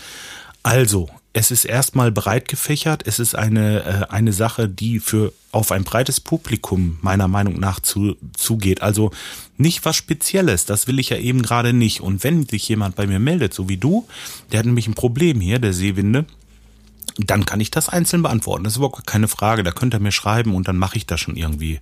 Also, 0.62 1.10
es 1.34 1.50
ist 1.50 1.66
erstmal 1.66 2.10
breit 2.10 2.48
gefächert. 2.48 3.06
Es 3.06 3.18
ist 3.18 3.34
eine, 3.34 3.84
äh, 3.84 4.12
eine 4.12 4.32
Sache, 4.32 4.66
die 4.66 4.98
für 4.98 5.34
auf 5.50 5.72
ein 5.72 5.84
breites 5.84 6.18
Publikum 6.18 6.96
meiner 7.02 7.28
Meinung 7.28 7.60
nach 7.60 7.80
zu, 7.80 8.16
zugeht. 8.34 8.80
Also 8.80 9.10
nicht 9.58 9.84
was 9.84 9.96
Spezielles. 9.96 10.64
Das 10.64 10.86
will 10.86 10.98
ich 10.98 11.10
ja 11.10 11.18
eben 11.18 11.42
gerade 11.42 11.74
nicht. 11.74 12.00
Und 12.00 12.24
wenn 12.24 12.46
sich 12.46 12.66
jemand 12.66 12.96
bei 12.96 13.06
mir 13.06 13.18
meldet, 13.18 13.52
so 13.52 13.68
wie 13.68 13.76
du, 13.76 14.08
der 14.50 14.60
hat 14.60 14.66
nämlich 14.66 14.88
ein 14.88 14.94
Problem 14.94 15.38
hier, 15.38 15.58
der 15.58 15.74
Seewinde, 15.74 16.24
dann 17.18 17.44
kann 17.46 17.60
ich 17.60 17.70
das 17.70 17.88
einzeln 17.88 18.22
beantworten. 18.22 18.64
Das 18.64 18.74
ist 18.74 18.76
überhaupt 18.78 19.06
keine 19.06 19.28
Frage. 19.28 19.62
Da 19.62 19.70
könnt 19.70 19.94
ihr 19.94 20.00
mir 20.00 20.12
schreiben 20.12 20.54
und 20.54 20.68
dann 20.68 20.78
mache 20.78 20.96
ich 20.96 21.06
das 21.06 21.20
schon 21.20 21.36
irgendwie. 21.36 21.80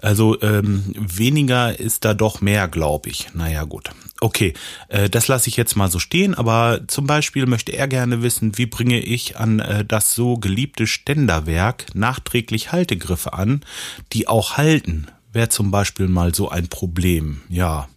Also 0.00 0.40
ähm, 0.42 0.84
weniger 0.96 1.78
ist 1.78 2.04
da 2.04 2.14
doch 2.14 2.40
mehr, 2.40 2.68
glaube 2.68 3.08
ich. 3.08 3.28
Naja, 3.34 3.64
gut. 3.64 3.90
Okay, 4.20 4.54
äh, 4.88 5.10
das 5.10 5.28
lasse 5.28 5.48
ich 5.48 5.56
jetzt 5.56 5.76
mal 5.76 5.90
so 5.90 5.98
stehen, 5.98 6.34
aber 6.34 6.80
zum 6.86 7.06
Beispiel 7.06 7.46
möchte 7.46 7.72
er 7.72 7.88
gerne 7.88 8.22
wissen, 8.22 8.56
wie 8.56 8.66
bringe 8.66 9.00
ich 9.00 9.36
an 9.36 9.60
äh, 9.60 9.84
das 9.84 10.14
so 10.14 10.36
geliebte 10.38 10.86
Ständerwerk 10.86 11.86
nachträglich 11.94 12.72
Haltegriffe 12.72 13.32
an, 13.32 13.60
die 14.12 14.28
auch 14.28 14.56
halten. 14.56 15.08
Wäre 15.32 15.48
zum 15.50 15.70
Beispiel 15.70 16.08
mal 16.08 16.34
so 16.34 16.48
ein 16.48 16.68
Problem. 16.68 17.42
Ja, 17.50 17.88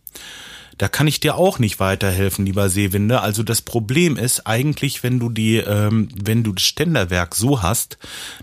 da 0.80 0.88
kann 0.88 1.08
ich 1.08 1.20
dir 1.20 1.36
auch 1.36 1.60
nicht 1.60 1.82
weiterhelfen, 1.82 2.46
lieber 2.46 2.70
Seewinde. 2.70 3.22
Also 3.22 3.44
das 3.44 3.62
Problem 3.62 4.16
ist 4.16 4.48
eigentlich, 4.48 5.04
wenn 5.04 5.20
du 5.20 5.30
die, 5.30 5.58
ähm, 5.58 6.08
wenn 6.16 6.42
du 6.42 6.54
das 6.54 6.64
Ständerwerk 6.64 7.36
so 7.36 7.62
hast, 7.62 7.98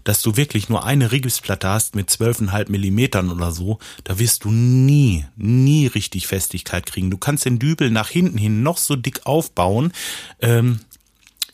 dass 0.05 0.21
du 0.21 0.37
wirklich 0.37 0.69
nur 0.69 0.85
eine 0.85 1.13
Riegelsplatte 1.13 1.67
hast 1.67 1.97
mit 1.97 2.11
12,5 2.11 2.71
Millimetern 2.71 3.31
oder 3.31 3.53
so, 3.53 3.79
da 4.05 4.19
wirst 4.19 4.45
du 4.45 4.51
nie, 4.51 5.25
nie 5.37 5.87
richtig 5.87 6.27
Festigkeit 6.27 6.85
kriegen. 6.85 7.11
Du 7.11 7.17
kannst 7.17 7.47
den 7.47 7.59
Dübel 7.59 7.91
nach 7.91 8.11
hinten 8.11 8.37
hin 8.37 8.63
noch 8.63 8.77
so 8.77 8.97
dick 8.97 9.25
aufbauen. 9.25 9.95
Ähm, 10.43 10.81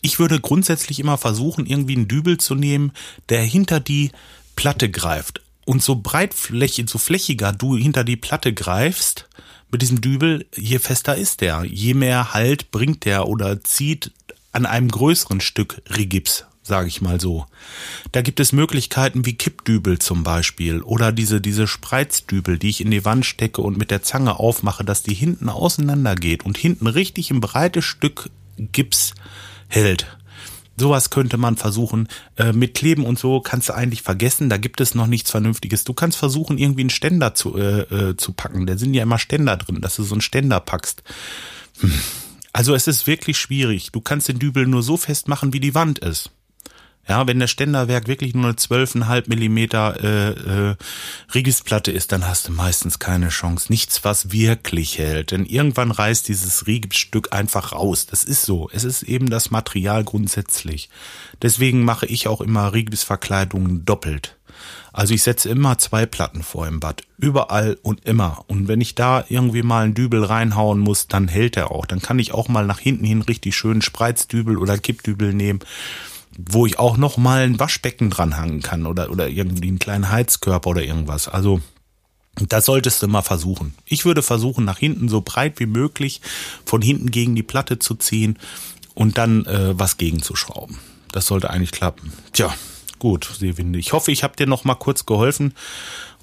ich 0.00 0.18
würde 0.18 0.40
grundsätzlich 0.40 0.98
immer 0.98 1.16
versuchen, 1.16 1.64
irgendwie 1.64 1.94
einen 1.94 2.08
Dübel 2.08 2.38
zu 2.38 2.56
nehmen, 2.56 2.90
der 3.28 3.42
hinter 3.44 3.78
die 3.78 4.10
Platte 4.56 4.90
greift. 4.90 5.41
Und 5.64 5.82
so 5.82 5.96
breitflächig, 5.96 6.88
so 6.88 6.98
flächiger 6.98 7.52
du 7.52 7.76
hinter 7.76 8.04
die 8.04 8.16
Platte 8.16 8.52
greifst, 8.52 9.28
mit 9.72 9.80
diesem 9.80 10.00
Dübel, 10.02 10.46
je 10.54 10.78
fester 10.78 11.16
ist 11.16 11.40
der, 11.40 11.64
je 11.64 11.94
mehr 11.94 12.34
Halt 12.34 12.70
bringt 12.70 13.06
der 13.06 13.26
oder 13.26 13.64
zieht 13.64 14.12
an 14.52 14.66
einem 14.66 14.88
größeren 14.88 15.40
Stück 15.40 15.80
Rigips, 15.96 16.44
sage 16.62 16.88
ich 16.88 17.00
mal 17.00 17.18
so. 17.18 17.46
Da 18.12 18.20
gibt 18.20 18.38
es 18.38 18.52
Möglichkeiten 18.52 19.24
wie 19.24 19.32
Kippdübel 19.32 19.98
zum 19.98 20.24
Beispiel 20.24 20.82
oder 20.82 21.10
diese, 21.10 21.40
diese 21.40 21.66
Spreizdübel, 21.66 22.58
die 22.58 22.68
ich 22.68 22.82
in 22.82 22.90
die 22.90 23.06
Wand 23.06 23.24
stecke 23.24 23.62
und 23.62 23.78
mit 23.78 23.90
der 23.90 24.02
Zange 24.02 24.38
aufmache, 24.38 24.84
dass 24.84 25.02
die 25.02 25.14
hinten 25.14 25.48
auseinander 25.48 26.16
geht 26.16 26.44
und 26.44 26.58
hinten 26.58 26.86
richtig 26.86 27.30
ein 27.30 27.40
breites 27.40 27.86
Stück 27.86 28.28
Gips 28.58 29.14
hält. 29.68 30.06
Sowas 30.82 31.10
könnte 31.10 31.36
man 31.36 31.56
versuchen. 31.56 32.08
Äh, 32.36 32.52
mit 32.52 32.74
Kleben 32.74 33.06
und 33.06 33.16
so 33.16 33.40
kannst 33.40 33.68
du 33.68 33.72
eigentlich 33.72 34.02
vergessen, 34.02 34.50
da 34.50 34.56
gibt 34.56 34.80
es 34.80 34.96
noch 34.96 35.06
nichts 35.06 35.30
Vernünftiges. 35.30 35.84
Du 35.84 35.94
kannst 35.94 36.18
versuchen, 36.18 36.58
irgendwie 36.58 36.80
einen 36.80 36.90
Ständer 36.90 37.36
zu, 37.36 37.56
äh, 37.56 37.82
äh, 37.82 38.16
zu 38.16 38.32
packen. 38.32 38.66
Da 38.66 38.76
sind 38.76 38.92
ja 38.92 39.04
immer 39.04 39.20
Ständer 39.20 39.56
drin, 39.56 39.80
dass 39.80 39.94
du 39.94 40.02
so 40.02 40.16
einen 40.16 40.22
Ständer 40.22 40.58
packst. 40.58 41.04
Hm. 41.78 41.92
Also 42.52 42.74
es 42.74 42.88
ist 42.88 43.06
wirklich 43.06 43.38
schwierig. 43.38 43.92
Du 43.92 44.00
kannst 44.00 44.26
den 44.26 44.40
Dübel 44.40 44.66
nur 44.66 44.82
so 44.82 44.96
festmachen, 44.96 45.52
wie 45.52 45.60
die 45.60 45.76
Wand 45.76 46.00
ist. 46.00 46.30
Ja, 47.08 47.26
wenn 47.26 47.40
der 47.40 47.48
Ständerwerk 47.48 48.06
wirklich 48.06 48.32
nur 48.32 48.44
eine 48.44 48.54
12,5 48.54 49.24
Millimeter 49.28 49.96
äh, 50.02 50.70
äh, 50.70 50.76
Riegesplatte 51.34 51.90
ist, 51.90 52.12
dann 52.12 52.28
hast 52.28 52.46
du 52.46 52.52
meistens 52.52 53.00
keine 53.00 53.30
Chance. 53.30 53.66
Nichts, 53.70 54.04
was 54.04 54.30
wirklich 54.30 54.98
hält. 54.98 55.32
Denn 55.32 55.44
irgendwann 55.44 55.90
reißt 55.90 56.28
dieses 56.28 56.68
Riegelstück 56.68 57.32
einfach 57.32 57.72
raus. 57.72 58.06
Das 58.06 58.22
ist 58.22 58.42
so. 58.42 58.70
Es 58.72 58.84
ist 58.84 59.02
eben 59.02 59.30
das 59.30 59.50
Material 59.50 60.04
grundsätzlich. 60.04 60.90
Deswegen 61.42 61.84
mache 61.84 62.06
ich 62.06 62.28
auch 62.28 62.40
immer 62.40 62.72
Riegesverkleidungen 62.72 63.84
doppelt. 63.84 64.36
Also 64.92 65.14
ich 65.14 65.24
setze 65.24 65.48
immer 65.48 65.78
zwei 65.78 66.06
Platten 66.06 66.44
vor 66.44 66.68
im 66.68 66.78
Bad. 66.78 67.02
Überall 67.18 67.78
und 67.82 68.04
immer. 68.04 68.44
Und 68.46 68.68
wenn 68.68 68.80
ich 68.80 68.94
da 68.94 69.24
irgendwie 69.28 69.62
mal 69.62 69.84
einen 69.84 69.94
Dübel 69.94 70.22
reinhauen 70.22 70.78
muss, 70.78 71.08
dann 71.08 71.26
hält 71.26 71.56
er 71.56 71.72
auch. 71.72 71.86
Dann 71.86 72.00
kann 72.00 72.20
ich 72.20 72.32
auch 72.32 72.48
mal 72.48 72.66
nach 72.66 72.78
hinten 72.78 73.04
hin 73.04 73.22
richtig 73.22 73.56
schön 73.56 73.82
Spreizdübel 73.82 74.56
oder 74.56 74.78
Kippdübel 74.78 75.32
nehmen 75.32 75.60
wo 76.38 76.66
ich 76.66 76.78
auch 76.78 76.96
noch 76.96 77.16
mal 77.16 77.42
ein 77.42 77.58
Waschbecken 77.58 78.10
dranhangen 78.10 78.62
kann 78.62 78.86
oder, 78.86 79.10
oder 79.10 79.28
irgendwie 79.28 79.68
einen 79.68 79.78
kleinen 79.78 80.10
Heizkörper 80.10 80.70
oder 80.70 80.82
irgendwas. 80.82 81.28
Also, 81.28 81.60
das 82.36 82.64
solltest 82.64 83.02
du 83.02 83.08
mal 83.08 83.22
versuchen. 83.22 83.74
Ich 83.84 84.04
würde 84.04 84.22
versuchen, 84.22 84.64
nach 84.64 84.78
hinten 84.78 85.08
so 85.08 85.20
breit 85.20 85.60
wie 85.60 85.66
möglich 85.66 86.20
von 86.64 86.80
hinten 86.80 87.10
gegen 87.10 87.34
die 87.34 87.42
Platte 87.42 87.78
zu 87.78 87.94
ziehen 87.94 88.38
und 88.94 89.18
dann 89.18 89.44
äh, 89.46 89.78
was 89.78 89.98
gegenzuschrauben. 89.98 90.78
Das 91.12 91.26
sollte 91.26 91.50
eigentlich 91.50 91.72
klappen. 91.72 92.12
Tja, 92.32 92.54
gut, 92.98 93.30
Seewinde. 93.38 93.78
Ich 93.78 93.92
hoffe, 93.92 94.10
ich 94.12 94.22
habe 94.22 94.36
dir 94.36 94.46
noch 94.46 94.64
mal 94.64 94.74
kurz 94.76 95.04
geholfen. 95.04 95.54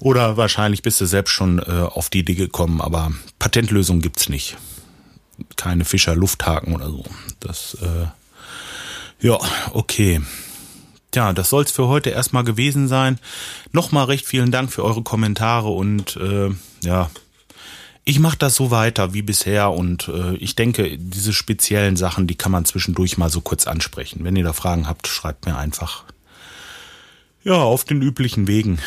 Oder 0.00 0.36
wahrscheinlich 0.36 0.82
bist 0.82 1.00
du 1.00 1.06
selbst 1.06 1.30
schon 1.30 1.60
äh, 1.60 1.62
auf 1.62 2.10
die 2.10 2.20
Idee 2.20 2.34
gekommen, 2.34 2.80
aber 2.80 3.12
Patentlösung 3.38 4.00
gibt's 4.00 4.28
nicht. 4.28 4.56
Keine 5.56 5.84
Fischer 5.84 6.16
Lufthaken 6.16 6.74
oder 6.74 6.90
so. 6.90 7.04
Das 7.38 7.74
äh, 7.74 8.06
ja, 9.20 9.38
okay. 9.72 10.20
Ja, 11.14 11.32
das 11.32 11.50
soll's 11.50 11.72
für 11.72 11.88
heute 11.88 12.10
erstmal 12.10 12.44
gewesen 12.44 12.86
sein. 12.88 13.18
Nochmal 13.72 14.04
recht 14.06 14.26
vielen 14.26 14.50
Dank 14.50 14.72
für 14.72 14.84
eure 14.84 15.02
Kommentare 15.02 15.68
und 15.68 16.16
äh, 16.16 16.50
ja, 16.84 17.10
ich 18.04 18.18
mache 18.18 18.38
das 18.38 18.54
so 18.54 18.70
weiter 18.70 19.12
wie 19.12 19.22
bisher 19.22 19.70
und 19.70 20.08
äh, 20.08 20.34
ich 20.36 20.56
denke, 20.56 20.96
diese 20.98 21.32
speziellen 21.32 21.96
Sachen, 21.96 22.26
die 22.26 22.36
kann 22.36 22.52
man 22.52 22.64
zwischendurch 22.64 23.18
mal 23.18 23.30
so 23.30 23.40
kurz 23.40 23.66
ansprechen. 23.66 24.24
Wenn 24.24 24.36
ihr 24.36 24.44
da 24.44 24.52
Fragen 24.52 24.88
habt, 24.88 25.06
schreibt 25.06 25.46
mir 25.46 25.56
einfach. 25.56 26.04
Ja, 27.42 27.54
auf 27.54 27.84
den 27.84 28.02
üblichen 28.02 28.46
Wegen. 28.48 28.78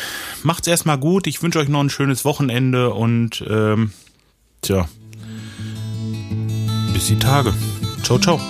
Macht's 0.42 0.68
erstmal 0.68 0.98
gut. 0.98 1.26
Ich 1.26 1.42
wünsche 1.42 1.58
euch 1.58 1.68
noch 1.68 1.80
ein 1.80 1.90
schönes 1.90 2.24
Wochenende 2.24 2.92
und 2.94 3.42
ähm, 3.48 3.92
tja, 4.62 4.88
bis 6.92 7.06
die 7.06 7.18
Tage. 7.18 7.52
Ciao, 8.02 8.18
ciao. 8.18 8.40